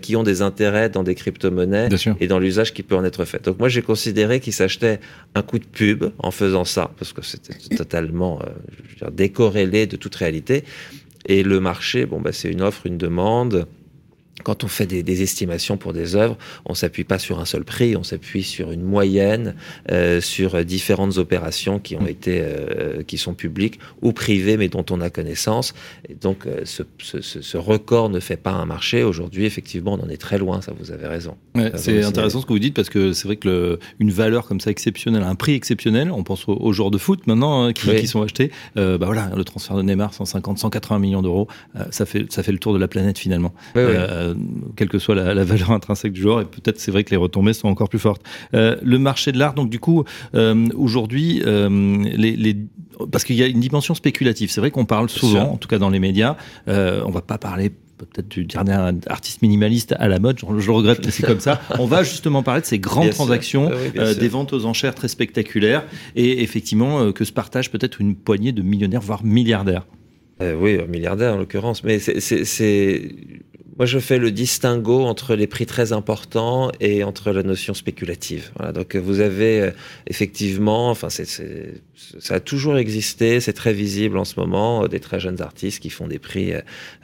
qui 0.00 0.14
ont 0.14 0.22
des 0.22 0.42
intérêts 0.42 0.90
dans 0.90 1.02
des 1.02 1.16
crypto-monnaies 1.16 1.88
et 2.20 2.28
dans 2.28 2.38
l'usage 2.38 2.72
qui 2.72 2.84
peut 2.84 2.94
en 2.94 3.04
être 3.04 3.24
fait. 3.24 3.44
Donc 3.44 3.58
moi, 3.58 3.68
j'ai 3.68 3.82
considéré 3.82 4.38
qu'ils 4.38 4.52
s'achetaient 4.52 5.00
un 5.34 5.42
coup 5.42 5.58
de 5.58 5.64
pub 5.64 6.04
en 6.22 6.30
faisant 6.30 6.64
ça, 6.64 6.90
parce 6.98 7.12
que 7.12 7.22
c'était 7.22 7.76
totalement 7.76 8.40
euh, 8.42 9.10
décorrélé 9.10 9.86
de 9.86 9.96
toute 9.96 10.14
réalité. 10.14 10.64
Et 11.26 11.42
le 11.42 11.60
marché, 11.60 12.06
bon, 12.06 12.20
bah, 12.20 12.32
c'est 12.32 12.50
une 12.50 12.62
offre, 12.62 12.86
une 12.86 12.98
demande 12.98 13.66
quand 14.42 14.64
on 14.64 14.68
fait 14.68 14.86
des, 14.86 15.22
estimations 15.22 15.76
pour 15.76 15.92
des 15.92 16.16
œuvres, 16.16 16.36
on 16.64 16.74
s'appuie 16.74 17.04
pas 17.04 17.18
sur 17.18 17.40
un 17.40 17.44
seul 17.44 17.64
prix, 17.64 17.96
on 17.96 18.02
s'appuie 18.02 18.42
sur 18.42 18.70
une 18.70 18.82
moyenne, 18.82 19.54
euh, 19.90 20.20
sur 20.20 20.64
différentes 20.64 21.18
opérations 21.18 21.78
qui 21.78 21.96
ont 21.96 22.02
mm. 22.02 22.08
été, 22.08 22.40
euh, 22.42 23.02
qui 23.02 23.18
sont 23.18 23.34
publiques 23.34 23.78
ou 24.02 24.12
privées, 24.12 24.56
mais 24.56 24.68
dont 24.68 24.84
on 24.90 25.00
a 25.00 25.10
connaissance. 25.10 25.74
Et 26.08 26.14
donc, 26.14 26.46
euh, 26.46 26.62
ce, 26.64 26.82
ce, 26.98 27.20
ce, 27.20 27.56
record 27.56 28.08
ne 28.08 28.20
fait 28.20 28.36
pas 28.36 28.52
un 28.52 28.64
marché. 28.64 29.02
Aujourd'hui, 29.02 29.44
effectivement, 29.44 29.94
on 29.94 30.04
en 30.04 30.08
est 30.08 30.20
très 30.20 30.38
loin. 30.38 30.62
Ça, 30.62 30.72
vous 30.78 30.90
avez 30.90 31.06
raison. 31.06 31.36
c'est 31.74 32.02
intéressant 32.02 32.40
ce 32.40 32.46
que 32.46 32.52
vous 32.52 32.58
dites 32.58 32.74
parce 32.74 32.88
que 32.88 33.12
c'est 33.12 33.26
vrai 33.26 33.36
que 33.36 33.48
le, 33.48 33.78
une 33.98 34.10
valeur 34.10 34.46
comme 34.46 34.60
ça 34.60 34.70
exceptionnelle, 34.70 35.22
un 35.22 35.34
prix 35.34 35.54
exceptionnel, 35.54 36.10
on 36.10 36.22
pense 36.22 36.44
aux, 36.46 36.72
joueurs 36.72 36.90
de 36.90 36.98
foot 36.98 37.26
maintenant 37.26 37.64
hein, 37.64 37.72
qui, 37.72 37.94
qui, 37.96 38.06
sont 38.06 38.22
achetés. 38.22 38.50
bah 38.76 38.96
voilà, 39.00 39.30
le 39.36 39.44
transfert 39.44 39.76
de 39.76 39.82
Neymar, 39.82 40.14
150, 40.14 40.58
180 40.58 40.98
millions 40.98 41.22
d'euros, 41.22 41.48
ça 41.90 42.06
fait 42.06 42.30
ça 42.30 42.42
fait 42.42 42.52
le 42.52 42.58
tour 42.58 42.72
de 42.72 42.78
la 42.78 42.88
planète 42.88 43.18
finalement. 43.18 43.52
Oui, 43.74 43.82
euh, 44.30 44.34
quelle 44.76 44.88
que 44.88 44.98
soit 44.98 45.14
la, 45.14 45.44
valeur 45.44 45.70
intrinsèque 45.72 46.12
du 46.12 46.20
joueur, 46.20 46.40
et 46.40 46.44
peut-être 46.44 46.78
c'est 46.78 46.90
vrai 46.90 47.04
que 47.04 47.10
les 47.10 47.16
retombées 47.16 47.52
sont 47.52 47.68
encore 47.68 47.88
plus 47.88 47.98
fortes. 47.98 48.22
Euh, 48.54 48.76
le 48.82 48.98
marché 48.98 49.32
de 49.32 49.38
l'art, 49.38 49.54
donc 49.54 49.70
du 49.70 49.78
coup, 49.78 50.04
euh, 50.34 50.66
aujourd'hui, 50.74 51.42
les, 51.44 52.56
parce 53.10 53.24
qu'il 53.24 53.36
y 53.36 53.42
a 53.42 53.46
une 53.46 53.60
dimension 53.60 53.94
spéculative. 53.94 54.50
C'est 54.50 54.60
vrai 54.60 54.70
qu'on 54.70 54.84
parle 54.84 55.08
souvent, 55.08 55.52
en 55.52 55.56
tout 55.56 55.68
cas 55.68 55.78
dans 55.78 55.90
les 55.90 56.00
médias, 56.00 56.36
on 56.66 57.10
va 57.10 57.22
pas 57.22 57.38
parler 57.38 57.72
peut-être 57.98 58.28
du 58.28 58.46
dernier 58.46 58.72
artiste 59.08 59.42
minimaliste 59.42 59.94
à 59.98 60.08
la 60.08 60.18
mode, 60.18 60.38
je, 60.38 60.46
le 60.46 60.72
regrette, 60.72 61.04
mais 61.04 61.10
c'est 61.10 61.26
comme 61.26 61.40
ça. 61.40 61.60
On 61.78 61.84
va 61.84 62.02
justement 62.02 62.42
parler 62.42 62.62
de 62.62 62.66
ces 62.66 62.78
grandes 62.78 63.10
transactions, 63.10 63.70
des 63.94 64.28
ventes 64.28 64.52
aux 64.52 64.64
enchères 64.64 64.94
très 64.94 65.08
spectaculaires, 65.08 65.84
et 66.16 66.42
effectivement 66.42 67.12
que 67.12 67.24
se 67.24 67.32
partagent 67.32 67.70
peut-être 67.70 68.00
une 68.00 68.14
poignée 68.14 68.52
de 68.52 68.62
millionnaires, 68.62 69.02
voire 69.02 69.24
milliardaires. 69.24 69.86
oui, 70.40 70.78
milliardaires 70.88 71.34
en 71.34 71.38
l'occurrence, 71.38 71.84
mais 71.84 71.98
c'est 71.98 73.14
moi, 73.80 73.86
je 73.86 73.98
fais 73.98 74.18
le 74.18 74.30
distinguo 74.30 75.06
entre 75.06 75.34
les 75.34 75.46
prix 75.46 75.64
très 75.64 75.94
importants 75.94 76.70
et 76.80 77.02
entre 77.02 77.30
la 77.30 77.42
notion 77.42 77.72
spéculative. 77.72 78.50
Voilà, 78.58 78.72
donc, 78.72 78.94
vous 78.94 79.20
avez 79.20 79.62
euh, 79.62 79.70
effectivement, 80.06 80.90
enfin, 80.90 81.08
c'est, 81.08 81.24
ça 82.18 82.34
a 82.34 82.40
toujours 82.40 82.76
existé, 82.76 83.40
c'est 83.40 83.52
très 83.52 83.72
visible 83.72 84.18
en 84.18 84.24
ce 84.24 84.38
moment, 84.38 84.84
euh, 84.84 84.88
des 84.88 85.00
très 85.00 85.20
jeunes 85.20 85.40
artistes 85.40 85.80
qui 85.80 85.90
font 85.90 86.06
des 86.08 86.18
prix 86.18 86.52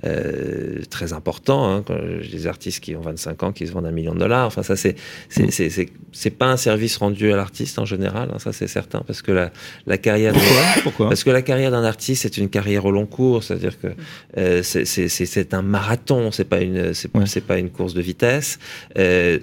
euh, 0.05 0.83
très 0.91 1.13
importants. 1.13 1.69
Hein, 1.71 1.85
des 2.31 2.47
artistes 2.47 2.81
qui 2.81 2.97
ont 2.97 3.01
25 3.01 3.43
ans, 3.43 3.53
qui 3.53 3.67
se 3.67 3.73
vendent 3.73 3.87
un 3.87 3.93
million 3.93 4.15
de 4.15 4.19
dollars. 4.19 4.47
Enfin, 4.47 4.63
ça, 4.63 4.77
c'est, 4.77 4.97
c'est, 5.31 6.31
pas 6.31 6.47
un 6.47 6.57
service 6.57 6.97
rendu 6.97 7.33
à 7.33 7.37
l'artiste 7.37 7.79
en 7.79 7.85
général. 7.85 8.31
Hein, 8.33 8.39
ça, 8.39 8.53
c'est 8.53 8.67
certain, 8.67 9.01
parce 9.07 9.23
que 9.23 9.33
la, 9.33 9.53
la 9.87 9.99
carrière. 9.99 10.33
Pourquoi, 10.33 10.63
Pourquoi? 10.83 11.09
Parce 11.09 11.25
que 11.25 11.31
la 11.31 11.43
carrière 11.43 11.71
d'un 11.71 11.85
artiste, 11.85 12.23
c'est 12.23 12.39
une 12.39 12.49
carrière 12.49 12.85
au 12.85 12.91
long 12.91 13.07
cours. 13.07 13.45
C'est-à-dire 13.45 13.79
que 13.81 13.89
euh, 14.37 14.63
c'est, 14.63 15.55
un 15.55 15.63
marathon. 15.63 16.31
C'est 16.33 16.45
pas 16.45 16.61
une, 16.61 16.66
c'est 16.95 17.47
pas 17.47 17.59
une 17.59 17.71
course 17.71 17.95
de 17.95 18.01
vitesse. 18.01 18.59
Euh, 18.99 19.39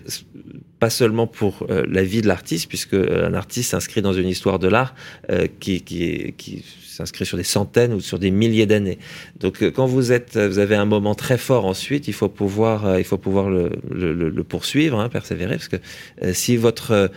pas 0.84 0.90
seulement 0.90 1.28
pour 1.28 1.66
euh, 1.70 1.86
la 1.88 2.04
vie 2.04 2.22
de 2.22 2.28
l'artiste, 2.28 2.68
puisque 2.68 2.94
euh, 2.94 3.26
un 3.26 3.34
artiste 3.34 3.72
s'inscrit 3.72 4.02
dans 4.02 4.12
une 4.12 4.28
histoire 4.28 4.60
de 4.60 4.68
l'art 4.68 4.94
euh, 5.30 5.48
qui, 5.62 5.82
qui, 5.82 6.34
qui 6.38 6.66
s'inscrit 6.94 7.26
sur 7.26 7.38
des 7.38 7.44
centaines 7.44 7.94
ou 7.94 8.02
sur 8.02 8.20
des 8.20 8.32
milliers 8.32 8.66
d'années. 8.66 9.00
Donc 9.40 9.64
quand 9.72 9.86
vous 9.86 10.12
êtes, 10.12 10.38
vous 10.38 10.60
avez 10.60 10.76
un 10.76 10.86
moment 10.86 11.16
très 11.16 11.38
fort 11.38 11.66
ensuite, 11.66 12.08
il 12.08 12.14
faut 12.14 12.30
pouvoir, 12.30 13.00
il 13.00 13.04
faut 13.04 13.18
pouvoir 13.18 13.50
le, 13.50 13.72
le, 13.90 14.14
le 14.14 14.44
poursuivre, 14.44 15.00
hein, 15.00 15.10
persévérer, 15.10 15.58
parce 15.58 15.70
que 15.70 15.78
si 16.34 16.58
votre 16.58 17.12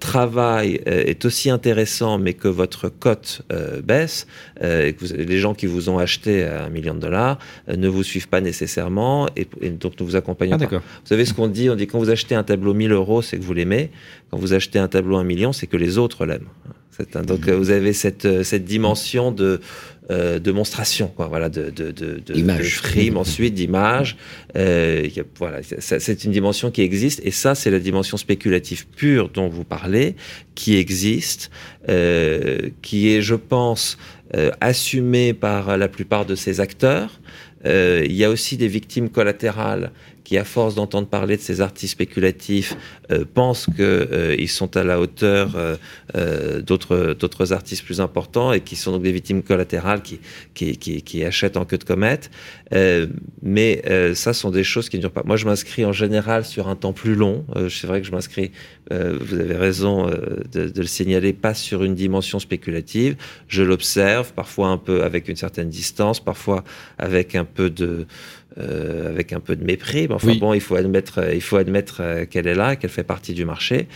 travail 0.00 0.80
est 0.86 1.24
aussi 1.24 1.50
intéressant, 1.50 2.18
mais 2.18 2.34
que 2.34 2.48
votre 2.48 2.88
cote 2.88 3.42
baisse, 3.84 4.26
et 4.60 4.92
que 4.92 5.04
les 5.14 5.38
gens 5.38 5.54
qui 5.54 5.66
vous 5.66 5.88
ont 5.88 5.98
acheté 5.98 6.44
à 6.44 6.64
un 6.64 6.68
million 6.68 6.94
de 6.94 7.00
dollars 7.00 7.38
ne 7.68 7.88
vous 7.88 8.02
suivent 8.02 8.28
pas 8.28 8.40
nécessairement, 8.40 9.28
et, 9.36 9.46
donc 9.70 9.98
ne 10.00 10.04
vous 10.04 10.16
accompagnent 10.16 10.54
ah, 10.54 10.58
pas. 10.58 10.66
Vous 10.66 10.80
savez 11.04 11.24
ce 11.24 11.34
qu'on 11.34 11.48
dit 11.48 11.70
On 11.70 11.76
dit 11.76 11.86
quand 11.86 11.98
vous 11.98 12.10
achetez 12.10 12.34
un 12.34 12.44
tableau 12.44 12.74
1000 12.74 12.92
euros 12.92 13.22
c'est 13.22 13.38
que 13.38 13.42
vous 13.42 13.54
l'aimez. 13.54 13.90
Quand 14.30 14.38
vous 14.38 14.54
achetez 14.54 14.78
un 14.78 14.88
tableau 14.88 15.16
un 15.16 15.24
million, 15.24 15.52
c'est 15.52 15.66
que 15.66 15.76
les 15.76 15.98
autres 15.98 16.24
l'aiment. 16.24 16.48
Donc 17.26 17.48
vous 17.48 17.70
avez 17.70 17.92
cette, 17.92 18.42
cette 18.42 18.64
dimension 18.64 19.32
de 19.32 19.60
euh, 20.10 20.40
de 20.40 20.50
monstration, 20.50 21.06
quoi, 21.06 21.28
voilà, 21.28 21.48
de, 21.48 21.70
de, 21.70 21.92
de, 21.92 22.20
de, 22.26 22.34
de 22.34 22.62
frime 22.64 23.16
ensuite, 23.16 23.54
d'image. 23.54 24.16
Euh, 24.56 25.08
voilà, 25.38 25.60
c'est 25.78 26.24
une 26.24 26.32
dimension 26.32 26.72
qui 26.72 26.82
existe, 26.82 27.20
et 27.24 27.30
ça, 27.30 27.54
c'est 27.54 27.70
la 27.70 27.78
dimension 27.78 28.16
spéculative 28.16 28.86
pure 28.88 29.28
dont 29.28 29.48
vous 29.48 29.62
parlez, 29.62 30.16
qui 30.56 30.76
existe, 30.76 31.50
euh, 31.88 32.70
qui 32.82 33.10
est, 33.14 33.22
je 33.22 33.36
pense, 33.36 33.96
euh, 34.34 34.50
assumée 34.60 35.34
par 35.34 35.76
la 35.76 35.86
plupart 35.86 36.26
de 36.26 36.34
ces 36.34 36.58
acteurs. 36.58 37.20
Euh, 37.64 38.02
il 38.04 38.16
y 38.16 38.24
a 38.24 38.30
aussi 38.30 38.56
des 38.56 38.68
victimes 38.68 39.08
collatérales 39.08 39.92
qui, 40.32 40.38
à 40.38 40.44
force 40.44 40.74
d'entendre 40.74 41.08
parler 41.08 41.36
de 41.36 41.42
ces 41.42 41.60
artistes 41.60 41.92
spéculatifs, 41.92 42.74
euh, 43.10 43.26
pensent 43.34 43.66
qu'ils 43.66 43.84
euh, 43.84 44.46
sont 44.46 44.78
à 44.78 44.82
la 44.82 44.98
hauteur 44.98 45.56
euh, 45.56 45.76
euh, 46.14 46.62
d'autres 46.62 47.52
artistes 47.52 47.84
plus 47.84 48.00
importants 48.00 48.50
et 48.54 48.60
qui 48.60 48.76
sont 48.76 48.92
donc 48.92 49.02
des 49.02 49.12
victimes 49.12 49.42
collatérales 49.42 50.00
qui 50.00 50.20
qui, 50.54 51.24
achètent 51.24 51.58
en 51.58 51.66
queue 51.66 51.76
de 51.76 51.84
comète. 51.84 52.30
Euh, 52.72 53.08
mais 53.42 53.82
ça 54.14 54.32
sont 54.32 54.50
des 54.50 54.64
choses 54.64 54.88
qui 54.88 54.96
ne 54.96 55.02
durent 55.02 55.10
pas. 55.10 55.22
Moi, 55.24 55.36
je 55.36 55.44
m'inscris 55.44 55.84
en 55.84 55.92
général 55.92 56.46
sur 56.46 56.68
un 56.68 56.76
temps 56.76 56.94
plus 56.94 57.14
long. 57.14 57.44
c'est 57.68 57.86
vrai 57.86 58.00
que 58.00 58.06
je 58.06 58.12
m'inscris. 58.12 58.52
vous 58.90 59.34
avez 59.34 59.56
raison 59.56 60.06
de, 60.06 60.72
le 60.74 60.86
signaler, 60.86 61.32
pas 61.32 61.54
sur 61.54 61.84
une 61.84 61.94
dimension 61.94 62.38
spéculative. 62.38 63.16
Je 63.48 63.62
l'observe 63.62 64.32
parfois 64.32 64.68
un 64.68 64.78
peu 64.78 65.02
avec 65.02 65.28
une 65.28 65.36
certaine 65.36 65.68
distance, 65.68 66.20
parfois 66.20 66.64
avec 66.98 67.34
un 67.34 67.44
peu 67.44 67.68
de 67.68 68.06
euh, 68.58 69.08
avec 69.08 69.32
un 69.32 69.40
peu 69.40 69.56
de 69.56 69.64
mépris. 69.64 70.08
Mais 70.08 70.14
enfin 70.14 70.28
oui. 70.28 70.38
bon, 70.38 70.54
il 70.54 70.60
faut 70.60 70.76
admettre, 70.76 71.20
il 71.32 71.40
faut 71.40 71.56
admettre 71.56 72.00
euh, 72.00 72.24
qu'elle 72.26 72.46
est 72.46 72.54
là, 72.54 72.76
qu'elle 72.76 72.90
fait 72.90 73.04
partie 73.04 73.34
du 73.34 73.44
marché. 73.44 73.88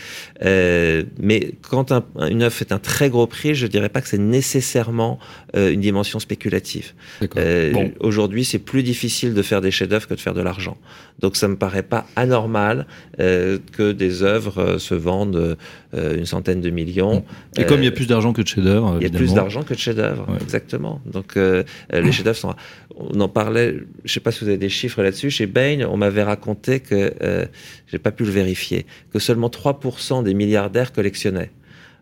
Euh, 0.44 1.02
mais 1.18 1.52
quand 1.68 1.92
un, 1.92 2.04
une 2.28 2.42
œuvre 2.42 2.54
fait 2.54 2.72
un 2.72 2.78
très 2.78 3.10
gros 3.10 3.26
prix, 3.26 3.54
je 3.54 3.66
dirais 3.66 3.88
pas 3.88 4.00
que 4.00 4.08
c'est 4.08 4.18
nécessairement 4.18 5.18
euh, 5.56 5.72
une 5.72 5.80
dimension 5.80 6.18
spéculative. 6.18 6.92
Euh, 7.36 7.72
bon. 7.72 7.92
Aujourd'hui, 8.00 8.44
c'est 8.44 8.58
plus 8.58 8.82
difficile 8.82 9.34
de 9.34 9.42
faire 9.42 9.60
des 9.60 9.70
chefs-d'œuvre 9.70 10.06
que 10.06 10.14
de 10.14 10.20
faire 10.20 10.34
de 10.34 10.42
l'argent. 10.42 10.76
Donc, 11.18 11.36
ça 11.36 11.48
me 11.48 11.56
paraît 11.56 11.82
pas 11.82 12.06
anormal 12.14 12.86
euh, 13.20 13.58
que 13.72 13.92
des 13.92 14.22
œuvres 14.22 14.78
se 14.78 14.94
vendent 14.94 15.56
une 15.94 16.26
centaine 16.26 16.60
de 16.60 16.68
millions. 16.68 17.24
Et 17.56 17.64
comme 17.64 17.80
il 17.80 17.86
y 17.86 17.88
a 17.88 17.92
plus 17.92 18.06
d'argent 18.06 18.34
que 18.34 18.42
de 18.42 18.46
chefs-d'œuvre, 18.46 18.98
il 19.00 19.04
y 19.04 19.06
a 19.06 19.10
plus 19.10 19.32
d'argent 19.32 19.62
que 19.62 19.72
de 19.72 19.78
chefs-d'œuvre, 19.78 20.28
ouais. 20.28 20.42
exactement. 20.42 21.00
Donc, 21.06 21.36
les 21.36 22.12
chefs-d'œuvre 22.12 22.36
sont. 22.36 22.54
On 22.98 23.20
en 23.20 23.28
parlait. 23.28 23.76
Je 24.04 24.12
sais 24.12 24.20
pas 24.20 24.30
si 24.30 24.44
vous 24.44 24.45
avez 24.48 24.58
des 24.58 24.68
chiffres 24.68 25.02
là-dessus. 25.02 25.30
Chez 25.30 25.46
Bain, 25.46 25.86
on 25.88 25.96
m'avait 25.96 26.22
raconté 26.22 26.80
que 26.80 27.12
j'ai 27.86 27.98
pas 27.98 28.10
pu 28.10 28.24
le 28.24 28.30
vérifier, 28.30 28.86
que 29.12 29.18
seulement 29.18 29.48
3% 29.48 30.22
des 30.22 30.34
milliardaires 30.34 30.92
collectionnaient. 30.92 31.50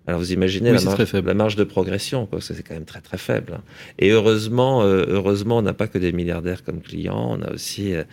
Alors 0.07 0.21
vous 0.21 0.33
imaginez 0.35 0.71
oui, 0.71 0.77
la, 0.77 0.85
marge, 0.85 1.13
la, 1.15 1.35
marge, 1.35 1.57
de 1.57 1.65
progression, 1.65 2.29
c'est 2.41 2.63
quand 2.63 2.75
même 2.75 2.85
très 2.85 3.01
très 3.01 3.17
faible. 3.17 3.55
Hein. 3.57 3.63
Et 3.99 4.11
heureusement, 4.11 4.83
euh, 4.83 5.07
heureusement, 5.09 5.57
on 5.57 5.63
n'a 5.63 5.73
pas 5.73 5.87
que 5.87 5.97
des 5.97 6.13
milliardaires 6.13 6.63
comme 6.63 6.83
clients, 6.83 7.39
on 7.39 7.43
a 7.43 7.53
aussi 7.53 7.95
euh, 7.95 8.05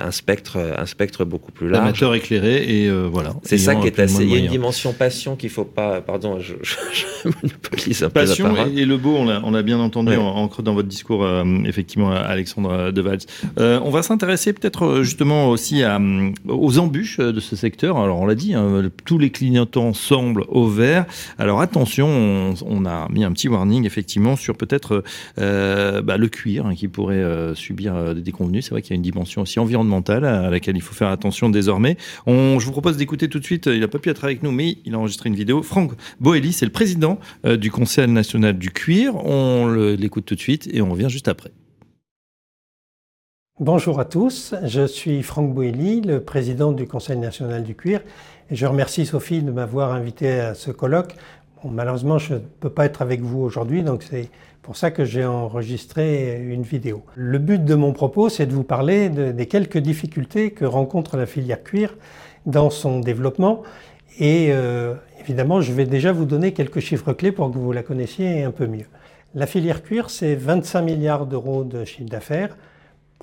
un 0.00 0.10
spectre, 0.10 0.56
un 0.56 0.86
spectre 0.86 1.26
beaucoup 1.26 1.52
plus 1.52 1.68
large. 1.68 1.84
Amateur 1.84 2.14
éclairé 2.14 2.64
et 2.64 2.88
euh, 2.88 3.08
voilà. 3.12 3.34
C'est 3.42 3.58
ça 3.58 3.74
qui 3.74 3.88
est 3.88 3.98
assez. 3.98 4.22
Il 4.22 4.30
y 4.30 4.36
a 4.36 4.38
une 4.38 4.46
dimension 4.46 4.94
passion 4.94 5.36
qu'il 5.36 5.50
faut 5.50 5.66
pas. 5.66 6.00
Pardon, 6.00 6.40
je, 6.40 6.54
je, 6.62 6.76
je 6.94 7.28
monopolise 7.28 8.02
un 8.02 8.06
peu 8.06 8.20
passion 8.20 8.48
la 8.48 8.54
parole. 8.54 8.78
Et, 8.78 8.82
et 8.82 8.84
le 8.86 8.96
beau, 8.96 9.14
on 9.14 9.50
l'a 9.50 9.62
bien 9.62 9.80
entendu 9.80 10.12
ouais. 10.12 10.16
en, 10.16 10.50
en, 10.50 10.62
dans 10.62 10.74
votre 10.74 10.88
discours, 10.88 11.24
euh, 11.24 11.44
effectivement, 11.66 12.10
Alexandre 12.10 12.90
De 12.90 13.02
Valls. 13.02 13.20
on 13.58 13.90
va 13.90 14.02
s'intéresser 14.02 14.54
peut-être 14.54 15.02
justement 15.02 15.50
aussi 15.50 15.82
à, 15.82 16.00
aux 16.48 16.78
embûches 16.78 17.18
de 17.18 17.40
ce 17.40 17.54
secteur. 17.54 17.98
Alors 17.98 18.18
on 18.18 18.24
l'a 18.24 18.34
dit, 18.34 18.54
hein, 18.54 18.90
tous 19.04 19.18
les 19.18 19.28
clignotants 19.28 19.92
semblent 19.92 20.46
au 20.48 20.68
vert. 20.68 21.01
Alors 21.38 21.60
attention, 21.60 22.54
on, 22.66 22.86
a 22.86 23.08
mis 23.10 23.24
un 23.24 23.32
petit 23.32 23.48
warning 23.48 23.86
effectivement 23.86 24.36
sur 24.36 24.56
peut-être 24.56 25.02
euh, 25.38 26.02
bah, 26.02 26.16
le 26.16 26.28
cuir 26.28 26.66
hein, 26.66 26.74
qui 26.74 26.88
pourrait 26.88 27.16
euh, 27.16 27.54
subir 27.54 27.94
euh, 27.94 28.14
des 28.14 28.22
déconvenus. 28.22 28.66
C'est 28.66 28.70
vrai 28.70 28.82
qu'il 28.82 28.90
y 28.90 28.94
a 28.94 28.96
une 28.96 29.02
dimension 29.02 29.42
aussi 29.42 29.58
environnementale 29.58 30.24
à 30.24 30.50
laquelle 30.50 30.76
il 30.76 30.82
faut 30.82 30.94
faire 30.94 31.08
attention 31.08 31.50
désormais. 31.50 31.96
Je 32.26 32.64
vous 32.64 32.72
propose 32.72 32.96
d'écouter 32.96 33.28
tout 33.28 33.38
de 33.38 33.44
suite, 33.44 33.66
il 33.66 33.80
n'a 33.80 33.88
pas 33.88 33.98
pu 33.98 34.08
être 34.10 34.24
avec 34.24 34.42
nous, 34.42 34.52
mais 34.52 34.78
il 34.84 34.94
a 34.94 34.98
enregistré 34.98 35.28
une 35.28 35.36
vidéo. 35.36 35.62
Franck 35.62 35.92
Boelli, 36.20 36.52
c'est 36.52 36.66
le 36.66 36.72
président 36.72 37.18
du 37.44 37.70
Conseil 37.70 38.08
national 38.08 38.58
du 38.58 38.70
cuir. 38.70 39.16
On 39.16 39.68
l'écoute 39.98 40.24
tout 40.24 40.34
de 40.34 40.40
suite 40.40 40.68
et 40.72 40.82
on 40.82 40.90
revient 40.90 41.08
juste 41.08 41.28
après. 41.28 41.50
Bonjour 43.60 44.00
à 44.00 44.04
tous, 44.04 44.54
je 44.64 44.86
suis 44.86 45.22
Franck 45.22 45.54
Boelli, 45.54 46.00
le 46.00 46.20
président 46.20 46.72
du 46.72 46.88
Conseil 46.88 47.18
national 47.18 47.62
du 47.62 47.76
cuir. 47.76 48.00
Je 48.52 48.66
remercie 48.66 49.06
Sophie 49.06 49.40
de 49.40 49.50
m'avoir 49.50 49.94
invité 49.94 50.38
à 50.38 50.54
ce 50.54 50.70
colloque. 50.70 51.14
Malheureusement, 51.64 52.18
je 52.18 52.34
ne 52.34 52.38
peux 52.60 52.68
pas 52.68 52.84
être 52.84 53.00
avec 53.00 53.22
vous 53.22 53.40
aujourd'hui, 53.40 53.82
donc 53.82 54.02
c'est 54.02 54.28
pour 54.60 54.76
ça 54.76 54.90
que 54.90 55.06
j'ai 55.06 55.24
enregistré 55.24 56.38
une 56.38 56.60
vidéo. 56.60 57.02
Le 57.14 57.38
but 57.38 57.64
de 57.64 57.74
mon 57.74 57.94
propos, 57.94 58.28
c'est 58.28 58.44
de 58.44 58.52
vous 58.52 58.62
parler 58.62 59.08
de, 59.08 59.32
des 59.32 59.46
quelques 59.46 59.78
difficultés 59.78 60.50
que 60.50 60.66
rencontre 60.66 61.16
la 61.16 61.24
filière 61.24 61.62
cuir 61.62 61.96
dans 62.44 62.68
son 62.68 63.00
développement. 63.00 63.62
Et 64.18 64.48
euh, 64.50 64.96
évidemment, 65.18 65.62
je 65.62 65.72
vais 65.72 65.86
déjà 65.86 66.12
vous 66.12 66.26
donner 66.26 66.52
quelques 66.52 66.80
chiffres 66.80 67.14
clés 67.14 67.32
pour 67.32 67.50
que 67.50 67.56
vous 67.56 67.72
la 67.72 67.82
connaissiez 67.82 68.42
un 68.42 68.50
peu 68.50 68.66
mieux. 68.66 68.86
La 69.34 69.46
filière 69.46 69.82
cuir, 69.82 70.10
c'est 70.10 70.34
25 70.34 70.82
milliards 70.82 71.24
d'euros 71.24 71.64
de 71.64 71.86
chiffre 71.86 72.10
d'affaires, 72.10 72.54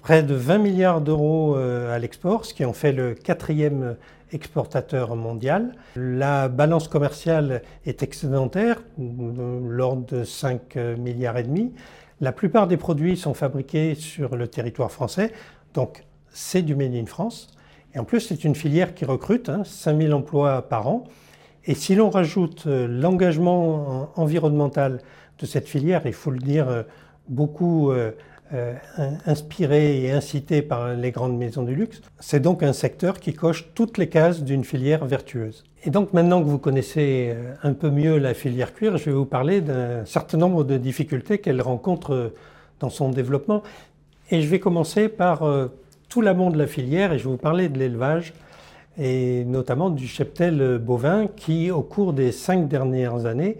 près 0.01 0.23
de 0.23 0.33
20 0.33 0.57
milliards 0.59 1.01
d'euros 1.01 1.55
euh, 1.55 1.93
à 1.93 1.99
l'export, 1.99 2.45
ce 2.45 2.53
qui 2.53 2.65
en 2.65 2.73
fait 2.73 2.91
le 2.91 3.13
quatrième 3.13 3.95
exportateur 4.31 5.15
mondial. 5.15 5.73
La 5.95 6.49
balance 6.49 6.87
commerciale 6.87 7.61
est 7.85 8.03
excédentaire, 8.03 8.81
l'ordre 8.97 10.05
de 10.05 10.23
5 10.23 10.75
milliards 10.97 11.37
et 11.37 11.43
demi. 11.43 11.73
La 12.21 12.31
plupart 12.31 12.67
des 12.67 12.77
produits 12.77 13.17
sont 13.17 13.33
fabriqués 13.33 13.95
sur 13.95 14.35
le 14.35 14.47
territoire 14.47 14.91
français, 14.91 15.31
donc 15.73 16.03
c'est 16.31 16.61
du 16.61 16.75
Made 16.75 16.93
in 16.93 17.05
France. 17.07 17.47
Et 17.95 17.99
en 17.99 18.03
plus, 18.03 18.19
c'est 18.19 18.43
une 18.43 18.53
filière 18.53 18.93
qui 18.93 19.03
recrute, 19.05 19.49
hein, 19.49 19.63
5000 19.65 20.13
emplois 20.13 20.61
par 20.69 20.87
an. 20.87 21.05
Et 21.65 21.73
si 21.73 21.95
l'on 21.95 22.11
rajoute 22.11 22.67
l'engagement 22.67 24.11
environnemental 24.15 24.99
de 25.39 25.45
cette 25.47 25.67
filière, 25.67 26.03
il 26.05 26.13
faut 26.13 26.31
le 26.31 26.39
dire, 26.39 26.85
beaucoup 27.29 27.91
euh, 28.53 28.73
inspiré 29.25 30.03
et 30.03 30.11
incité 30.11 30.61
par 30.61 30.93
les 30.93 31.11
grandes 31.11 31.37
maisons 31.37 31.63
du 31.63 31.75
luxe. 31.75 32.01
C'est 32.19 32.39
donc 32.39 32.63
un 32.63 32.73
secteur 32.73 33.19
qui 33.19 33.33
coche 33.33 33.69
toutes 33.75 33.97
les 33.97 34.09
cases 34.09 34.43
d'une 34.43 34.63
filière 34.63 35.05
vertueuse. 35.05 35.63
Et 35.83 35.89
donc 35.89 36.13
maintenant 36.13 36.41
que 36.41 36.47
vous 36.47 36.57
connaissez 36.57 37.35
un 37.63 37.73
peu 37.73 37.89
mieux 37.89 38.17
la 38.17 38.33
filière 38.33 38.73
cuir, 38.73 38.97
je 38.97 39.05
vais 39.05 39.11
vous 39.11 39.25
parler 39.25 39.61
d'un 39.61 40.03
certain 40.05 40.37
nombre 40.37 40.63
de 40.63 40.77
difficultés 40.77 41.37
qu'elle 41.37 41.61
rencontre 41.61 42.33
dans 42.79 42.89
son 42.89 43.09
développement. 43.09 43.63
Et 44.31 44.41
je 44.41 44.47
vais 44.47 44.59
commencer 44.59 45.09
par 45.09 45.43
euh, 45.43 45.67
tout 46.07 46.21
l'amont 46.21 46.49
de 46.49 46.57
la 46.57 46.67
filière 46.67 47.13
et 47.13 47.19
je 47.19 47.23
vais 47.25 47.31
vous 47.31 47.37
parler 47.37 47.69
de 47.69 47.77
l'élevage 47.77 48.33
et 48.97 49.43
notamment 49.45 49.89
du 49.89 50.07
cheptel 50.07 50.77
bovin 50.77 51.27
qui, 51.27 51.71
au 51.71 51.81
cours 51.81 52.13
des 52.13 52.31
cinq 52.31 52.67
dernières 52.67 53.25
années, 53.25 53.57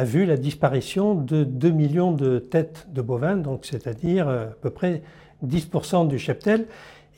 a 0.00 0.04
vu 0.04 0.24
la 0.24 0.38
disparition 0.38 1.14
de 1.14 1.44
2 1.44 1.70
millions 1.70 2.12
de 2.12 2.38
têtes 2.38 2.86
de 2.90 3.02
bovins, 3.02 3.36
donc 3.36 3.66
c'est-à-dire 3.66 4.28
à 4.30 4.46
peu 4.46 4.70
près 4.70 5.02
10% 5.46 6.08
du 6.08 6.18
cheptel. 6.18 6.66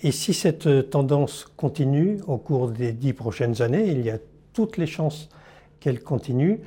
Et 0.02 0.10
si 0.10 0.34
cette 0.34 0.90
tendance 0.90 1.46
continue 1.56 2.18
au 2.26 2.38
cours 2.38 2.70
des 2.72 2.92
dix 2.92 3.12
prochaines 3.12 3.62
années, 3.62 3.86
il 3.86 4.04
y 4.04 4.10
a 4.10 4.18
toutes 4.52 4.78
les 4.78 4.86
chances 4.86 5.28
qu'elle 5.78 6.02
continue, 6.02 6.58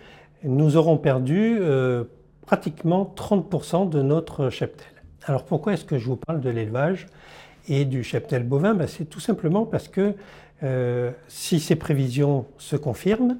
nous 0.45 0.77
aurons 0.77 0.97
perdu 0.97 1.57
euh, 1.59 2.05
pratiquement 2.45 3.13
30% 3.17 3.89
de 3.89 4.01
notre 4.01 4.49
cheptel. 4.49 4.87
Alors 5.25 5.43
pourquoi 5.43 5.73
est-ce 5.73 5.83
que 5.83 5.97
je 5.97 6.05
vous 6.05 6.15
parle 6.15 6.39
de 6.39 6.49
l'élevage 6.49 7.07
et 7.67 7.83
du 7.83 8.05
cheptel 8.05 8.43
bovin? 8.43 8.73
Ben, 8.73 8.87
C'est 8.87 9.09
tout 9.09 9.19
simplement 9.19 9.65
parce 9.65 9.89
que 9.89 10.13
euh, 10.63 11.11
si 11.27 11.59
ces 11.59 11.75
prévisions 11.75 12.45
se 12.57 12.77
confirment, 12.77 13.37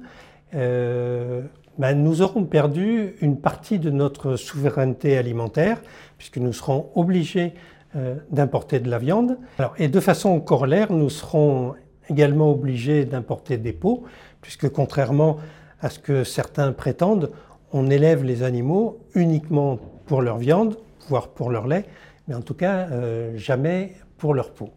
euh, 0.54 1.40
ben, 1.78 1.94
nous 1.94 2.22
aurons 2.22 2.44
perdu 2.44 3.16
une 3.20 3.38
partie 3.38 3.78
de 3.78 3.90
notre 3.90 4.36
souveraineté 4.36 5.18
alimentaire, 5.18 5.80
puisque 6.16 6.38
nous 6.38 6.52
serons 6.52 6.90
obligés 6.94 7.54
euh, 7.96 8.16
d'importer 8.30 8.80
de 8.80 8.90
la 8.90 8.98
viande. 8.98 9.38
Alors, 9.58 9.74
et 9.78 9.88
de 9.88 10.00
façon 10.00 10.40
corollaire, 10.40 10.92
nous 10.92 11.10
serons 11.10 11.74
également 12.08 12.50
obligés 12.50 13.04
d'importer 13.04 13.58
des 13.58 13.72
peaux, 13.72 14.04
puisque 14.40 14.68
contrairement 14.70 15.36
à 15.80 15.90
ce 15.90 15.98
que 15.98 16.24
certains 16.24 16.72
prétendent, 16.72 17.30
on 17.72 17.90
élève 17.90 18.24
les 18.24 18.42
animaux 18.42 19.00
uniquement 19.14 19.78
pour 20.06 20.22
leur 20.22 20.38
viande, 20.38 20.78
voire 21.08 21.28
pour 21.28 21.50
leur 21.50 21.66
lait, 21.66 21.84
mais 22.26 22.34
en 22.34 22.40
tout 22.40 22.54
cas 22.54 22.88
euh, 22.90 23.36
jamais 23.36 23.94
pour 24.18 24.34
leur 24.34 24.50
peau. 24.50 24.70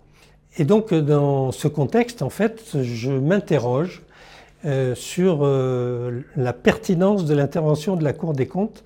Et 0.58 0.66
donc 0.66 0.94
dans 0.94 1.52
ce 1.52 1.68
contexte, 1.68 2.22
en 2.22 2.30
fait, 2.30 2.82
je 2.82 3.12
m'interroge 3.12 4.04
euh, 4.66 4.94
sur 4.94 5.40
euh, 5.44 6.20
la 6.36 6.52
pertinence 6.52 7.24
de 7.24 7.34
l'intervention 7.34 7.96
de 7.96 8.04
la 8.04 8.12
Cour 8.12 8.34
des 8.34 8.46
comptes 8.46 8.84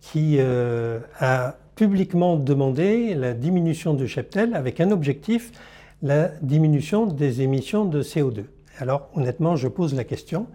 qui 0.00 0.36
euh, 0.38 1.00
a 1.18 1.56
publiquement 1.74 2.36
demandé 2.36 3.12
la 3.16 3.34
diminution 3.34 3.94
du 3.94 4.06
cheptel 4.06 4.54
avec 4.54 4.80
un 4.80 4.92
objectif, 4.92 5.50
la 6.00 6.28
diminution 6.42 7.06
des 7.06 7.42
émissions 7.42 7.84
de 7.84 8.04
CO2. 8.04 8.44
Alors 8.78 9.08
honnêtement, 9.16 9.56
je 9.56 9.66
pose 9.66 9.96
la 9.96 10.04
question, 10.04 10.46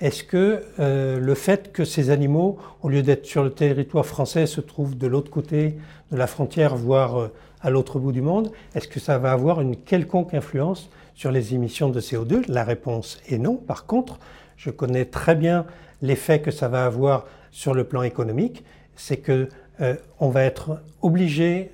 est-ce 0.00 0.22
que 0.22 0.62
le 0.78 1.34
fait 1.34 1.72
que 1.72 1.84
ces 1.84 2.10
animaux, 2.10 2.58
au 2.82 2.88
lieu 2.88 3.02
d'être 3.02 3.26
sur 3.26 3.42
le 3.42 3.50
territoire 3.50 4.06
français, 4.06 4.46
se 4.46 4.60
trouvent 4.60 4.96
de 4.96 5.06
l'autre 5.06 5.30
côté 5.30 5.76
de 6.10 6.16
la 6.16 6.26
frontière, 6.26 6.76
voire 6.76 7.30
à 7.60 7.70
l'autre 7.70 7.98
bout 7.98 8.12
du 8.12 8.22
monde, 8.22 8.50
est-ce 8.74 8.88
que 8.88 9.00
ça 9.00 9.18
va 9.18 9.32
avoir 9.32 9.60
une 9.60 9.76
quelconque 9.76 10.34
influence 10.34 10.90
sur 11.14 11.30
les 11.30 11.54
émissions 11.54 11.88
de 11.88 12.00
CO2 12.00 12.44
La 12.48 12.64
réponse 12.64 13.20
est 13.28 13.38
non. 13.38 13.56
Par 13.56 13.86
contre, 13.86 14.18
je 14.56 14.70
connais 14.70 15.04
très 15.04 15.34
bien 15.34 15.66
l'effet 16.00 16.40
que 16.40 16.50
ça 16.50 16.68
va 16.68 16.84
avoir 16.84 17.26
sur 17.50 17.74
le 17.74 17.84
plan 17.84 18.02
économique, 18.02 18.64
c'est 18.96 19.18
que 19.18 19.48
euh, 19.80 19.96
on 20.20 20.28
va 20.28 20.42
être 20.44 20.82
obligé 21.00 21.72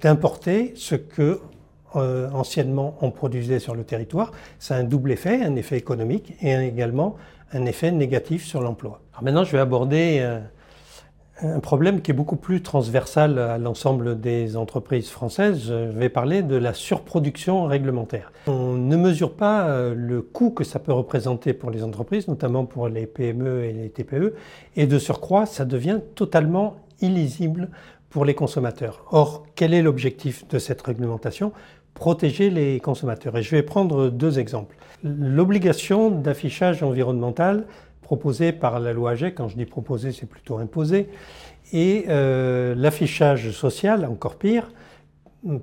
d'importer 0.00 0.72
ce 0.76 0.94
que 0.94 1.40
anciennement 1.94 2.96
on 3.02 3.10
produisait 3.10 3.58
sur 3.58 3.74
le 3.74 3.84
territoire. 3.84 4.32
Ça 4.58 4.76
a 4.76 4.78
un 4.78 4.84
double 4.84 5.12
effet, 5.12 5.42
un 5.42 5.56
effet 5.56 5.76
économique 5.76 6.34
et 6.40 6.54
également 6.54 7.16
un 7.52 7.66
effet 7.66 7.90
négatif 7.90 8.44
sur 8.44 8.60
l'emploi. 8.60 9.00
maintenant, 9.20 9.44
je 9.44 9.52
vais 9.52 9.58
aborder 9.58 10.18
euh, 10.20 10.40
un 11.42 11.60
problème 11.60 12.00
qui 12.02 12.10
est 12.10 12.14
beaucoup 12.14 12.36
plus 12.36 12.62
transversal 12.62 13.38
à 13.38 13.58
l'ensemble 13.58 14.20
des 14.20 14.56
entreprises 14.56 15.08
françaises. 15.08 15.64
Je 15.66 15.74
vais 15.74 16.08
parler 16.08 16.42
de 16.42 16.56
la 16.56 16.72
surproduction 16.72 17.64
réglementaire. 17.64 18.32
On 18.46 18.74
ne 18.74 18.96
mesure 18.96 19.34
pas 19.34 19.66
euh, 19.66 19.94
le 19.96 20.22
coût 20.22 20.50
que 20.50 20.64
ça 20.64 20.78
peut 20.78 20.92
représenter 20.92 21.52
pour 21.52 21.70
les 21.70 21.82
entreprises, 21.82 22.28
notamment 22.28 22.64
pour 22.64 22.88
les 22.88 23.06
PME 23.06 23.64
et 23.64 23.72
les 23.72 23.90
TPE, 23.90 24.34
et 24.76 24.86
de 24.86 24.98
surcroît, 24.98 25.46
ça 25.46 25.64
devient 25.64 26.00
totalement 26.14 26.76
illisible 27.00 27.70
pour 28.10 28.24
les 28.24 28.34
consommateurs. 28.34 29.04
Or, 29.10 29.44
quel 29.54 29.74
est 29.74 29.82
l'objectif 29.82 30.46
de 30.48 30.58
cette 30.58 30.82
réglementation? 30.82 31.52
Protéger 31.94 32.50
les 32.50 32.78
consommateurs. 32.80 33.36
Et 33.36 33.42
je 33.42 33.50
vais 33.50 33.62
prendre 33.62 34.08
deux 34.08 34.38
exemples 34.38 34.76
l'obligation 35.02 36.10
d'affichage 36.10 36.82
environnemental 36.82 37.64
proposée 38.02 38.52
par 38.52 38.80
la 38.80 38.92
loi 38.92 39.12
AGEC, 39.12 39.36
quand 39.36 39.48
je 39.48 39.56
dis 39.56 39.64
proposée, 39.64 40.12
c'est 40.12 40.26
plutôt 40.26 40.58
imposé, 40.58 41.08
et 41.72 42.04
euh, 42.08 42.74
l'affichage 42.76 43.50
social, 43.52 44.04
encore 44.04 44.36
pire, 44.36 44.70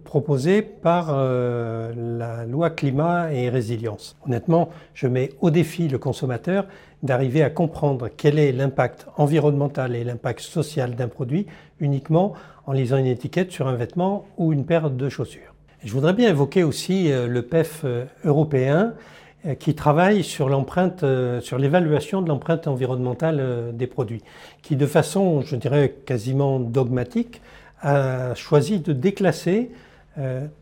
proposé 0.04 0.62
par 0.62 1.08
euh, 1.10 1.94
la 1.96 2.46
loi 2.46 2.70
climat 2.70 3.32
et 3.32 3.50
résilience. 3.50 4.18
Honnêtement, 4.26 4.70
je 4.94 5.08
mets 5.08 5.32
au 5.40 5.52
défi 5.52 5.88
le 5.88 5.98
consommateur 5.98 6.66
d'arriver 7.02 7.44
à 7.44 7.50
comprendre 7.50 8.10
quel 8.10 8.40
est 8.40 8.52
l'impact 8.52 9.08
environnemental 9.16 9.96
et 9.96 10.04
l'impact 10.04 10.42
social 10.42 10.96
d'un 10.96 11.08
produit 11.08 11.46
uniquement 11.80 12.34
en 12.66 12.74
lisant 12.74 12.98
une 12.98 13.06
étiquette 13.06 13.52
sur 13.52 13.68
un 13.68 13.76
vêtement 13.76 14.26
ou 14.38 14.52
une 14.52 14.66
paire 14.66 14.90
de 14.90 15.08
chaussures. 15.08 15.54
Je 15.82 15.94
voudrais 15.94 16.14
bien 16.14 16.30
évoquer 16.30 16.64
aussi 16.64 17.10
euh, 17.10 17.28
le 17.28 17.42
PEF 17.44 17.86
européen 18.26 18.96
qui 19.60 19.74
travaille 19.74 20.24
sur 20.24 20.50
l'empreinte, 20.50 21.04
euh, 21.04 21.40
sur 21.42 21.58
l'évaluation 21.58 22.22
de 22.22 22.28
l'empreinte 22.28 22.68
environnementale 22.68 23.38
euh, 23.40 23.72
des 23.72 23.88
produits, 23.88 24.22
qui 24.62 24.76
de 24.76 24.86
façon, 24.86 25.42
je 25.42 25.56
dirais, 25.56 25.96
quasiment 26.06 26.60
dogmatique, 26.60 27.42
a 27.82 28.36
choisi 28.36 28.80
de 28.80 28.92
déclasser 28.92 29.72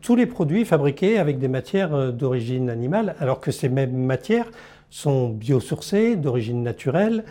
tous 0.02 0.14
les 0.14 0.26
produits 0.26 0.64
fabriqués 0.64 1.18
avec 1.18 1.40
des 1.40 1.48
matières 1.48 2.12
d'origine 2.12 2.70
animale, 2.70 3.16
alors 3.18 3.40
que 3.40 3.50
ces 3.50 3.68
mêmes 3.68 3.96
matières 3.96 4.46
sont 4.88 5.30
biosourcées, 5.30 6.14
d'origine 6.14 6.62
naturelle, 6.62 7.24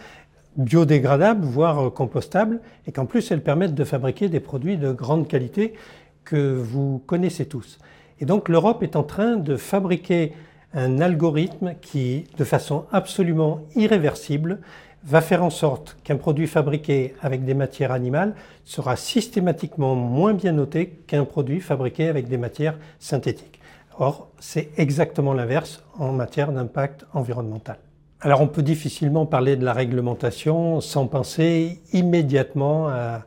biodégradables, 0.57 1.45
voire 1.45 1.93
compostables, 1.93 2.59
et 2.85 2.91
qu'en 2.91 3.05
plus 3.05 3.31
elles 3.31 3.43
permettent 3.43 3.75
de 3.75 3.85
fabriquer 3.85 4.27
des 4.27 4.41
produits 4.41 4.75
de 4.75 4.91
grande 4.91 5.29
qualité 5.29 5.75
que 6.25 6.53
vous 6.53 7.01
connaissez 7.05 7.45
tous. 7.45 7.79
Et 8.19 8.25
donc 8.25 8.49
l'Europe 8.49 8.83
est 8.83 8.97
en 8.97 9.03
train 9.03 9.37
de 9.37 9.55
fabriquer 9.55 10.33
un 10.73 10.99
algorithme 10.99 11.75
qui, 11.81 12.25
de 12.37 12.43
façon 12.43 12.85
absolument 12.91 13.61
irréversible, 13.75 14.59
va 15.03 15.21
faire 15.21 15.43
en 15.43 15.49
sorte 15.49 15.97
qu'un 16.03 16.17
produit 16.17 16.47
fabriqué 16.47 17.15
avec 17.21 17.45
des 17.45 17.53
matières 17.53 17.91
animales 17.91 18.35
sera 18.65 18.95
systématiquement 18.95 19.95
moins 19.95 20.33
bien 20.33 20.51
noté 20.51 21.01
qu'un 21.07 21.23
produit 21.23 21.61
fabriqué 21.61 22.09
avec 22.09 22.27
des 22.27 22.37
matières 22.37 22.77
synthétiques. 22.99 23.59
Or, 23.99 24.29
c'est 24.39 24.69
exactement 24.77 25.33
l'inverse 25.33 25.83
en 25.97 26.11
matière 26.11 26.51
d'impact 26.51 27.05
environnemental. 27.13 27.77
Alors 28.19 28.41
on 28.41 28.47
peut 28.47 28.63
difficilement 28.63 29.25
parler 29.25 29.55
de 29.55 29.63
la 29.63 29.73
réglementation 29.73 30.81
sans 30.81 31.07
penser 31.07 31.81
immédiatement 31.93 32.87
à, 32.89 33.23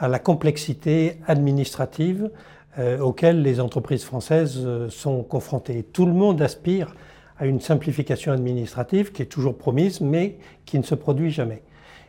la 0.00 0.18
complexité 0.18 1.20
administrative 1.28 2.30
euh, 2.78 2.98
auxquelles 3.00 3.42
les 3.42 3.60
entreprises 3.60 4.02
françaises 4.02 4.58
euh, 4.64 4.88
sont 4.88 5.22
confrontées. 5.22 5.82
Tout 5.82 6.06
le 6.06 6.14
monde 6.14 6.40
aspire 6.40 6.94
à 7.38 7.44
une 7.44 7.60
simplification 7.60 8.32
administrative 8.32 9.12
qui 9.12 9.20
est 9.20 9.26
toujours 9.26 9.58
promise, 9.58 10.00
mais 10.00 10.38
qui 10.64 10.78
ne 10.78 10.82
se 10.82 10.94
produit 10.94 11.30
jamais. 11.30 11.60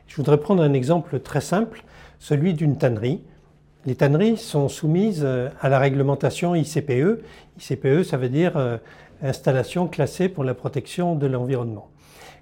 Je 0.07 0.15
voudrais 0.15 0.37
prendre 0.37 0.63
un 0.63 0.71
exemple 0.71 1.19
très 1.19 1.41
simple, 1.41 1.83
celui 2.17 2.53
d'une 2.53 2.77
tannerie. 2.77 3.21
Les 3.85 3.95
tanneries 3.95 4.37
sont 4.37 4.69
soumises 4.69 5.23
euh, 5.25 5.49
à 5.59 5.67
la 5.67 5.79
réglementation 5.79 6.55
ICPE. 6.55 7.21
ICPE, 7.59 8.03
ça 8.03 8.15
veut 8.15 8.29
dire 8.29 8.79
installation 9.21 9.89
classée 9.89 10.29
pour 10.29 10.45
la 10.45 10.53
protection 10.53 11.15
de 11.15 11.27
l'environnement. 11.27 11.89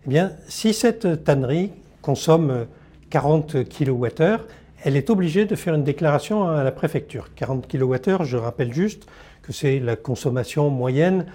Eh 0.05 0.09
bien, 0.09 0.33
si 0.47 0.75
cette 0.75 1.23
tannerie 1.23 1.71
consomme 2.03 2.67
40 3.09 3.67
kWh, 3.67 4.37
elle 4.83 4.97
est 4.97 5.09
obligée 5.09 5.45
de 5.45 5.55
faire 5.55 5.75
une 5.75 5.83
déclaration 5.83 6.47
à 6.47 6.63
la 6.63 6.71
préfecture. 6.71 7.33
40 7.35 7.67
kWh, 7.67 8.23
je 8.23 8.37
rappelle 8.37 8.73
juste 8.73 9.07
que 9.43 9.53
c'est 9.53 9.79
la 9.79 9.95
consommation 9.95 10.69
moyenne 10.69 11.25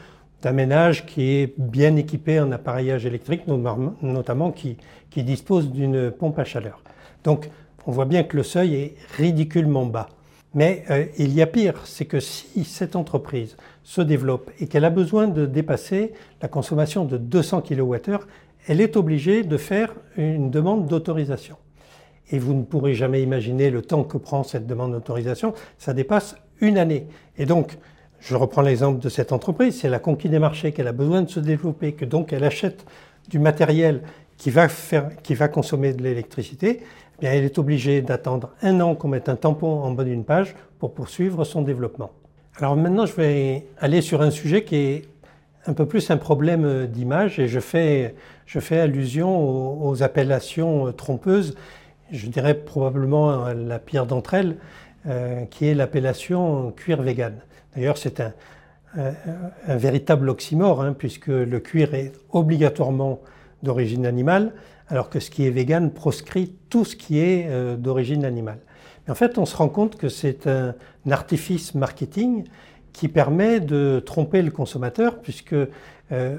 d'un 0.42 0.53
ménage 0.53 1.07
qui 1.07 1.30
est 1.30 1.55
bien 1.57 1.97
équipé 1.97 2.40
en 2.40 2.53
appareillage 2.53 3.07
électrique, 3.07 3.42
notamment 3.47 4.51
qui, 4.53 4.76
dispose 5.16 5.70
d'une 5.70 6.11
pompe 6.11 6.38
à 6.38 6.44
chaleur. 6.44 6.82
Donc 7.24 7.49
on 7.86 7.90
voit 7.90 8.05
bien 8.05 8.22
que 8.22 8.36
le 8.36 8.42
seuil 8.42 8.74
est 8.74 8.97
ridiculement 9.16 9.86
bas. 9.86 10.11
Mais 10.53 10.84
euh, 10.90 11.07
il 11.16 11.32
y 11.32 11.40
a 11.40 11.47
pire, 11.47 11.80
c'est 11.84 12.05
que 12.05 12.20
si 12.20 12.64
cette 12.64 12.97
entreprise 12.97 13.57
se 13.82 14.03
développe 14.03 14.51
et 14.61 14.66
qu'elle 14.66 14.84
a 14.84 14.90
besoin 14.90 15.26
de 15.26 15.47
dépasser 15.47 16.12
la 16.42 16.49
consommation 16.49 17.07
de 17.07 17.16
200 17.16 17.62
kWh, 17.62 18.18
elle 18.66 18.82
est 18.82 18.97
obligée 18.97 19.42
de 19.42 19.57
faire 19.57 19.94
une 20.18 20.51
demande 20.51 20.86
d'autorisation 20.86 21.57
et 22.31 22.39
vous 22.39 22.55
ne 22.55 22.62
pourrez 22.62 22.95
jamais 22.95 23.22
imaginer 23.22 23.70
le 23.70 23.83
temps 23.83 24.05
que 24.05 24.18
prend 24.18 24.43
cette 24.43 24.66
demande 24.66 24.93
d'autorisation, 24.93 25.55
ça 25.79 25.95
dépasse 25.95 26.37
une 26.61 26.79
année. 26.79 27.07
Et 27.39 27.47
donc, 27.47 27.79
je 28.20 28.35
reprends 28.35 28.62
l'exemple 28.62 29.01
de 29.01 29.09
cette 29.09 29.33
entreprise, 29.33 29.81
c'est 29.81 29.89
la 29.89 29.99
conquête 29.99 30.31
des 30.31 30.39
marchés 30.39 30.72
qu'elle 30.72 30.89
a 30.89 30.93
besoin 30.93 31.22
de 31.22 31.31
se 31.31 31.41
développer, 31.41 31.93
que 31.93 32.05
donc 32.05 32.33
elle 32.33 32.45
achète 32.45 32.85
du 33.29 33.39
matériel 33.39 34.03
qui 34.37 34.51
va, 34.51 34.68
faire, 34.68 35.11
qui 35.22 35.35
va 35.35 35.49
consommer 35.49 35.93
de 35.93 36.03
l'électricité, 36.03 36.81
eh 36.83 37.20
bien 37.20 37.33
elle 37.33 37.45
est 37.45 37.59
obligée 37.59 38.03
d'attendre 38.03 38.51
un 38.62 38.81
an 38.81 38.95
qu'on 38.95 39.09
mette 39.09 39.29
un 39.29 39.37
tampon 39.37 39.83
en 39.83 39.93
bas 39.93 40.05
d'une 40.05 40.24
page 40.24 40.55
pour 40.79 40.95
poursuivre 40.95 41.45
son 41.45 41.62
développement. 41.62 42.11
Alors 42.59 42.77
maintenant, 42.77 43.07
je 43.07 43.14
vais 43.14 43.66
aller 43.79 44.01
sur 44.01 44.22
un 44.22 44.31
sujet 44.31 44.64
qui 44.64 44.77
est 44.77 45.03
un 45.66 45.72
peu 45.72 45.87
plus 45.87 46.11
un 46.11 46.16
problème 46.16 46.87
d'image 46.87 47.39
et 47.39 47.49
je 47.49 47.61
fais, 47.61 48.14
je 48.47 48.61
fais 48.61 48.79
allusion 48.79 49.87
aux 49.87 50.03
appellations 50.03 50.93
trompeuses 50.93 51.57
je 52.11 52.26
dirais 52.28 52.54
probablement 52.54 53.52
la 53.52 53.78
pire 53.78 54.07
d'entre 54.07 54.34
elles, 54.34 54.57
euh, 55.07 55.44
qui 55.44 55.66
est 55.66 55.74
l'appellation 55.74 56.72
cuir 56.72 57.02
vegan. 57.02 57.34
D'ailleurs, 57.74 57.98
c'est 57.98 58.20
un, 58.20 58.32
véritable 59.68 60.30
oxymore, 60.30 60.80
hein, 60.80 60.94
puisque 60.96 61.26
le 61.26 61.61
cuir 61.61 61.92
est 61.92 62.12
obligatoirement 62.32 63.20
d'origine 63.62 64.07
animale, 64.07 64.54
alors 64.88 65.11
que 65.11 65.20
ce 65.20 65.30
qui 65.30 65.46
est 65.46 65.50
vegan 65.50 65.90
proscrit 65.90 66.54
tout 66.70 66.86
ce 66.86 66.96
qui 66.96 67.18
est 67.18 67.46
euh, 67.48 67.76
d'origine 67.76 68.24
animale. 68.24 68.59
Mais 69.04 69.12
en 69.12 69.14
fait, 69.14 69.36
on 69.36 69.44
se 69.44 69.54
rend 69.54 69.68
compte 69.68 69.96
que 69.96 70.09
c'est 70.09 70.46
un, 70.46 70.74
artifice 71.11 71.74
marketing 71.74 72.44
qui 72.94 73.09
permet 73.09 73.61
de 73.61 74.02
tromper 74.04 74.40
le 74.40 74.50
consommateur, 74.50 75.20
puisque 75.20 75.54
euh, 76.12 76.36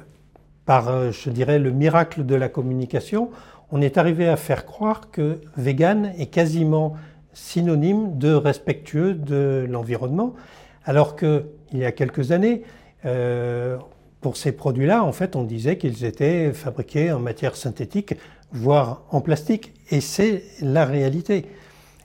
par, 0.66 1.12
je 1.12 1.30
dirais, 1.30 1.60
le 1.60 1.72
miracle 1.72 2.26
de 2.26 2.36
la 2.36 2.50
communication, 2.50 3.30
on 3.72 3.82
est 3.82 3.98
arrivé 3.98 4.28
à 4.28 4.38
faire 4.38 4.66
croire 4.66 5.12
que 5.12 5.42
vegan 5.58 6.14
est 6.18 6.28
quasiment 6.28 6.96
synonyme 7.34 8.18
de 8.18 8.34
respectueux 8.34 9.14
de 9.14 9.66
l'environnement, 9.70 10.34
alors 10.86 11.16
qu'il 11.16 11.44
y 11.74 11.86
a 11.86 11.92
quelques 11.92 12.32
années, 12.32 12.64
euh, 13.06 13.78
pour 14.22 14.38
ces 14.38 14.52
produits-là, 14.52 15.04
en 15.04 15.12
fait, 15.12 15.36
on 15.36 15.44
disait 15.44 15.78
qu'ils 15.78 16.04
étaient 16.04 16.52
fabriqués 16.54 17.12
en 17.12 17.20
matière 17.20 17.56
synthétique, 17.56 18.16
voire 18.52 19.04
en 19.12 19.22
plastique, 19.22 19.74
et 19.92 20.02
c'est 20.02 20.44
la 20.62 20.86
réalité. 20.86 21.46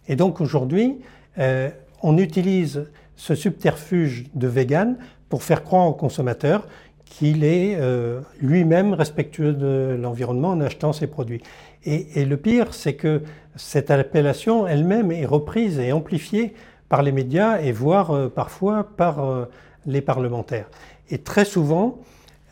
Et 0.09 0.17
donc 0.17 0.41
aujourd'hui, 0.41 1.01
euh, 1.39 1.71
on 2.03 2.19
utilise 2.19 2.91
ce 3.17 3.35
subterfuge 3.35 4.27
de 4.35 4.49
vegan 4.49 4.99
pour 5.29 5.43
faire 5.43 5.65
croire 5.65 5.87
aux 5.87 5.95
consommateurs 5.95 6.67
qu'il 7.13 7.45
est 7.45 7.77
euh, 7.79 8.21
lui-même 8.41 8.95
respectueux 8.95 9.53
de 9.53 9.99
l'environnement 10.01 10.49
en 10.49 10.61
achetant 10.63 10.95
ses 10.95 11.07
produits. 11.07 11.43
Et, 11.85 12.25
le 12.25 12.37
pire, 12.39 12.73
c'est 12.73 12.95
que 12.95 13.21
cette 13.55 13.91
appellation 13.91 14.67
elle-même 14.67 15.13
est 15.13 15.27
reprise 15.27 15.79
et 15.79 15.93
amplifiée 15.93 16.55
par 16.89 17.03
les 17.03 17.13
médias 17.13 17.61
et 17.61 17.71
voire 17.71 18.13
euh, 18.13 18.29
parfois 18.29 18.85
par 18.97 19.23
euh, 19.23 19.45
les 19.85 20.01
parlementaires. 20.01 20.71
Et 21.11 21.19
très 21.19 21.45
souvent, 21.45 21.99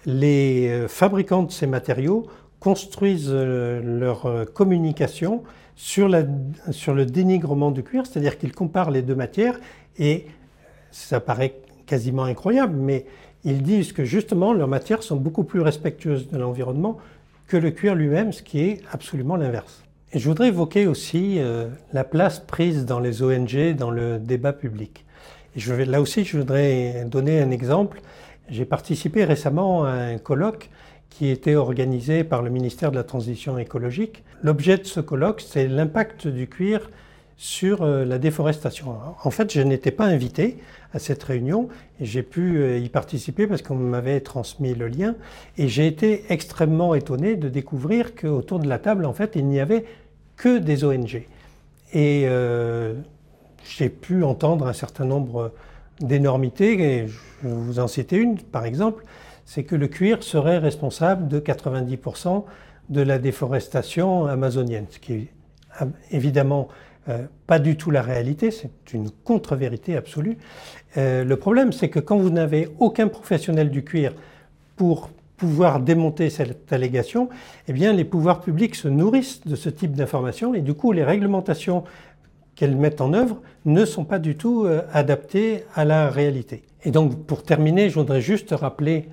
les 0.04 0.84
fabricants 0.88 1.44
de 1.44 1.52
ces 1.52 1.66
matériaux 1.66 2.26
construisent 2.58 3.32
leur 3.32 4.46
communication 4.52 5.42
sur, 5.76 6.10
sur 6.70 6.94
le 6.94 7.06
dénigrement 7.06 7.70
du 7.70 7.82
cuir, 7.82 8.04
c'est-à-dire 8.06 8.36
qu'ils 8.36 8.52
comparent 8.52 8.90
les 8.90 9.02
deux 9.02 9.14
matières 9.14 9.58
et 9.98 10.26
ça 10.90 11.20
paraît 11.20 11.54
quasiment 11.86 12.24
incroyable, 12.24 12.74
mais 12.76 13.06
ils 13.44 13.62
disent 13.62 13.92
que 13.92 14.04
justement 14.04 14.52
leurs 14.52 14.68
matières 14.68 15.02
sont 15.02 15.16
beaucoup 15.16 15.44
plus 15.44 15.60
respectueuses 15.60 16.28
de 16.28 16.38
l'environnement 16.38 16.98
que 17.46 17.56
le 17.56 17.70
cuir 17.70 17.94
lui-même, 17.94 18.32
ce 18.32 18.42
qui 18.42 18.60
est 18.60 18.80
absolument 18.92 19.36
l'inverse. 19.36 19.82
Et 20.12 20.18
je 20.18 20.28
voudrais 20.28 20.48
évoquer 20.48 20.86
aussi 20.86 21.36
euh, 21.38 21.68
la 21.92 22.04
place 22.04 22.40
prise 22.40 22.84
dans 22.84 23.00
les 23.00 23.22
ONG 23.22 23.74
dans 23.76 23.90
le 23.90 24.18
débat 24.18 24.52
public. 24.52 25.04
Et 25.56 25.84
là 25.84 26.00
aussi, 26.00 26.24
je 26.24 26.38
voudrais 26.38 27.04
donner 27.06 27.40
un 27.40 27.50
exemple. 27.50 28.00
J'ai 28.48 28.64
participé 28.64 29.24
récemment 29.24 29.84
à 29.84 29.90
un 29.90 30.18
colloque 30.18 30.70
qui 31.08 31.28
était 31.28 31.56
organisé 31.56 32.24
par 32.24 32.42
le 32.42 32.50
ministère 32.50 32.92
de 32.92 32.96
la 32.96 33.04
Transition 33.04 33.58
écologique. 33.58 34.22
L'objet 34.42 34.78
de 34.78 34.84
ce 34.86 35.00
colloque, 35.00 35.40
c'est 35.40 35.66
l'impact 35.66 36.28
du 36.28 36.48
cuir 36.48 36.88
sur 37.40 37.80
euh, 37.80 38.04
la 38.04 38.18
déforestation. 38.18 38.98
En 39.24 39.30
fait, 39.30 39.50
je 39.50 39.62
n'étais 39.62 39.92
pas 39.92 40.04
invité 40.04 40.58
à 40.92 40.98
cette 40.98 41.22
réunion 41.22 41.70
j'ai 41.98 42.22
pu 42.22 42.58
euh, 42.58 42.76
y 42.76 42.90
participer 42.90 43.46
parce 43.46 43.62
qu'on 43.62 43.76
m'avait 43.76 44.20
transmis 44.20 44.74
le 44.74 44.88
lien 44.88 45.14
et 45.56 45.66
j'ai 45.66 45.86
été 45.86 46.26
extrêmement 46.28 46.94
étonné 46.94 47.36
de 47.36 47.48
découvrir 47.48 48.14
qu'autour 48.14 48.58
de 48.58 48.68
la 48.68 48.78
table, 48.78 49.06
en 49.06 49.14
fait, 49.14 49.36
il 49.36 49.46
n'y 49.46 49.58
avait 49.58 49.86
que 50.36 50.58
des 50.58 50.84
ONG. 50.84 51.26
Et 51.94 52.24
euh, 52.26 52.92
j'ai 53.64 53.88
pu 53.88 54.22
entendre 54.22 54.66
un 54.66 54.74
certain 54.74 55.06
nombre 55.06 55.54
d'énormités, 55.98 56.78
et 56.78 57.08
je 57.08 57.48
vais 57.48 57.54
vous 57.54 57.80
en 57.80 57.88
citer 57.88 58.18
une 58.18 58.36
par 58.36 58.66
exemple, 58.66 59.02
c'est 59.46 59.64
que 59.64 59.76
le 59.76 59.88
cuir 59.88 60.22
serait 60.22 60.58
responsable 60.58 61.26
de 61.26 61.40
90% 61.40 62.44
de 62.90 63.00
la 63.00 63.18
déforestation 63.18 64.26
amazonienne, 64.26 64.84
ce 64.90 64.98
qui 64.98 65.14
est 65.14 65.28
évidemment 66.10 66.68
euh, 67.10 67.26
pas 67.46 67.58
du 67.58 67.76
tout 67.76 67.90
la 67.90 68.02
réalité, 68.02 68.50
c'est 68.50 68.70
une 68.92 69.10
contre-vérité 69.10 69.96
absolue. 69.96 70.38
Euh, 70.96 71.24
le 71.24 71.36
problème, 71.36 71.72
c'est 71.72 71.88
que 71.88 71.98
quand 71.98 72.16
vous 72.16 72.30
n'avez 72.30 72.68
aucun 72.78 73.08
professionnel 73.08 73.70
du 73.70 73.82
cuir 73.82 74.14
pour 74.76 75.10
pouvoir 75.36 75.80
démonter 75.80 76.30
cette 76.30 76.72
allégation, 76.72 77.28
eh 77.66 77.72
bien, 77.72 77.92
les 77.92 78.04
pouvoirs 78.04 78.40
publics 78.40 78.76
se 78.76 78.86
nourrissent 78.86 79.40
de 79.46 79.56
ce 79.56 79.68
type 79.68 79.92
d'informations 79.92 80.54
et 80.54 80.60
du 80.60 80.74
coup, 80.74 80.92
les 80.92 81.02
réglementations 81.02 81.82
qu'elles 82.54 82.76
mettent 82.76 83.00
en 83.00 83.12
œuvre 83.14 83.40
ne 83.64 83.84
sont 83.84 84.04
pas 84.04 84.18
du 84.18 84.36
tout 84.36 84.64
euh, 84.64 84.82
adaptées 84.92 85.64
à 85.74 85.84
la 85.84 86.10
réalité. 86.10 86.62
Et 86.84 86.92
donc, 86.92 87.26
pour 87.26 87.42
terminer, 87.42 87.90
je 87.90 87.98
voudrais 87.98 88.20
juste 88.20 88.52
rappeler 88.52 89.08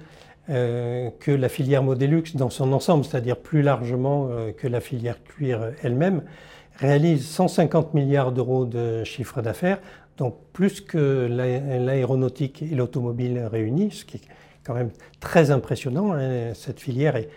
que 0.50 1.32
la 1.32 1.50
filière 1.50 1.84
Modélux 1.84 2.24
dans 2.36 2.50
son 2.50 2.72
ensemble, 2.72 3.04
c'est-à-dire 3.04 3.36
plus 3.36 3.62
largement 3.62 4.30
que 4.56 4.66
la 4.70 4.80
filière 4.80 5.22
cuir 5.22 5.72
elle-même, 5.84 6.22
réalise 6.80 7.28
150 7.28 7.94
milliards 7.94 8.32
d'euros 8.32 8.66
de 8.66 9.04
chiffre 9.04 9.42
d'affaires, 9.42 9.80
donc 10.18 10.36
plus 10.54 10.82
que 10.82 11.28
l'aéronautique 11.30 12.62
et 12.64 12.76
l'automobile 12.76 13.48
réunis, 13.52 13.92
ce 13.92 14.06
qui 14.06 14.18
est 14.18 14.22
quand 14.64 14.74
même 14.74 14.90
très 15.20 15.52
impressionnant. 15.52 16.14
Hein. 16.14 16.54
Cette 16.54 16.80
filière 16.80 17.16
est, 17.16 17.30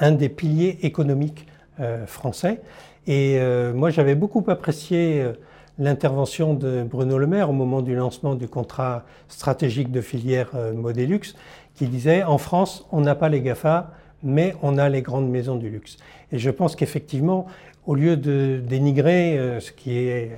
un, 0.00 0.12
des 0.12 0.28
piliers 0.28 0.78
économiques 0.82 1.46
euh, 1.80 2.06
français. 2.06 2.60
Et 3.06 3.36
euh, 3.38 3.72
moi, 3.72 3.90
j'avais 3.90 4.14
beaucoup 4.14 4.44
apprécié 4.48 5.20
euh, 5.20 5.32
l'intervention 5.78 6.54
de 6.54 6.82
Bruno 6.82 7.18
Le 7.18 7.26
Maire 7.26 7.50
au 7.50 7.52
moment 7.52 7.82
du 7.82 7.94
lancement 7.94 8.34
du 8.34 8.48
contrat 8.48 9.04
stratégique 9.28 9.92
de 9.92 10.00
filière 10.00 10.50
Modélux, 10.74 11.34
qui 11.76 11.86
disait 11.86 12.24
en 12.24 12.38
France, 12.38 12.84
on 12.90 13.00
n'a 13.00 13.14
pas 13.14 13.28
les 13.28 13.40
GAFA, 13.40 13.92
mais 14.24 14.56
on 14.62 14.76
a 14.76 14.88
les 14.88 15.02
grandes 15.02 15.30
maisons 15.30 15.54
du 15.54 15.70
luxe. 15.70 15.96
Et 16.32 16.38
je 16.40 16.50
pense 16.50 16.74
qu'effectivement, 16.74 17.46
au 17.88 17.94
lieu 17.94 18.18
de 18.18 18.60
dénigrer 18.62 19.38
euh, 19.38 19.60
ce 19.60 19.72
qui 19.72 19.96
est, 19.96 20.30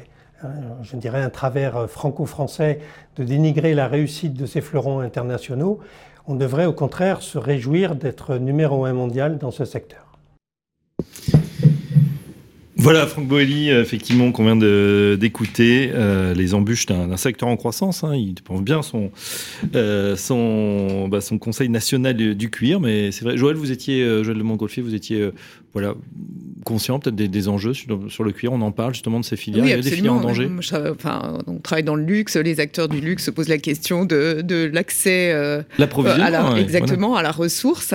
euh, 0.44 0.48
je 0.82 0.96
dirais, 0.96 1.20
un 1.20 1.30
travers 1.30 1.76
euh, 1.76 1.86
franco-français, 1.88 2.78
de 3.16 3.24
dénigrer 3.24 3.74
la 3.74 3.88
réussite 3.88 4.34
de 4.34 4.46
ces 4.46 4.60
fleurons 4.60 5.00
internationaux, 5.00 5.80
on 6.28 6.36
devrait 6.36 6.66
au 6.66 6.72
contraire 6.72 7.22
se 7.22 7.38
réjouir 7.38 7.96
d'être 7.96 8.36
numéro 8.36 8.84
un 8.84 8.92
mondial 8.92 9.36
dans 9.36 9.50
ce 9.50 9.64
secteur. 9.64 10.16
Voilà, 12.76 13.06
Franck 13.06 13.26
Boelli, 13.26 13.68
effectivement, 13.68 14.30
qu'on 14.32 14.44
vient 14.44 14.56
d'écouter, 15.16 15.92
les 16.34 16.54
embûches 16.54 16.86
d'un 16.86 17.16
secteur 17.18 17.50
en 17.50 17.56
croissance. 17.56 18.04
Hein. 18.04 18.14
il 18.14 18.36
pense 18.42 18.62
bien 18.62 18.80
son, 18.80 19.10
bah, 21.08 21.20
son 21.20 21.38
conseil 21.38 21.68
national 21.68 22.14
du, 22.14 22.50
cuir, 22.50 22.80
mais 22.80 23.12
c'est 23.12 23.26
vrai. 23.26 23.36
Joël, 23.36 23.56
vous 23.56 23.70
étiez, 23.70 24.24
Joël 24.24 24.38
de 24.38 24.42
Montgolfier, 24.42 24.82
vous 24.82 24.94
étiez 24.94 25.30
voilà, 25.72 25.94
conscient 26.64 26.98
peut-être 26.98 27.14
des, 27.14 27.48
enjeux 27.48 27.74
sur, 27.74 28.24
le 28.24 28.32
cuir. 28.32 28.52
On 28.52 28.60
en 28.60 28.72
parle 28.72 28.92
justement 28.92 29.20
de 29.20 29.24
ces 29.24 29.36
filières. 29.36 29.64
il 29.64 29.70
y 29.70 29.72
a 29.72 29.80
des 29.80 29.90
filières 29.90 30.14
en 30.14 30.20
danger. 30.20 30.48
enfin, 30.90 31.38
on 31.46 31.58
travaille 31.58 31.84
dans 31.84 31.94
le 31.94 32.04
luxe. 32.04 32.36
Les 32.36 32.60
acteurs 32.60 32.88
du 32.88 33.00
luxe 33.00 33.24
se 33.24 33.30
posent 33.30 33.48
la 33.48 33.58
question 33.58 34.04
de, 34.04 34.42
de 34.42 34.68
l'accès 34.72 35.32
euh, 35.32 35.62
l'approvisionnement, 35.78 36.56
exactement 36.56 37.16
à 37.16 37.22
la 37.22 37.30
ressource. 37.30 37.94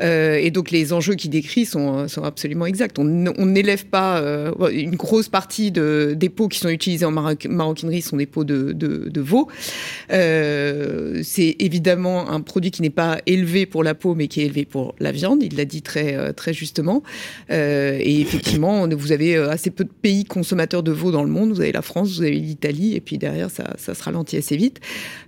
Euh, 0.00 0.36
et 0.36 0.50
donc 0.50 0.70
les 0.70 0.92
enjeux 0.92 1.14
qu'il 1.14 1.30
décrit 1.30 1.64
sont, 1.64 2.08
sont 2.08 2.24
absolument 2.24 2.66
exacts. 2.66 2.98
On 2.98 3.04
n'élève 3.04 3.86
pas 3.86 4.18
euh, 4.18 4.52
une 4.70 4.96
grosse 4.96 5.28
partie 5.28 5.70
de, 5.70 6.14
des 6.16 6.28
pots 6.28 6.48
qui 6.48 6.58
sont 6.58 6.68
utilisés 6.68 7.04
en 7.04 7.12
maroquinerie 7.12 8.02
sont 8.02 8.16
des 8.16 8.26
pots 8.26 8.44
de, 8.44 8.72
de, 8.72 9.08
de 9.08 9.20
veau. 9.20 9.48
c'est 10.08 11.56
évidemment 11.58 12.30
un 12.30 12.40
produit 12.40 12.70
qui 12.70 12.82
n'est 12.82 12.90
pas 12.90 13.18
élevé 13.26 13.66
pour 13.66 13.84
la 13.84 13.94
peau, 13.94 14.14
mais 14.14 14.28
qui 14.28 14.40
est 14.40 14.46
élevé 14.46 14.64
pour 14.64 14.94
la 14.98 15.12
viande. 15.12 15.42
Il 15.42 15.56
l'a 15.56 15.64
dit 15.64 15.82
très 15.82 16.32
très 16.32 16.52
justement. 16.52 17.02
Euh, 17.50 17.98
et 18.00 18.20
effectivement, 18.20 18.86
vous 18.88 19.12
avez 19.12 19.36
euh, 19.36 19.50
assez 19.50 19.70
peu 19.70 19.84
de 19.84 19.90
pays 19.90 20.24
consommateurs 20.24 20.82
de 20.82 20.92
veau 20.92 21.10
dans 21.10 21.24
le 21.24 21.30
monde. 21.30 21.50
Vous 21.52 21.60
avez 21.60 21.72
la 21.72 21.82
France, 21.82 22.16
vous 22.16 22.22
avez 22.22 22.32
l'Italie, 22.32 22.94
et 22.94 23.00
puis 23.00 23.18
derrière, 23.18 23.50
ça, 23.50 23.74
ça 23.78 23.94
se 23.94 24.02
ralentit 24.02 24.36
assez 24.36 24.56
vite. 24.56 24.80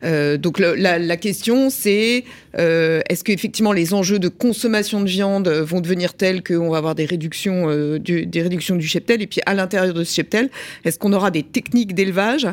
Euh, 0.04 0.36
donc 0.36 0.58
la, 0.58 0.98
la, 0.98 1.16
question, 1.16 1.70
c'est 1.70 2.24
est-ce 2.54 3.24
qu'effectivement 3.24 3.72
les 3.72 3.94
enjeux 3.94 4.18
de 4.18 4.28
consommation 4.28 5.00
de 5.00 5.08
viande 5.08 5.48
vont 5.48 5.80
devenir 5.80 6.14
tels 6.14 6.42
qu'on 6.42 6.70
va 6.70 6.78
avoir 6.78 6.94
des 6.94 7.04
réductions, 7.04 7.98
du, 7.98 8.26
des 8.26 8.42
réductions 8.42 8.76
du 8.76 8.86
cheptel, 8.86 9.22
et 9.22 9.26
puis 9.26 9.40
à 9.46 9.54
l'intérieur 9.54 9.94
de 9.94 10.04
ce 10.04 10.14
cheptel, 10.14 10.50
est-ce 10.84 10.98
qu'on 10.98 11.12
aura 11.12 11.30
des 11.30 11.42
techniques 11.42 11.94
d'élevage 11.94 12.46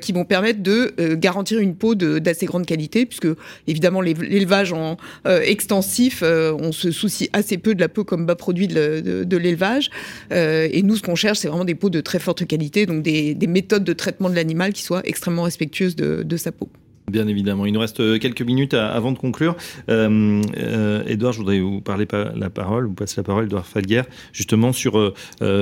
qui 0.00 0.12
vont 0.12 0.24
permettre 0.24 0.62
de 0.62 1.14
garantir 1.14 1.60
une 1.60 1.76
peau 1.76 1.94
d'assez 1.94 2.46
grande 2.46 2.66
qualité, 2.66 3.06
puisque 3.06 3.28
évidemment 3.66 4.00
l'élevage 4.00 4.72
en 4.72 4.96
extensif, 5.24 6.22
on 6.22 6.72
se 6.72 6.90
soucie 6.90 7.28
assez 7.32 7.58
peu 7.58 7.74
de 7.74 7.80
la 7.80 7.88
peau 7.88 8.04
comme 8.04 8.26
bas 8.26 8.36
produit 8.36 8.65
de, 8.66 9.36
l'élevage. 9.36 9.90
Euh, 10.32 10.68
et 10.70 10.82
nous, 10.82 10.96
ce 10.96 11.02
qu'on 11.02 11.14
cherche, 11.14 11.38
c'est 11.38 11.48
vraiment 11.48 11.64
des 11.64 11.74
peaux 11.74 11.90
de 11.90 12.00
très 12.00 12.18
forte 12.18 12.46
qualité, 12.46 12.86
donc 12.86 13.02
des, 13.02 13.36
méthodes 13.46 13.84
de 13.84 13.92
traitement 13.92 14.28
de 14.28 14.34
l'animal 14.34 14.72
qui 14.72 14.82
soient 14.82 15.02
extrêmement 15.04 15.42
respectueuses 15.42 15.96
de 15.96 16.36
sa 16.36 16.52
peau. 16.52 16.68
Bien 17.10 17.28
évidemment. 17.28 17.66
Il 17.66 17.72
nous 17.72 17.80
reste 17.80 18.00
euh, 18.00 18.18
quelques 18.18 18.42
minutes 18.42 18.74
avant 18.74 19.12
de 19.12 19.18
conclure. 19.18 19.54
Euh, 19.88 20.42
euh, 20.56 21.04
Edouard, 21.06 21.32
je 21.32 21.38
voudrais 21.38 21.60
vous 21.60 21.80
parler 21.80 22.06
la 22.34 22.50
parole, 22.50 22.86
vous 22.86 22.94
passer 22.94 23.14
la 23.18 23.22
parole, 23.22 23.44
Edouard 23.44 23.64
Falguer, 23.64 24.02
justement 24.32 24.72
sur 24.72 24.98
euh, 24.98 25.12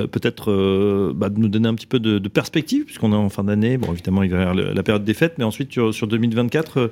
peut-être 0.06 1.12
bah, 1.14 1.28
nous 1.34 1.48
donner 1.48 1.68
un 1.68 1.74
petit 1.74 1.86
peu 1.86 2.00
de, 2.00 2.28
perspective, 2.28 2.86
puisqu'on 2.86 3.12
est 3.12 3.16
en 3.16 3.28
fin 3.28 3.44
d'année. 3.44 3.76
Bon, 3.76 3.92
évidemment, 3.92 4.22
il 4.22 4.30
va 4.30 4.38
y 4.38 4.40
avoir 4.40 4.54
la 4.54 4.82
période 4.82 5.04
des 5.04 5.12
fêtes, 5.12 5.34
mais 5.36 5.44
ensuite 5.44 5.70
sur, 5.70 5.92
sur 5.92 6.06
2024, 6.06 6.90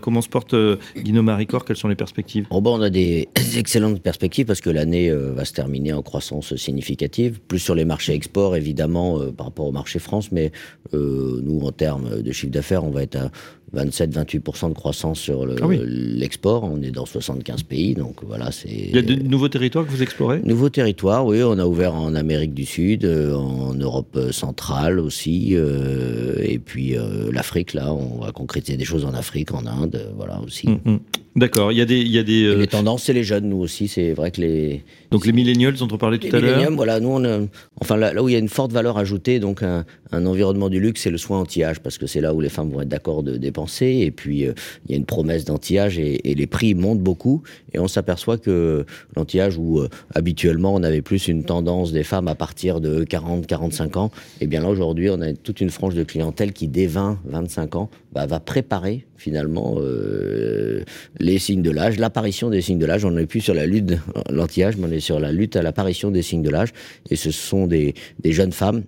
comment 0.00 0.20
se 0.20 0.28
porte 0.28 0.54
Guino 0.96 1.22
Maricor 1.22 1.64
Quelles 1.64 1.76
sont 1.76 1.88
les 1.88 1.94
perspectives? 1.94 2.46
Oh, 2.50 2.60
bon, 2.60 2.78
On 2.78 2.82
a 2.82 2.90
des 2.90 3.28
excellentes 3.56 4.02
perspectives 4.02 4.46
parce 4.46 4.60
que 4.60 4.70
l'année 4.70 5.10
va 5.12 5.44
se 5.44 5.52
terminer 5.52 5.92
en 5.92 6.02
croissance 6.02 6.56
significative, 6.56 7.40
plus 7.40 7.60
sur 7.60 7.76
les 7.76 7.84
marchés 7.84 8.14
export, 8.14 8.56
évidemment, 8.56 9.20
par 9.36 9.46
rapport 9.46 9.66
au 9.66 9.72
marché 9.72 10.00
France, 10.00 10.32
mais 10.32 10.50
nous, 10.92 11.60
en 11.62 11.72
termes 11.72 12.20
de 12.20 12.32
chiffre 12.32 12.52
d'affaires, 12.52 12.84
on 12.84 12.90
va 12.90 13.04
être 13.04 13.16
à 13.16 13.30
27-28% 13.74 14.68
de 14.68 14.74
croissance 14.74 15.18
sur 15.18 15.42
ah 15.42 15.66
l'export. 15.86 16.64
on 16.64 16.82
est 16.82 16.90
dans 16.90 17.06
75 17.06 17.62
pays, 17.62 17.94
donc 17.94 18.22
voilà, 18.22 18.52
c'est. 18.52 18.68
Il 18.68 18.94
y 18.94 18.98
a 18.98 19.02
de 19.02 19.14
nouveaux 19.14 19.48
territoires 19.48 19.86
que 19.86 19.90
vous 19.90 20.02
explorez? 20.02 20.40
Nouveaux 20.44 20.68
territoires, 20.68 21.24
oui. 21.26 21.42
On 21.42 21.58
a 21.58 21.64
ouvert 21.64 21.94
en 21.94 22.14
Amérique 22.14 22.54
du 22.54 22.66
Sud, 22.66 23.04
euh, 23.04 23.34
en 23.34 23.74
Europe 23.74 24.18
centrale 24.30 24.98
aussi, 24.98 25.50
euh, 25.52 26.36
et 26.42 26.58
puis 26.58 26.96
euh, 26.96 27.30
l'Afrique. 27.32 27.72
Là, 27.74 27.92
on 27.94 28.20
va 28.20 28.32
concrétiser 28.32 28.76
des 28.76 28.84
choses 28.84 29.04
en 29.04 29.14
Afrique, 29.14 29.52
en 29.54 29.66
Inde, 29.66 30.12
voilà 30.16 30.40
aussi. 30.40 30.68
Hum, 30.68 30.80
hum. 30.84 31.00
D'accord. 31.34 31.72
Il 31.72 31.78
y 31.78 31.80
a 31.80 31.86
des, 31.86 32.00
il 32.00 32.10
y 32.10 32.18
a 32.18 32.22
des. 32.22 32.54
Les 32.54 32.66
tendances, 32.66 33.04
c'est 33.04 33.14
les 33.14 33.24
jeunes, 33.24 33.48
nous 33.48 33.58
aussi. 33.58 33.88
C'est 33.88 34.12
vrai 34.12 34.30
que 34.30 34.42
les. 34.42 34.84
Donc 35.12 35.26
les 35.26 35.32
millennials 35.32 35.74
dont 35.74 35.88
on 35.92 35.98
parlait 35.98 36.18
tout 36.18 36.34
à 36.34 36.40
l'heure. 36.40 36.70
Les 36.70 36.74
voilà. 36.74 37.00
Nous, 37.00 37.08
on 37.08 37.48
enfin 37.80 37.96
là, 37.96 38.20
où 38.22 38.28
il 38.28 38.32
y 38.32 38.36
a 38.36 38.38
une 38.38 38.48
forte 38.48 38.72
valeur 38.72 38.98
ajoutée, 38.98 39.38
donc 39.38 39.62
un, 39.62 39.84
un 40.10 40.26
environnement 40.26 40.68
du 40.68 40.80
luxe, 40.80 41.02
c'est 41.02 41.10
le 41.10 41.18
soin 41.18 41.40
anti-âge, 41.40 41.80
parce 41.80 41.98
que 41.98 42.06
c'est 42.06 42.20
là 42.20 42.34
où 42.34 42.40
les 42.40 42.48
femmes 42.48 42.70
vont 42.70 42.80
être 42.80 42.88
d'accord 42.88 43.22
de 43.22 43.36
dépenser. 43.36 43.98
Et 44.00 44.10
puis 44.10 44.46
euh, 44.46 44.52
il 44.86 44.92
y 44.92 44.94
a 44.94 44.96
une 44.96 45.04
promesse 45.04 45.44
d'anti-âge 45.44 45.98
et, 45.98 46.30
et, 46.30 46.34
les 46.34 46.46
prix 46.46 46.74
montent 46.74 47.00
beaucoup. 47.00 47.42
Et 47.72 47.78
on 47.78 47.88
s'aperçoit 47.88 48.38
que 48.38 48.84
l'anti-âge, 49.16 49.58
où 49.58 49.80
euh, 49.80 49.88
habituellement 50.14 50.74
on 50.74 50.82
avait 50.82 51.02
plus 51.02 51.28
une 51.28 51.44
tendance 51.44 51.92
des 51.92 52.04
femmes 52.04 52.28
à 52.28 52.34
partir 52.34 52.80
de 52.80 53.04
40-45 53.04 53.98
ans, 53.98 54.10
et 54.40 54.44
eh 54.44 54.46
bien 54.46 54.62
là 54.62 54.68
aujourd'hui, 54.68 55.10
on 55.10 55.20
a 55.20 55.32
toute 55.32 55.60
une 55.60 55.70
frange 55.70 55.94
de 55.94 56.02
clientèle 56.02 56.52
qui 56.52 56.68
dès 56.68 56.86
20-25 56.86 57.76
ans 57.76 57.90
bah, 58.12 58.26
va 58.26 58.40
préparer 58.40 59.06
finalement 59.16 59.76
euh, 59.78 60.82
les 61.18 61.38
signes 61.38 61.62
de 61.62 61.70
l'âge, 61.70 61.98
l'apparition 61.98 62.50
des 62.50 62.60
signes 62.60 62.78
de 62.78 62.86
l'âge. 62.86 63.04
On 63.04 63.12
n'est 63.12 63.26
plus 63.26 63.40
sur 63.40 63.54
la 63.54 63.66
lutte 63.66 63.92
l'anti-âge, 64.30 64.76
mais 64.76 64.88
on 64.88 64.92
est 64.92 65.00
sur 65.02 65.20
la 65.20 65.32
lutte 65.32 65.56
à 65.56 65.62
l'apparition 65.62 66.10
des 66.10 66.22
signes 66.22 66.42
de 66.42 66.50
l'âge. 66.50 66.72
Et 67.10 67.16
ce 67.16 67.30
sont 67.30 67.66
des, 67.66 67.94
jeunes 68.24 68.52
femmes 68.52 68.84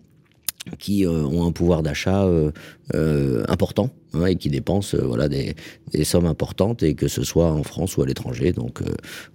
qui 0.78 1.06
ont 1.06 1.46
un 1.46 1.52
pouvoir 1.52 1.82
d'achat 1.82 2.26
important 3.48 3.90
et 4.26 4.36
qui 4.36 4.48
dépensent 4.48 4.96
euh, 4.96 5.02
voilà, 5.04 5.28
des, 5.28 5.54
des, 5.92 6.04
sommes 6.04 6.26
importantes, 6.26 6.82
et 6.82 6.94
que 6.94 7.08
ce 7.08 7.24
soit 7.24 7.50
en 7.50 7.62
France 7.62 7.96
ou 7.96 8.02
à 8.02 8.06
l'étranger. 8.06 8.52
Donc 8.52 8.80
euh, 8.80 8.86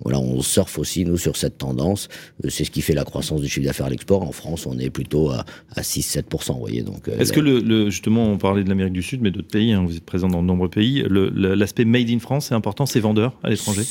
voilà, 0.02 0.20
on 0.20 0.42
surfe 0.42 0.80
aussi, 0.80 1.06
nous, 1.06 1.18
sur 1.18 1.36
cette 1.36 1.58
tendance. 1.58 2.08
Euh, 2.46 2.50
c'est 2.50 2.64
ce 2.64 2.72
qui 2.72 2.82
fait 2.82 2.94
la 2.94 3.04
croissance 3.04 3.42
du 3.42 3.50
chiffre 3.50 3.66
d'affaires 3.66 3.88
à 3.88 3.90
l'export. 3.90 4.24
En 4.24 4.32
France, 4.32 4.66
on 4.66 4.78
est 4.80 4.90
plutôt 4.90 5.30
à, 5.30 5.46
à 5.76 5.82
6-7%. 5.82 6.54
Vous 6.54 6.60
voyez, 6.60 6.82
donc, 6.82 7.08
Est-ce 7.08 7.34
que, 7.34 7.40
le, 7.40 7.90
justement, 7.90 8.26
on 8.26 8.38
parlait 8.38 8.64
de 8.64 8.70
l'Amérique 8.70 8.94
du 8.94 9.04
Sud, 9.04 9.22
mais 9.22 9.32
d'autres 9.32 9.48
pays, 9.48 9.74
hein, 9.74 9.84
vous 9.86 9.96
êtes 9.96 10.06
présent 10.06 10.28
dans 10.28 10.42
de 10.42 10.48
nombreux 10.48 10.70
pays, 10.70 11.04
l'aspect 11.10 11.86
made 11.86 12.10
in 12.10 12.20
France, 12.20 12.48
c'est 12.48 12.56
important, 12.56 12.86
c'est 12.86 13.00
vendeur 13.00 13.38
à 13.44 13.50
l'étranger 13.50 13.82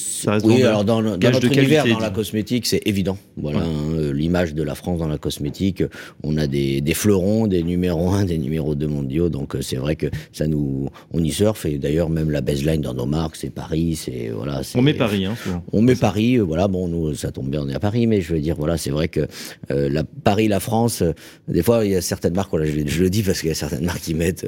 Oui, 0.44 0.62
alors 0.62 0.84
dans, 0.84 1.02
dans 1.02 1.30
notre 1.30 1.44
univers, 1.46 1.86
dans 1.86 1.98
la 1.98 2.10
cosmétique, 2.10 2.66
c'est 2.66 2.82
évident. 2.86 3.18
Voilà, 3.36 3.60
hein, 3.60 4.12
l'image 4.12 4.54
de 4.54 4.62
la 4.62 4.74
France 4.74 4.98
dans 4.98 5.08
la 5.08 5.18
cosmétique, 5.18 5.82
on 6.22 6.36
a 6.36 6.46
des, 6.46 6.80
des 6.80 6.94
fleurons, 6.94 7.46
des 7.46 7.62
numéros 7.62 8.10
1, 8.10 8.24
des 8.24 8.38
numéros 8.38 8.74
2 8.74 8.86
mondiaux, 8.86 9.28
donc 9.28 9.47
c'est 9.60 9.76
vrai 9.76 9.96
que 9.96 10.06
ça 10.32 10.46
nous 10.46 10.88
on 11.12 11.22
y 11.22 11.30
surfe 11.30 11.66
et 11.66 11.78
d'ailleurs 11.78 12.10
même 12.10 12.30
la 12.30 12.40
baseline 12.40 12.80
dans 12.80 12.94
nos 12.94 13.06
marques, 13.06 13.36
c'est 13.36 13.50
Paris, 13.50 13.96
c'est 13.96 14.30
voilà. 14.34 14.60
On 14.74 14.82
met 14.82 14.94
Paris, 14.94 15.24
hein, 15.24 15.34
On 15.72 15.82
met 15.82 15.96
Paris, 15.96 16.36
euh, 16.36 16.42
voilà. 16.42 16.68
Bon, 16.68 16.88
nous 16.88 17.14
ça 17.14 17.32
tombe 17.32 17.48
bien, 17.48 17.62
on 17.62 17.68
est 17.68 17.74
à 17.74 17.80
Paris, 17.80 18.06
mais 18.06 18.20
je 18.20 18.34
veux 18.34 18.40
dire, 18.40 18.56
voilà, 18.58 18.76
c'est 18.76 18.90
vrai 18.90 19.08
que 19.08 19.26
euh, 19.70 19.88
la 19.88 20.04
Paris, 20.04 20.48
la 20.48 20.60
France, 20.60 21.02
euh, 21.02 21.12
des 21.48 21.62
fois 21.62 21.84
il 21.84 21.92
y 21.92 21.96
a 21.96 22.00
certaines 22.00 22.34
marques, 22.34 22.50
voilà, 22.50 22.66
je, 22.66 23.02
le 23.02 23.10
dis 23.10 23.22
parce 23.22 23.40
qu'il 23.40 23.48
y 23.48 23.52
a 23.52 23.54
certaines 23.54 23.84
marques 23.84 24.00
qui 24.00 24.14
mettent, 24.14 24.46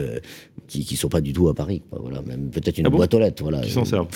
qui, 0.69 0.85
qui 0.85 0.97
sont 0.97 1.09
pas 1.09 1.21
du 1.21 1.33
tout 1.33 1.49
à 1.49 1.55
Paris, 1.55 1.83
voilà, 1.91 2.23
même 2.23 2.51
peut-être 2.51 2.79
une 2.79 2.87
ah 2.87 2.91
boîte 2.91 3.15
aux 3.15 3.19
lettres, 3.19 3.43
voilà. 3.43 3.61
Qui 3.61 3.71
s'en 3.71 3.85
servent. 3.85 4.09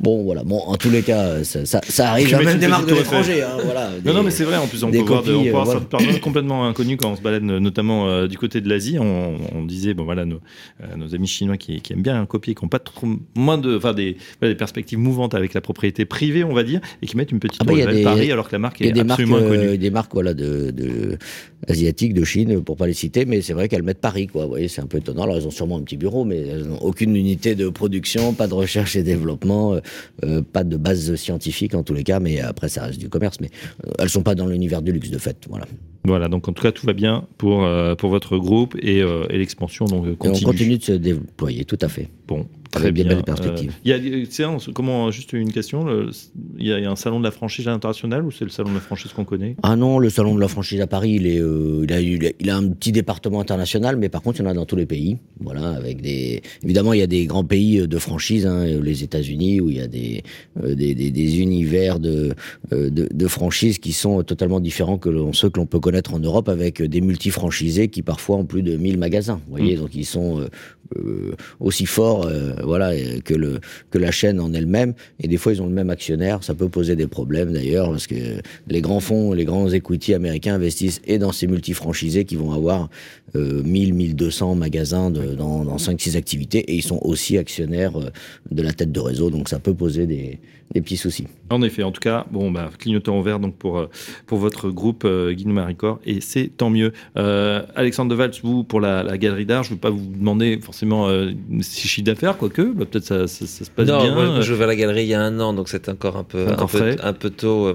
Bon, 0.00 0.22
voilà, 0.24 0.44
bon, 0.44 0.58
en 0.58 0.76
tous 0.76 0.90
les 0.90 1.02
cas, 1.02 1.44
ça, 1.44 1.64
ça, 1.64 2.10
arrive. 2.10 2.34
même 2.44 2.58
des 2.58 2.68
marques 2.68 2.88
de 2.88 2.94
l'étranger, 2.94 3.42
hein, 3.42 3.58
voilà. 3.64 3.90
non, 4.04 4.14
non, 4.14 4.22
mais 4.22 4.30
c'est 4.30 4.44
vrai. 4.44 4.56
En 4.56 4.66
plus, 4.66 4.82
on 4.84 4.90
peut 4.90 4.98
voir, 4.98 5.20
on 5.20 5.24
peut 5.24 5.50
voir 5.50 5.66
ça 5.66 5.80
complètement 6.20 6.66
inconnu 6.66 6.96
quand 6.96 7.12
on 7.12 7.16
se 7.16 7.22
balade, 7.22 7.42
notamment 7.42 8.26
du 8.26 8.38
côté 8.38 8.60
de 8.60 8.68
l'Asie. 8.68 8.98
On, 8.98 9.64
disait, 9.64 9.94
bon 9.94 10.04
voilà, 10.04 10.24
nos, 10.30 10.96
nos 10.96 11.14
amis 11.14 11.26
chinois 11.26 11.56
qui, 11.56 11.80
qui 11.80 11.94
bien 11.94 12.24
copier, 12.26 12.54
qui 12.54 12.64
n'ont 12.64 12.68
pas 12.68 12.78
trop 12.78 13.06
moins 13.34 13.58
de, 13.58 13.76
enfin 13.76 13.92
des, 13.94 14.16
des, 14.40 14.54
perspectives 14.54 14.98
mouvantes 14.98 15.34
avec 15.34 15.54
la 15.54 15.60
propriété 15.60 16.04
privée, 16.04 16.44
on 16.44 16.54
va 16.54 16.62
dire, 16.62 16.80
et 17.02 17.06
qui 17.06 17.16
mettent 17.16 17.32
une 17.32 17.40
petite 17.40 17.60
ah 17.62 17.64
bah, 17.64 17.74
de 17.74 18.04
Paris 18.04 18.32
alors 18.32 18.48
que 18.48 18.52
la 18.52 18.58
marque 18.58 18.80
est 18.80 18.98
absolument 18.98 19.36
marques, 19.36 19.46
inconnue. 19.46 19.68
Euh, 19.68 19.76
des 19.76 19.90
marques 19.90 20.12
voilà 20.14 20.34
de, 20.34 20.70
de 20.70 21.18
asiatiques, 21.68 22.14
de 22.14 22.24
Chine, 22.24 22.62
pour 22.62 22.76
pas 22.76 22.86
les 22.86 22.94
citer, 22.94 23.24
mais 23.24 23.42
c'est 23.42 23.52
vrai 23.52 23.68
qu'elles 23.68 23.82
mettent 23.82 24.00
Paris, 24.00 24.26
quoi. 24.26 24.44
Vous 24.44 24.50
voyez, 24.50 24.68
c'est 24.68 24.80
un 24.80 24.86
peu 24.86 24.98
étonnant. 24.98 25.22
Alors, 25.22 25.36
elles 25.36 25.46
ont 25.46 25.50
sûrement 25.50 25.76
un 25.76 25.82
petit 25.82 25.96
bureau, 25.96 26.24
mais 26.24 26.38
elles 26.38 26.64
n'ont 26.64 26.78
aucune 26.78 27.16
unité 27.16 27.54
de 27.54 27.68
production, 27.68 28.32
pas 28.32 28.46
de 28.46 28.54
recherche 28.54 28.96
et 28.96 29.02
développement, 29.02 29.74
euh, 29.74 29.80
euh, 30.24 30.42
pas 30.42 30.64
de 30.64 30.76
base 30.76 31.14
scientifique 31.16 31.74
en 31.74 31.82
tous 31.82 31.94
les 31.94 32.04
cas, 32.04 32.20
mais 32.20 32.40
après, 32.40 32.68
ça 32.68 32.84
reste 32.84 32.98
du 32.98 33.08
commerce. 33.08 33.40
Mais 33.40 33.50
euh, 33.86 33.90
elles 33.98 34.08
sont 34.08 34.22
pas 34.22 34.34
dans 34.34 34.46
l'univers 34.46 34.82
du 34.82 34.92
luxe, 34.92 35.10
de 35.10 35.18
fait. 35.18 35.36
Voilà. 35.48 35.66
Voilà, 36.04 36.28
donc 36.28 36.48
en 36.48 36.52
tout 36.52 36.62
cas, 36.62 36.72
tout 36.72 36.86
va 36.86 36.92
bien 36.92 37.26
pour, 37.36 37.68
pour 37.98 38.10
votre 38.10 38.38
groupe 38.38 38.74
et, 38.80 38.98
et 39.00 39.38
l'expansion 39.38 39.84
donc 39.84 40.16
continue. 40.16 40.42
Et 40.42 40.46
on 40.46 40.50
continue 40.50 40.78
de 40.78 40.82
se 40.82 40.92
déployer, 40.92 41.64
tout 41.64 41.78
à 41.80 41.88
fait. 41.88 42.08
Bon, 42.26 42.46
Très 42.70 42.92
bien, 42.92 43.04
belle 43.04 43.22
perspective. 43.22 43.72
Il 43.84 43.90
y 43.90 43.94
a, 43.94 44.56
comment, 44.72 45.10
juste 45.10 45.32
une 45.32 45.52
question, 45.52 45.86
il 46.58 46.66
y, 46.66 46.72
a 46.72 46.90
un 46.90 46.96
salon 46.96 47.18
de 47.18 47.24
la 47.24 47.30
franchise 47.30 47.68
internationale 47.68 48.24
ou 48.24 48.30
c'est 48.30 48.44
le 48.44 48.50
salon 48.50 48.70
de 48.70 48.74
la 48.74 48.80
franchise 48.80 49.12
qu'on 49.12 49.24
connaît? 49.24 49.56
Ah 49.62 49.76
non, 49.76 49.98
le 49.98 50.10
salon 50.10 50.34
de 50.34 50.40
la 50.40 50.48
franchise 50.48 50.80
à 50.80 50.86
Paris, 50.86 51.12
il, 51.12 51.26
est, 51.26 51.40
euh, 51.40 51.84
il, 51.84 51.92
a, 51.92 52.00
il, 52.00 52.50
a, 52.50 52.56
un 52.56 52.68
petit 52.68 52.92
département 52.92 53.40
international, 53.40 53.96
mais 53.96 54.08
par 54.08 54.22
contre, 54.22 54.40
il 54.40 54.44
y 54.44 54.46
en 54.46 54.50
a 54.50 54.54
dans 54.54 54.66
tous 54.66 54.76
les 54.76 54.86
pays. 54.86 55.18
Voilà, 55.40 55.70
avec 55.70 56.00
des, 56.00 56.42
évidemment, 56.62 56.92
il 56.92 57.00
y 57.00 57.02
a 57.02 57.06
des 57.06 57.26
grands 57.26 57.44
pays 57.44 57.86
de 57.86 57.98
franchise, 57.98 58.46
hein, 58.46 58.64
les 58.64 59.02
États-Unis, 59.02 59.60
où 59.60 59.70
il 59.70 59.76
y 59.76 59.80
a 59.80 59.88
des, 59.88 60.22
euh, 60.62 60.74
des, 60.74 60.94
des, 60.94 61.40
univers 61.40 61.98
de, 61.98 62.34
euh, 62.72 62.90
de, 62.90 63.08
de 63.12 63.26
franchise 63.26 63.78
qui 63.78 63.92
sont 63.92 64.22
totalement 64.22 64.60
différents 64.60 64.98
que 64.98 65.10
ceux 65.32 65.50
que 65.50 65.58
l'on 65.58 65.66
peut 65.66 65.80
connaître 65.80 66.14
en 66.14 66.18
Europe, 66.18 66.48
avec 66.48 66.82
des 66.82 67.00
multifranchisés 67.00 67.88
qui 67.88 68.02
parfois 68.02 68.36
ont 68.36 68.44
plus 68.44 68.62
de 68.62 68.76
1000 68.76 68.98
magasins. 68.98 69.40
Vous 69.46 69.56
voyez, 69.56 69.76
mmh. 69.76 69.80
donc 69.80 69.94
ils 69.94 70.06
sont 70.06 70.46
aussi 71.60 71.86
forts 71.86 72.28
voilà, 72.64 72.92
que, 73.24 73.34
le, 73.34 73.60
que 73.90 73.98
la 73.98 74.10
chaîne 74.10 74.40
en 74.40 74.52
elle-même. 74.52 74.94
Et 75.20 75.28
des 75.28 75.36
fois, 75.36 75.52
ils 75.52 75.62
ont 75.62 75.66
le 75.66 75.72
même 75.72 75.90
actionnaire. 75.90 76.42
Ça 76.42 76.54
peut 76.54 76.68
poser 76.68 76.96
des 76.96 77.06
problèmes 77.06 77.52
d'ailleurs, 77.52 77.90
parce 77.90 78.06
que 78.06 78.14
les 78.68 78.80
grands 78.80 79.00
fonds, 79.00 79.32
les 79.32 79.44
grands 79.44 79.68
equity 79.68 80.14
américains 80.14 80.54
investissent 80.54 81.00
et 81.06 81.18
dans 81.18 81.32
ces 81.32 81.46
multifranchisés 81.46 82.24
qui 82.24 82.36
vont 82.36 82.52
avoir 82.52 82.88
euh, 83.36 83.62
1000, 83.62 83.94
1200 83.94 84.54
magasins 84.54 85.10
dans, 85.10 85.64
dans 85.64 85.76
5-6 85.76 86.16
activités. 86.16 86.58
Et 86.70 86.76
ils 86.76 86.82
sont 86.82 87.00
aussi 87.02 87.38
actionnaires 87.38 87.98
euh, 87.98 88.10
de 88.50 88.62
la 88.62 88.72
tête 88.72 88.92
de 88.92 89.00
réseau. 89.00 89.30
Donc 89.30 89.48
ça 89.48 89.58
peut 89.58 89.74
poser 89.74 90.06
des, 90.06 90.40
des 90.72 90.80
petits 90.80 90.96
soucis. 90.96 91.26
En 91.50 91.62
effet, 91.62 91.82
en 91.82 91.90
tout 91.90 92.00
cas, 92.00 92.26
bon, 92.30 92.50
bah, 92.50 92.70
clignotant 92.78 93.18
au 93.18 93.22
vert 93.22 93.40
donc 93.40 93.56
pour, 93.56 93.78
euh, 93.78 93.90
pour 94.26 94.38
votre 94.38 94.70
groupe 94.70 95.02
euh, 95.04 95.32
Guillaume 95.32 95.54
Maricor, 95.54 95.98
et 96.04 96.20
c'est 96.20 96.50
tant 96.56 96.70
mieux. 96.70 96.92
Euh, 97.16 97.62
Alexandre 97.74 98.10
Deval, 98.10 98.30
vous, 98.42 98.62
pour 98.62 98.80
la, 98.80 99.18
galerie 99.18 99.46
d'art, 99.46 99.64
je 99.64 99.70
ne 99.70 99.74
veux 99.74 99.80
pas 99.80 99.90
vous 99.90 100.06
demander 100.06 100.60
forcément 100.62 101.08
euh, 101.08 101.32
si 101.60 101.88
chiffre 101.88 102.04
d'affaires, 102.04 102.36
quoique, 102.50 102.72
bah, 102.72 102.84
peut-être 102.90 103.04
ça, 103.04 103.26
ça, 103.26 103.46
ça, 103.46 103.64
se 103.64 103.70
passe 103.70 103.86
non, 103.86 104.02
bien. 104.02 104.14
Moi, 104.14 104.40
je 104.40 104.54
vais 104.54 104.64
à 104.64 104.66
la 104.66 104.76
galerie 104.76 105.02
il 105.02 105.08
y 105.08 105.14
a 105.14 105.20
un 105.20 105.38
an, 105.40 105.52
donc 105.52 105.68
c'est 105.68 105.88
encore 105.88 106.16
un 106.16 106.24
peu, 106.24 106.46
un, 106.48 106.66
peu 106.66 106.96
un, 107.02 107.12
peu, 107.12 107.30
tôt. 107.30 107.74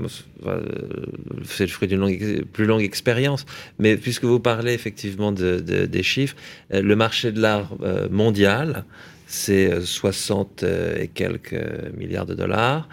C'est 1.46 1.66
le 1.66 1.72
fruit 1.72 1.88
d'une 1.88 2.00
longue, 2.00 2.46
plus 2.54 2.66
longue 2.66 2.82
expérience. 2.82 3.46
Mais 3.80 3.98
puisque 3.98 4.26
vous 4.26 4.40
parlez 4.40 4.74
effectivement 4.74 5.32
de, 5.32 5.60
de, 5.60 5.86
des 5.86 6.04
chiffres, 6.04 6.36
le 6.72 6.96
marché 6.96 7.32
de 7.32 7.42
l'art 7.42 7.74
mondial, 8.12 8.86
c'est 9.28 9.82
60 9.82 10.64
et 10.64 11.08
quelques 11.08 11.62
milliards 11.98 12.26
de 12.26 12.36
dollars. 12.36 12.88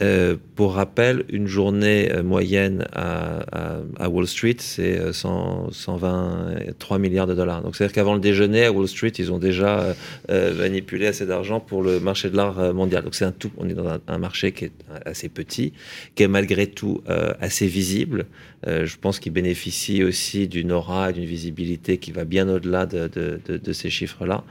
Euh, 0.00 0.36
pour 0.54 0.74
rappel, 0.74 1.24
une 1.28 1.48
journée 1.48 2.12
euh, 2.12 2.22
moyenne 2.22 2.86
à, 2.92 4.08
Wall 4.08 4.28
Street, 4.28 4.56
c'est 4.58 5.12
123 5.12 6.96
euh, 6.96 7.00
milliards 7.00 7.26
de 7.26 7.34
dollars. 7.34 7.62
Donc, 7.62 7.74
c'est-à-dire 7.74 7.94
qu'avant 7.94 8.14
le 8.14 8.20
déjeuner, 8.20 8.64
à 8.64 8.72
Wall 8.72 8.86
Street, 8.86 9.12
ils 9.18 9.32
ont 9.32 9.38
déjà 9.38 9.94
manipulé 10.28 11.06
assez 11.06 11.26
d'argent 11.26 11.60
pour 11.60 11.82
le 11.82 12.00
marché 12.00 12.30
de 12.30 12.36
l'art 12.36 12.72
mondial. 12.74 13.02
Donc, 13.04 13.14
c'est 13.14 13.24
un 13.24 13.32
tout. 13.32 13.50
On 13.58 13.68
est 13.68 13.74
dans 13.74 13.98
un, 14.06 14.18
marché 14.18 14.52
qui 14.52 14.66
est 14.66 14.72
assez 15.04 15.28
petit, 15.28 15.72
qui 16.14 16.22
est 16.22 16.28
malgré 16.28 16.66
tout 16.66 17.02
assez 17.40 17.66
visible. 17.66 18.26
je 18.66 18.96
pense 18.96 19.18
qu'il 19.18 19.32
bénéficie 19.32 20.02
aussi 20.02 20.48
d'une 20.48 20.72
aura 20.72 21.10
et 21.10 21.12
d'une 21.12 21.24
visibilité 21.24 21.98
qui 21.98 22.12
va 22.12 22.24
bien 22.24 22.48
au-delà 22.48 22.86
de, 22.86 23.08
de, 23.08 23.40
de, 23.46 23.56
de, 23.56 23.72
ces 23.72 23.90
chiffres-là. 23.90 24.44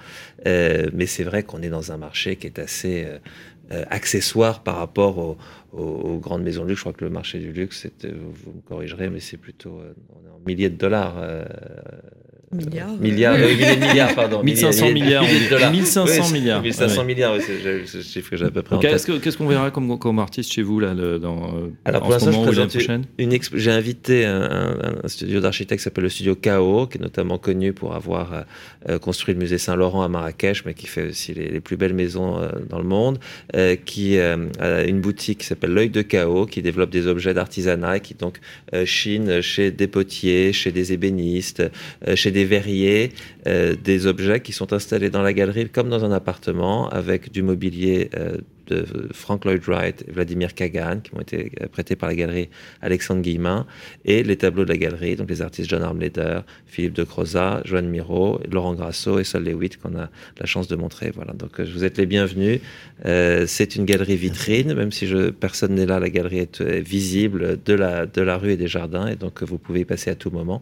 mais 0.46 1.06
c'est 1.06 1.24
vrai 1.24 1.44
qu'on 1.44 1.62
est 1.62 1.70
dans 1.70 1.92
un 1.92 1.98
marché 1.98 2.36
qui 2.36 2.48
est 2.48 2.60
assez 2.60 3.08
euh, 3.72 3.84
accessoire 3.90 4.64
par 4.64 4.78
rapport 4.78 5.38
aux, 5.74 6.18
grandes 6.20 6.44
maisons 6.44 6.64
de 6.64 6.70
luxe. 6.70 6.80
Je 6.80 6.84
crois 6.84 6.94
que 6.94 7.06
le 7.06 7.12
marché 7.12 7.40
du 7.40 7.52
luxe, 7.52 7.88
vous 8.04 8.54
me 8.54 8.62
corrigerez, 8.62 9.10
mais 9.10 9.20
c'est 9.20 9.38
plutôt 9.38 9.80
euh, 9.80 9.94
on 10.10 10.26
est 10.26 10.32
en 10.32 10.40
milliers 10.46 10.70
de 10.70 10.78
dollars. 10.78 11.16
Euh, 12.54 12.58
Milliards. 12.58 12.98
Milliards, 12.98 13.36
euh, 13.36 13.76
milliards, 13.76 14.16
pardon. 14.16 14.42
1500 14.42 14.92
milliards. 14.94 15.24
1500 15.24 16.32
milliards. 16.32 16.62
1500 16.62 17.04
milliards, 17.04 17.36
oui, 17.36 17.42
c'est 17.46 17.86
ce 17.86 18.02
chiffre 18.02 18.30
que 18.30 18.38
j'ai 18.38 18.46
à 18.46 18.50
peu 18.50 18.62
près 18.62 18.80
Qu'est-ce 18.80 19.38
qu'on 19.38 19.48
verra 19.48 19.70
comme, 19.70 20.00
comme 20.00 20.20
artiste 20.20 20.54
chez 20.54 20.62
vous, 20.62 20.80
là, 20.80 20.96
dans, 20.96 21.52
Alors, 21.84 22.04
pour 22.04 22.12
l'instant, 22.12 22.32
je 22.32 22.40
présente 22.40 22.76
une, 23.18 23.38
j'ai 23.54 23.72
invité 23.72 24.26
un, 24.26 24.78
un, 25.04 25.08
studio 25.08 25.42
d'architectes 25.42 25.80
qui 25.80 25.84
s'appelle 25.84 26.06
le 26.06 26.10
studio 26.10 26.36
KO, 26.36 26.88
qui 26.88 26.98
est 26.98 27.02
notamment 27.02 27.38
connu 27.38 27.74
pour 27.74 27.94
avoir 27.94 28.46
euh, 28.90 29.00
construit 29.00 29.34
le 29.34 29.40
musée 29.40 29.58
Saint-Laurent 29.58 30.04
à 30.04 30.08
Marrakech, 30.08 30.64
mais 30.66 30.74
qui 30.74 30.88
fait 30.88 31.10
aussi 31.10 31.34
les, 31.34 31.50
les 31.50 31.60
plus 31.60 31.76
belles 31.76 31.94
maisons 31.94 32.38
euh, 32.38 32.50
dans 32.70 32.78
le 32.78 32.86
monde, 32.86 33.20
euh, 33.56 33.76
qui 33.76 34.18
a 34.18 34.38
une 34.86 35.02
boutique 35.02 35.40
qui 35.40 35.46
s'appelle 35.46 35.74
l'œil 35.74 35.90
de 35.90 36.02
KO, 36.02 36.46
qui 36.46 36.62
développe 36.62 36.90
des 36.90 37.08
objets 37.08 37.34
d'artisanat, 37.34 38.00
qui 38.00 38.14
donc 38.14 38.40
chine 38.86 39.42
chez 39.42 39.72
des 39.72 39.88
potiers, 39.88 40.54
chez 40.54 40.72
des 40.72 40.94
ébénistes, 40.94 41.64
chez 42.16 42.32
des 42.32 42.37
des 42.38 42.46
verriers, 42.46 43.14
euh, 43.48 43.76
des 43.76 44.06
objets 44.06 44.42
qui 44.42 44.54
sont 44.54 44.72
installés 44.72 45.10
dans 45.10 45.24
la 45.24 45.34
galerie 45.34 45.68
comme 45.70 45.90
dans 45.90 46.06
un 46.06 46.12
appartement 46.12 46.88
avec 46.90 47.32
du 47.32 47.42
mobilier 47.42 48.12
euh, 48.16 48.38
de 48.68 48.86
Frank 49.12 49.46
Lloyd 49.46 49.64
Wright 49.68 50.04
et 50.08 50.12
Vladimir 50.12 50.54
Kagan 50.54 51.00
qui 51.00 51.16
ont 51.16 51.22
été 51.22 51.52
prêtés 51.72 51.96
par 51.96 52.10
la 52.10 52.16
galerie 52.16 52.50
Alexandre 52.82 53.22
Guillemin 53.22 53.66
et 54.06 54.24
les 54.24 54.36
tableaux 54.36 54.66
de 54.66 54.70
la 54.70 54.78
galerie, 54.78 55.16
donc 55.16 55.30
les 55.30 55.42
artistes 55.42 55.70
John 55.70 55.82
Armleder, 55.82 56.42
Philippe 56.68 56.94
de 56.94 57.06
Croza, 57.06 57.62
Joanne 57.64 57.88
Miro, 57.88 58.40
Laurent 58.52 58.74
Grasso 58.74 59.20
et 59.20 59.24
Sol 59.24 59.46
Lewitt 59.46 59.78
qu'on 59.78 59.98
a 59.98 60.10
la 60.40 60.46
chance 60.46 60.68
de 60.68 60.76
montrer. 60.76 61.12
Voilà, 61.16 61.34
donc 61.34 61.60
euh, 61.60 61.66
vous 61.74 61.86
êtes 61.86 61.98
les 61.98 62.06
bienvenus. 62.06 62.60
Euh, 63.06 63.46
c'est 63.48 63.78
une 63.78 63.86
galerie 63.86 64.18
vitrine, 64.18 64.74
même 64.74 64.92
si 64.92 65.10
personne 65.40 65.74
n'est 65.76 65.86
là, 65.86 66.00
la 66.00 66.10
galerie 66.10 66.40
est 66.40 66.62
visible 66.82 67.58
de 67.66 67.74
la, 67.74 68.06
de 68.06 68.22
la 68.22 68.38
rue 68.38 68.52
et 68.52 68.58
des 68.58 68.68
jardins 68.68 69.08
et 69.08 69.16
donc 69.16 69.42
vous 69.44 69.58
pouvez 69.58 69.80
y 69.82 69.86
passer 69.86 70.10
à 70.12 70.16
tout 70.16 70.30
moment. 70.30 70.62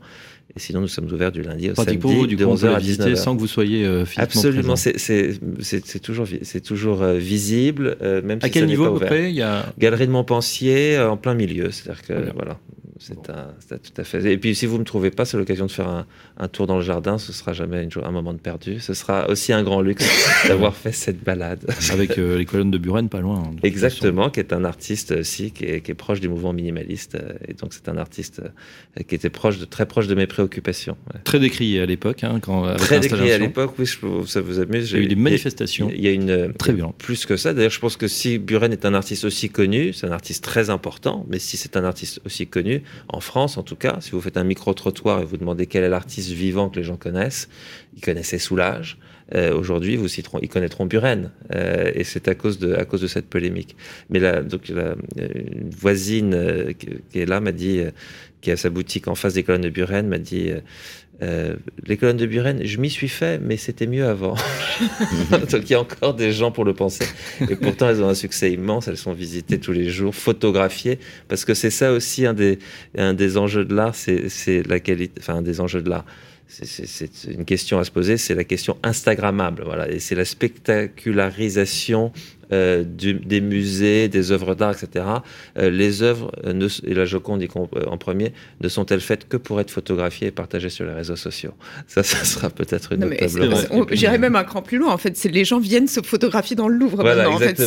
Et 0.56 0.60
sinon, 0.60 0.82
nous 0.82 0.88
sommes 0.88 1.12
ouverts 1.12 1.32
du 1.32 1.42
lundi 1.42 1.72
au 1.72 1.76
samedi, 1.76 1.98
vous, 1.98 2.28
du 2.28 2.36
de 2.36 2.46
11h 2.46 2.76
à 2.76 2.80
19h. 2.80 3.16
Sans 3.16 3.36
que 3.36 3.40
vous 3.42 3.48
soyez 3.48 3.86
euh, 3.86 4.06
Absolument, 4.16 4.76
c'est 4.76 6.00
toujours, 6.02 6.28
c'est 6.44 6.62
toujours 6.62 7.02
euh, 7.02 7.18
visible, 7.18 7.98
euh, 8.02 8.22
même 8.22 8.40
à 8.42 8.46
si 8.46 8.52
quel 8.52 8.64
ça 8.64 8.68
niveau 8.68 8.98
pas 8.98 9.06
près? 9.06 9.30
Il 9.32 9.36
y 9.36 9.42
a... 9.42 9.66
Galerie 9.78 10.08
de 10.08 10.12
Montpensier, 10.12 10.98
euh, 10.98 11.10
en 11.10 11.18
plein 11.18 11.34
milieu, 11.34 11.72
c'est-à-dire 11.72 12.04
que 12.04 12.14
voilà. 12.34 12.58
c'est 13.00 13.22
tout 13.22 13.94
à 14.02 14.04
fait. 14.04 14.32
Et 14.32 14.38
puis 14.38 14.56
si 14.56 14.66
vous 14.66 14.78
me 14.78 14.84
trouvez 14.84 15.12
pas, 15.12 15.26
c'est 15.26 15.38
l'occasion 15.38 15.66
de 15.66 15.72
faire 15.72 16.06
un, 16.38 16.48
tour 16.48 16.68
dans 16.68 16.78
le 16.78 16.84
jardin. 16.84 17.18
Ce 17.18 17.34
sera 17.34 17.54
jamais 17.54 17.88
un 18.04 18.12
moment 18.12 18.34
de 18.34 18.40
perdu. 18.40 18.80
Ce 18.80 18.94
sera 18.94 19.30
aussi 19.30 19.54
un 19.54 19.64
grand 19.64 19.82
luxe 19.82 20.08
d'avoir 20.48 20.76
fait 20.76 20.92
cette 20.92 21.24
balade. 21.24 21.66
Avec 21.92 22.18
euh, 22.18 22.38
les 22.38 22.46
colonnes 22.46 22.72
de 22.72 22.78
Buren, 22.78 23.10
pas 23.10 23.22
loin. 23.22 23.44
Hein, 23.46 23.56
Exactement, 23.64 24.30
qui 24.30 24.40
est 24.40 24.54
un 24.54 24.64
artiste 24.64 25.12
aussi 25.12 25.52
qui 25.52 25.66
est, 25.66 25.94
proche 25.94 26.20
du 26.20 26.30
mouvement 26.30 26.54
minimaliste. 26.54 27.18
Et 27.48 27.54
donc 27.54 27.74
c'est 27.74 27.90
un 27.90 27.98
artiste 27.98 28.42
qui 29.08 29.16
était 29.16 29.30
proche 29.30 29.60
de, 29.60 29.66
très 29.66 29.86
proche 29.86 30.08
de 30.08 30.16
mes 30.16 30.28
préoccupations. 30.36 30.98
Très 31.24 31.40
décrié 31.40 31.82
à 31.82 31.86
l'époque, 31.86 32.24
hein, 32.24 32.40
quand. 32.42 32.76
Très 32.76 33.00
décrié 33.00 33.34
à 33.34 33.38
l'époque. 33.38 33.74
Oui, 33.80 33.88
ça 34.28 34.42
vous 34.42 34.60
amuse. 34.60 34.92
Il 34.92 34.98
y 34.98 35.00
a 35.00 35.04
eu 35.04 35.08
des 35.08 35.16
manifestations. 35.16 35.90
Il 35.94 36.04
y 36.04 36.08
a 36.08 36.12
une 36.12 36.54
très 36.54 36.74
bien. 36.74 36.94
Plus 36.98 37.26
que 37.26 37.38
ça. 37.38 37.54
D'ailleurs, 37.54 37.72
je 37.72 37.80
pense 37.80 37.98
que 37.98 38.08
si 38.08 38.38
Buren 38.38 38.72
est 38.72 38.86
un 38.86 38.94
artiste 38.94 39.24
aussi 39.24 39.50
connu, 39.50 39.94
c'est 39.94 40.08
un 40.08 40.12
artiste 40.12 40.44
très 40.44 40.70
important. 40.70 41.26
Mais 41.30 41.40
si 41.40 41.58
c'est 41.58 41.78
un 41.78 41.84
artiste 41.84 42.20
aussi 42.26 42.48
connu 42.48 42.84
en 43.08 43.22
France, 43.22 43.58
en 43.58 43.64
tout 43.64 43.78
cas, 43.78 43.98
si 44.02 44.12
vous 44.12 44.22
faites 44.22 44.38
un 44.38 44.44
micro 44.44 44.74
trottoir 44.74 45.22
et 45.22 45.26
vous 45.26 45.38
demandez 45.38 45.66
quel 45.68 45.84
est 45.84 45.90
l'artiste 45.90 46.32
vivant 46.32 46.70
que 46.70 46.78
les 46.78 46.84
gens 46.84 46.98
connaissent, 46.98 47.48
ils 47.96 48.02
connaissaient 48.02 48.40
Soulage. 48.40 48.98
Euh, 49.34 49.58
aujourd'hui, 49.58 49.96
vous 49.96 50.08
citeront, 50.08 50.38
ils 50.42 50.50
connaîtront 50.50 50.86
Buren, 50.86 51.32
euh, 51.56 51.92
et 51.96 52.04
c'est 52.04 52.28
à 52.28 52.36
cause 52.36 52.60
de 52.60 52.76
à 52.76 52.86
cause 52.86 53.02
de 53.02 53.08
cette 53.08 53.28
polémique. 53.28 53.76
Mais 54.12 54.20
là, 54.20 54.44
donc 54.44 54.68
la, 54.68 54.96
une 55.18 55.72
voisine 55.72 56.36
euh, 56.36 56.74
qui 56.74 57.20
est 57.20 57.26
là 57.26 57.40
m'a 57.40 57.52
dit, 57.52 57.82
qui 58.46 58.52
a 58.52 58.58
sa 58.58 58.70
boutique 58.70 59.08
en 59.08 59.16
face 59.16 59.34
des 59.34 59.44
colonnes 59.44 59.62
de 59.62 59.70
Buren, 59.70 60.08
m'a 60.08 60.20
dit. 60.20 60.52
les 61.22 61.98
colonnes 61.98 62.18
de 62.18 62.28
Buren, 62.28 62.62
je 62.64 62.78
m'y 62.78 62.92
suis 62.92 63.08
fait, 63.08 63.40
mais 63.40 63.58
c'était 63.58 63.88
mieux 63.88 64.06
avant. 64.06 64.36
Donc 65.32 65.64
il 65.64 65.72
y 65.72 65.74
a 65.74 65.82
encore 65.82 66.14
des 66.14 66.32
gens 66.32 66.52
pour 66.52 66.64
le 66.64 66.74
penser. 66.74 67.06
Et 67.50 67.56
pourtant, 67.56 67.90
elles 67.90 68.04
ont 68.04 68.10
un 68.10 68.14
succès 68.14 68.52
immense. 68.52 68.88
Elles 68.88 68.98
sont 68.98 69.14
visitées 69.14 69.60
tous 69.60 69.72
les 69.72 69.90
jours, 69.90 70.14
photographiées, 70.14 71.00
parce 71.28 71.44
que 71.44 71.56
c'est 71.56 71.72
ça 71.72 71.92
aussi 71.92 72.26
un 72.26 72.34
des, 72.34 72.60
un 72.98 73.16
des 73.16 73.38
enjeux 73.38 73.66
de 73.66 73.74
l'art, 73.74 73.96
c'est 73.96 74.68
la 74.68 74.80
qualité, 74.80 75.20
enfin 75.20 75.36
un 75.36 75.42
des 75.42 75.60
enjeux 75.60 75.82
de 75.82 75.90
l'art 75.90 76.06
c'est 76.48 77.26
une 77.28 77.46
question 77.46 77.80
à 77.80 77.84
se 77.84 77.92
poser, 77.92 78.18
c'est 78.18 78.36
la 78.36 78.44
question 78.44 78.78
Instagrammable. 78.84 79.64
Voilà, 79.66 79.90
et 79.90 80.00
c'est 80.00 80.16
la 80.16 80.26
spectacularisation 80.26 82.12
euh, 82.52 82.84
des 82.86 83.42
musées, 83.42 84.08
des 84.08 84.32
œuvres 84.32 84.56
d'art, 84.56 84.72
etc. 84.72 85.06
Euh, 85.58 85.70
les 85.70 86.04
œuvres, 86.04 86.32
euh, 86.46 86.68
et 86.86 86.94
la 86.94 87.06
Joconde 87.06 87.46
en 87.88 87.98
premier, 87.98 88.34
ne 88.62 88.70
sont-elles 88.70 89.02
faites 89.02 89.28
que 89.28 89.38
pour 89.38 89.60
être 89.60 89.72
photographiées 89.72 90.28
et 90.28 90.32
partagées 90.32 90.70
sur 90.70 90.86
les 90.86 90.94
réseaux 90.94 91.16
sociaux? 91.16 91.54
Ça, 91.88 92.04
ça 92.04 92.24
sera 92.24 92.50
peut-être 92.50 92.94
une 92.94 93.06
autre 93.06 93.16
table 93.16 93.88
J'irais 93.92 94.18
même 94.18 94.36
un 94.36 94.44
cran 94.44 94.62
plus 94.62 94.78
loin. 94.78 94.94
En 94.94 94.98
fait, 94.98 95.22
les 95.24 95.46
gens 95.46 95.60
viennent 95.60 95.88
se 95.88 96.02
photographier 96.02 96.56
dans 96.56 96.68
le 96.68 96.78
Louvre 96.78 97.04
maintenant. 97.04 97.36
En 97.36 97.40
fait, 97.40 97.60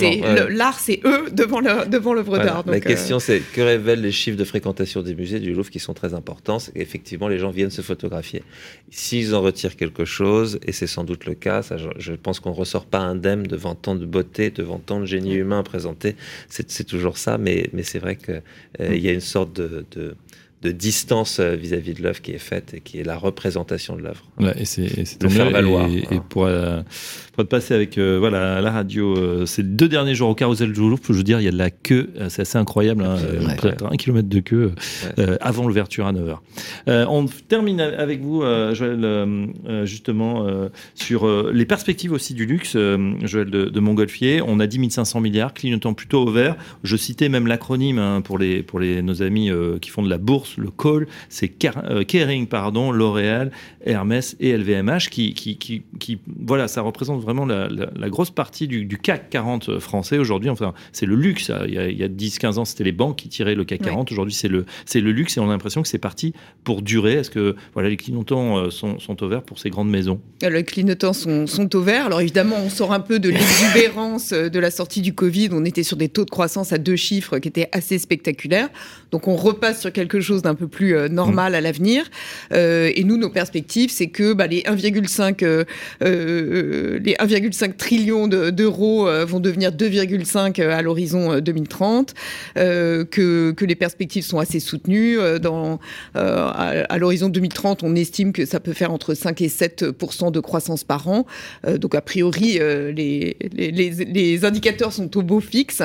l'art, 0.50 0.78
c'est 0.78 1.00
eux 1.04 1.30
devant 1.32 1.60
devant 1.60 2.14
l'œuvre 2.14 2.38
d'art. 2.38 2.64
La 2.66 2.80
question, 2.80 3.18
c'est 3.18 3.40
que 3.40 3.60
révèlent 3.60 4.00
les 4.00 4.12
chiffres 4.12 4.36
de 4.36 4.44
fréquentation 4.44 5.02
des 5.02 5.14
musées 5.14 5.40
du 5.40 5.54
Louvre 5.54 5.70
qui 5.70 5.80
sont 5.80 5.94
très 5.94 6.14
importants? 6.14 6.58
Effectivement, 6.74 7.28
les 7.28 7.38
gens 7.38 7.50
viennent 7.50 7.70
se 7.70 7.82
photographier. 7.82 8.42
S'ils 8.90 9.34
en 9.34 9.40
retirent 9.40 9.76
quelque 9.76 10.04
chose, 10.04 10.58
et 10.66 10.72
c'est 10.72 10.86
sans 10.86 11.04
doute 11.04 11.26
le 11.26 11.34
cas, 11.34 11.62
ça, 11.62 11.76
je, 11.76 12.12
pense 12.12 12.40
qu'on 12.40 12.50
ne 12.50 12.54
ressort 12.54 12.86
pas 12.86 12.98
indemne 12.98 13.42
devant 13.42 13.74
tant 13.74 13.94
de 13.94 14.06
beauté, 14.06 14.50
devant 14.50 14.67
tant 14.76 15.00
de 15.00 15.06
génie 15.06 15.34
humain 15.34 15.62
présenté. 15.62 16.16
C'est 16.50 16.84
toujours 16.84 17.16
ça, 17.16 17.38
mais, 17.38 17.70
mais 17.72 17.82
c'est 17.82 17.98
vrai 17.98 18.16
qu'il 18.16 18.42
euh, 18.82 18.94
y 18.94 19.08
a 19.08 19.12
une 19.12 19.20
sorte 19.20 19.54
de, 19.54 19.86
de 19.92 20.14
de 20.62 20.72
distance 20.72 21.38
euh, 21.38 21.54
vis-à-vis 21.54 21.94
de 21.94 22.02
l'œuvre 22.02 22.20
qui 22.20 22.32
est 22.32 22.38
faite 22.38 22.74
et 22.74 22.80
qui 22.80 22.98
est 22.98 23.04
la 23.04 23.16
représentation 23.16 23.96
de 23.96 24.02
l'œuvre. 24.02 24.24
et 24.58 24.64
c'est 24.64 25.20
de 25.20 25.28
faire 25.28 25.50
valoir. 25.50 25.88
Et, 25.88 26.16
et 26.16 26.20
pour, 26.28 26.46
euh, 26.46 26.82
pour 27.38 27.44
te 27.44 27.50
passer 27.50 27.72
avec 27.72 27.98
euh, 27.98 28.16
voilà 28.18 28.60
la 28.60 28.70
radio, 28.72 29.46
ces 29.46 29.62
deux 29.62 29.88
derniers 29.88 30.16
jours 30.16 30.28
au 30.28 30.34
Carousel 30.34 30.72
du 30.72 30.80
Louvre, 30.80 30.98
je 31.08 31.12
veux 31.12 31.22
dire, 31.22 31.40
il 31.40 31.44
y 31.44 31.48
a 31.48 31.52
de 31.52 31.56
la 31.56 31.70
queue, 31.70 32.10
c'est 32.28 32.42
assez 32.42 32.58
incroyable, 32.58 33.04
hein, 33.04 33.16
un 33.88 33.96
kilomètre 33.96 34.28
de 34.28 34.40
queue 34.40 34.72
avant 35.40 35.66
l'ouverture 35.66 36.08
à 36.08 36.12
9h. 36.12 36.38
on 36.86 37.26
termine 37.26 37.80
avec 37.80 38.22
vous, 38.22 38.42
Joël, 38.72 39.48
justement 39.84 40.46
sur 40.96 41.52
les 41.52 41.64
perspectives 41.64 42.12
aussi 42.12 42.34
du 42.34 42.44
luxe, 42.44 42.72
Joël 42.72 43.50
de, 43.50 43.66
de, 43.66 43.80
Montgolfier. 43.80 44.42
On 44.44 44.58
a 44.58 44.66
10 44.66 44.90
500 44.90 45.20
milliards, 45.20 45.54
clignotant 45.54 45.94
plutôt 45.94 46.26
au 46.26 46.30
vert. 46.30 46.56
Je 46.82 46.96
citais 46.96 47.28
même 47.28 47.46
l'acronyme 47.46 47.98
hein, 47.98 48.20
pour 48.20 48.38
les 48.38 48.62
pour 48.64 48.80
les 48.80 49.00
nos 49.02 49.22
amis 49.22 49.50
qui 49.80 49.90
font 49.90 50.02
de 50.02 50.10
la 50.10 50.18
bourse 50.18 50.56
le 50.56 50.70
call, 50.70 51.06
c'est 51.28 51.52
euh, 51.64 52.04
Kering, 52.04 52.46
pardon, 52.46 52.90
L'Oréal, 52.90 53.50
Hermès 53.84 54.36
et 54.40 54.56
LVMH 54.56 55.08
qui, 55.10 55.34
qui, 55.34 55.56
qui, 55.56 56.18
voilà, 56.40 56.68
ça 56.68 56.82
représente 56.82 57.22
vraiment 57.28 57.44
la, 57.44 58.08
grosse 58.08 58.30
partie 58.30 58.66
du, 58.66 58.98
CAC 58.98 59.28
40 59.28 59.78
français 59.78 60.16
aujourd'hui. 60.16 60.48
Enfin, 60.48 60.72
c'est 60.92 61.04
le 61.04 61.14
luxe. 61.14 61.52
Il 61.66 61.74
y 61.74 62.02
a, 62.02 62.08
10-15 62.08 62.58
ans, 62.58 62.64
c'était 62.64 62.84
les 62.84 62.92
banques 62.92 63.16
qui 63.16 63.28
tiraient 63.28 63.54
le 63.54 63.64
CAC 63.64 63.82
40. 63.82 64.10
Aujourd'hui, 64.10 64.32
c'est 64.32 64.48
le, 64.48 64.64
c'est 64.86 65.00
le 65.00 65.12
luxe 65.12 65.36
et 65.36 65.40
on 65.40 65.48
a 65.48 65.52
l'impression 65.52 65.82
que 65.82 65.88
c'est 65.88 65.98
parti 65.98 66.32
pour 66.64 66.80
durer. 66.80 67.14
Est-ce 67.14 67.30
que 67.30 67.54
voilà, 67.74 67.90
les 67.90 67.98
clignotants 67.98 68.56
euh, 68.56 68.70
sont, 68.70 68.98
sont 68.98 69.22
au 69.22 69.28
vert 69.28 69.42
pour 69.42 69.58
ces 69.58 69.68
grandes 69.68 69.90
maisons? 69.90 70.20
Euh, 70.42 70.48
Les 70.48 70.64
clignotants 70.64 71.12
sont, 71.12 71.46
sont 71.46 71.76
au 71.76 71.82
vert. 71.82 72.06
Alors 72.06 72.22
évidemment, 72.22 72.56
on 72.64 72.70
sort 72.70 72.94
un 72.94 73.00
peu 73.00 73.18
de 73.18 73.28
l'exubérance 73.28 74.30
de 74.30 74.58
la 74.58 74.70
sortie 74.70 75.02
du 75.02 75.14
Covid. 75.14 75.50
On 75.52 75.66
était 75.66 75.82
sur 75.82 75.98
des 75.98 76.08
taux 76.08 76.24
de 76.24 76.30
croissance 76.30 76.72
à 76.72 76.78
deux 76.78 76.96
chiffres 76.96 77.38
qui 77.38 77.48
étaient 77.48 77.68
assez 77.72 77.98
spectaculaires. 77.98 78.70
Donc 79.10 79.28
on 79.28 79.36
repasse 79.36 79.80
sur 79.80 79.92
quelque 79.92 80.20
chose 80.20 80.42
d'un 80.42 80.54
peu 80.54 80.68
plus 80.68 80.96
euh, 80.96 81.08
normal 81.08 81.54
à 81.54 81.60
l'avenir. 81.60 82.04
Euh, 82.52 82.90
et 82.94 83.04
nous, 83.04 83.16
nos 83.16 83.30
perspectives, 83.30 83.90
c'est 83.90 84.08
que 84.08 84.32
bah, 84.32 84.46
les 84.46 84.62
1,5 84.62 85.64
euh, 86.02 86.98
les 87.02 87.14
1,5 87.18 87.76
trillions 87.76 88.28
d'euros 88.28 89.08
vont 89.26 89.40
devenir 89.40 89.70
2,5 89.70 90.62
à 90.62 90.82
l'horizon 90.82 91.40
2030, 91.40 92.14
que, 92.54 93.52
que 93.52 93.64
les 93.64 93.74
perspectives 93.74 94.24
sont 94.24 94.38
assez 94.38 94.60
soutenues. 94.60 95.18
Dans, 95.40 95.78
à, 96.14 96.98
l'horizon 96.98 97.28
2030, 97.28 97.82
on 97.82 97.94
estime 97.94 98.32
que 98.32 98.44
ça 98.46 98.60
peut 98.60 98.72
faire 98.72 98.92
entre 98.92 99.14
5 99.14 99.40
et 99.42 99.48
7 99.48 99.84
de 99.84 100.40
croissance 100.40 100.84
par 100.84 101.08
an. 101.08 101.26
donc 101.66 101.94
a 101.94 102.00
priori, 102.00 102.58
les 102.92 104.44
indicateurs 104.44 104.92
sont 104.92 105.16
au 105.16 105.22
beau 105.22 105.40
fixe. 105.40 105.82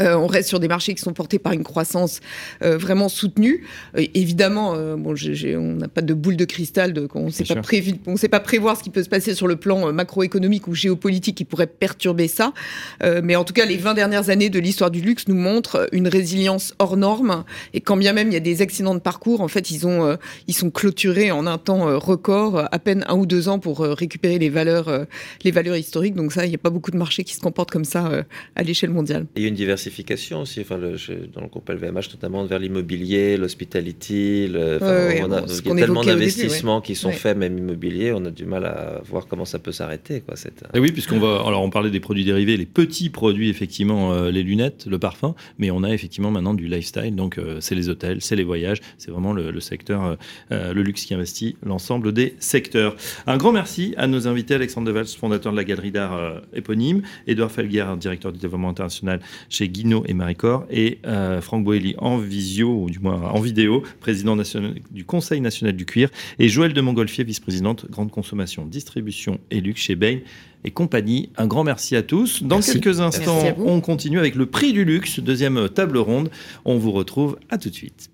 Euh, 0.00 0.14
on 0.16 0.26
reste 0.26 0.48
sur 0.48 0.60
des 0.60 0.68
marchés 0.68 0.94
qui 0.94 1.02
sont 1.02 1.12
portés 1.12 1.38
par 1.38 1.52
une 1.52 1.64
croissance 1.64 2.20
euh, 2.62 2.78
vraiment 2.78 3.08
soutenue. 3.08 3.64
Euh, 3.96 4.04
évidemment, 4.14 4.74
bon, 4.96 5.14
on 5.14 5.74
n'a 5.74 5.88
pas 5.88 6.02
de 6.02 6.14
boule 6.14 6.36
de 6.36 6.44
cristal, 6.44 6.92
de, 6.92 7.08
on 7.14 7.26
ne 7.26 7.30
sait 7.30 7.44
pas 7.44 7.60
on 8.06 8.16
sait 8.16 8.28
pas 8.28 8.40
prévoir 8.40 8.76
ce 8.76 8.82
qui 8.82 8.90
peut 8.90 9.02
se 9.02 9.08
passer 9.08 9.34
sur 9.34 9.46
le 9.46 9.56
plan 9.56 9.92
macroéconomique 9.92 10.68
ou 10.68 10.74
géopolitique 10.74 11.36
qui 11.36 11.44
pourrait 11.44 11.66
perturber 11.66 12.28
ça. 12.28 12.52
mais 13.22 13.36
en 13.36 13.44
tout 13.44 13.52
cas, 13.52 13.64
les 13.64 13.76
20 13.76 13.94
dernières 13.94 14.30
années 14.30 14.50
de 14.50 14.58
l'histoire 14.58 14.90
du 14.90 15.00
luxe 15.00 15.28
nous 15.28 15.34
montrent 15.34 15.88
une 15.92 16.08
résilience 16.08 16.74
hors 16.78 16.96
norme. 16.96 17.44
Et 17.74 17.80
quand 17.80 17.96
bien 17.96 18.12
même 18.12 18.28
il 18.28 18.34
y 18.34 18.36
a 18.36 18.40
des 18.40 18.62
accidents 18.62 18.94
de 18.94 19.00
parcours, 19.00 19.40
en 19.40 19.48
fait, 19.48 19.70
ils 19.70 19.86
ont, 19.86 20.16
ils 20.46 20.54
sont 20.54 20.70
clôturés 20.70 21.30
en 21.30 21.46
un 21.46 21.58
temps 21.58 21.98
record, 21.98 22.68
à 22.70 22.78
peine 22.78 23.04
un 23.08 23.16
ou 23.16 23.26
deux 23.26 23.48
ans 23.48 23.58
pour 23.58 23.80
récupérer 23.80 24.38
les 24.38 24.50
valeurs, 24.50 25.06
les 25.44 25.50
valeurs 25.50 25.76
historiques. 25.76 26.14
Donc 26.14 26.32
ça, 26.32 26.44
il 26.46 26.48
n'y 26.48 26.54
a 26.54 26.58
pas 26.58 26.70
beaucoup 26.70 26.90
de 26.90 26.98
marchés 26.98 27.24
qui 27.24 27.34
se 27.34 27.40
comportent 27.40 27.70
comme 27.70 27.84
ça 27.84 28.24
à 28.56 28.62
l'échelle 28.62 28.90
mondiale. 28.90 29.26
Il 29.36 29.42
y 29.42 29.44
a 29.44 29.48
une 29.48 29.54
diversification 29.82 30.42
aussi, 30.42 30.60
enfin, 30.60 30.78
le, 30.78 30.96
dans 31.32 31.40
le 31.40 31.48
groupe 31.48 31.68
LVMH 31.68 32.12
notamment 32.12 32.44
vers 32.44 32.58
l'immobilier, 32.58 33.36
l'hospitality. 33.36 34.46
Le, 34.48 34.78
on 34.80 35.32
a, 35.32 35.42
il 35.42 35.68
y 35.68 35.70
a 35.70 35.74
tellement 35.74 36.04
d'investissements 36.04 36.80
qui 36.80 36.94
sont 36.94 37.10
faits, 37.10 37.36
même 37.36 37.58
immobilier, 37.58 38.12
on 38.12 38.24
a 38.24 38.30
du 38.30 38.44
mal 38.44 38.64
à 38.64 39.00
voir 39.04 39.26
comment 39.26 39.44
ça 39.44 39.58
peut 39.58 39.72
s'arrêter. 39.72 40.20
Quoi, 40.20 40.36
cette... 40.36 40.64
Et 40.74 40.78
oui, 40.78 40.92
puisqu'on 40.92 41.18
va. 41.18 41.42
Alors, 41.46 41.62
on 41.62 41.70
parlait 41.70 41.90
des 41.90 42.00
produits 42.00 42.24
dérivés, 42.24 42.56
les 42.56 42.66
petits 42.66 43.10
produits, 43.10 43.48
effectivement, 43.48 44.12
euh, 44.12 44.30
les 44.30 44.42
lunettes, 44.42 44.86
le 44.86 44.98
parfum, 44.98 45.34
mais 45.58 45.70
on 45.70 45.82
a 45.82 45.90
effectivement 45.90 46.30
maintenant 46.30 46.54
du 46.54 46.68
lifestyle, 46.68 47.14
donc 47.14 47.38
euh, 47.38 47.58
c'est 47.60 47.74
les 47.74 47.88
hôtels, 47.88 48.18
c'est 48.20 48.36
les 48.36 48.44
voyages, 48.44 48.80
c'est 48.98 49.10
vraiment 49.10 49.32
le, 49.32 49.60
secteur, 49.60 50.16
euh, 50.50 50.72
le 50.72 50.82
luxe 50.82 51.04
qui 51.04 51.14
investit 51.14 51.56
l'ensemble 51.64 52.12
des 52.12 52.34
secteurs. 52.38 52.96
Un 53.26 53.36
grand 53.36 53.52
merci 53.52 53.94
à 53.96 54.06
nos 54.06 54.28
invités, 54.28 54.54
Alexandre 54.54 54.86
Devals, 54.86 55.06
fondateur 55.06 55.52
de 55.52 55.56
la 55.56 55.64
galerie 55.64 55.92
d'art 55.92 56.42
éponyme, 56.54 57.02
Edouard 57.26 57.50
Felguer, 57.50 57.86
directeur 57.98 58.32
du 58.32 58.38
développement 58.38 58.70
international 58.70 59.20
chez 59.48 59.68
Guino 59.72 60.04
et 60.06 60.14
Maricor, 60.14 60.64
et 60.70 60.98
euh, 61.06 61.40
Franck 61.40 61.64
Boelli 61.64 61.94
en 61.98 62.18
visio, 62.18 62.84
ou 62.84 62.90
du 62.90 62.98
moins 62.98 63.20
en 63.20 63.40
vidéo, 63.40 63.82
président 64.00 64.36
national, 64.36 64.74
du 64.90 65.04
Conseil 65.04 65.40
national 65.40 65.74
du 65.74 65.86
cuir, 65.86 66.10
et 66.38 66.48
Joël 66.48 66.72
de 66.72 66.80
Montgolfier, 66.80 67.24
vice-présidente 67.24 67.90
grande 67.90 68.10
consommation, 68.10 68.64
distribution 68.66 69.38
et 69.50 69.60
luxe 69.60 69.80
chez 69.80 69.96
Bain 69.96 70.18
et 70.64 70.70
compagnie. 70.70 71.30
Un 71.36 71.46
grand 71.46 71.64
merci 71.64 71.96
à 71.96 72.02
tous. 72.02 72.42
Dans 72.42 72.60
quelques 72.60 73.00
instants, 73.00 73.42
on 73.58 73.80
continue 73.80 74.18
avec 74.18 74.34
le 74.34 74.46
prix 74.46 74.72
du 74.72 74.84
luxe, 74.84 75.20
deuxième 75.20 75.68
table 75.68 75.98
ronde. 75.98 76.30
On 76.64 76.78
vous 76.78 76.92
retrouve 76.92 77.38
à 77.50 77.58
tout 77.58 77.70
de 77.70 77.74
suite. 77.74 78.10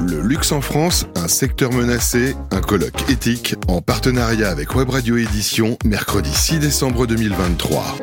Le 0.00 0.20
luxe 0.20 0.52
en 0.52 0.60
France, 0.60 1.06
un 1.14 1.28
secteur 1.28 1.72
menacé, 1.72 2.34
un 2.50 2.60
colloque 2.60 3.10
éthique 3.10 3.54
en 3.68 3.80
partenariat 3.80 4.50
avec 4.50 4.74
Web 4.74 4.90
Radio 4.90 5.16
Édition, 5.16 5.78
mercredi 5.84 6.30
6 6.30 6.58
décembre 6.58 7.06
2023. 7.06 7.96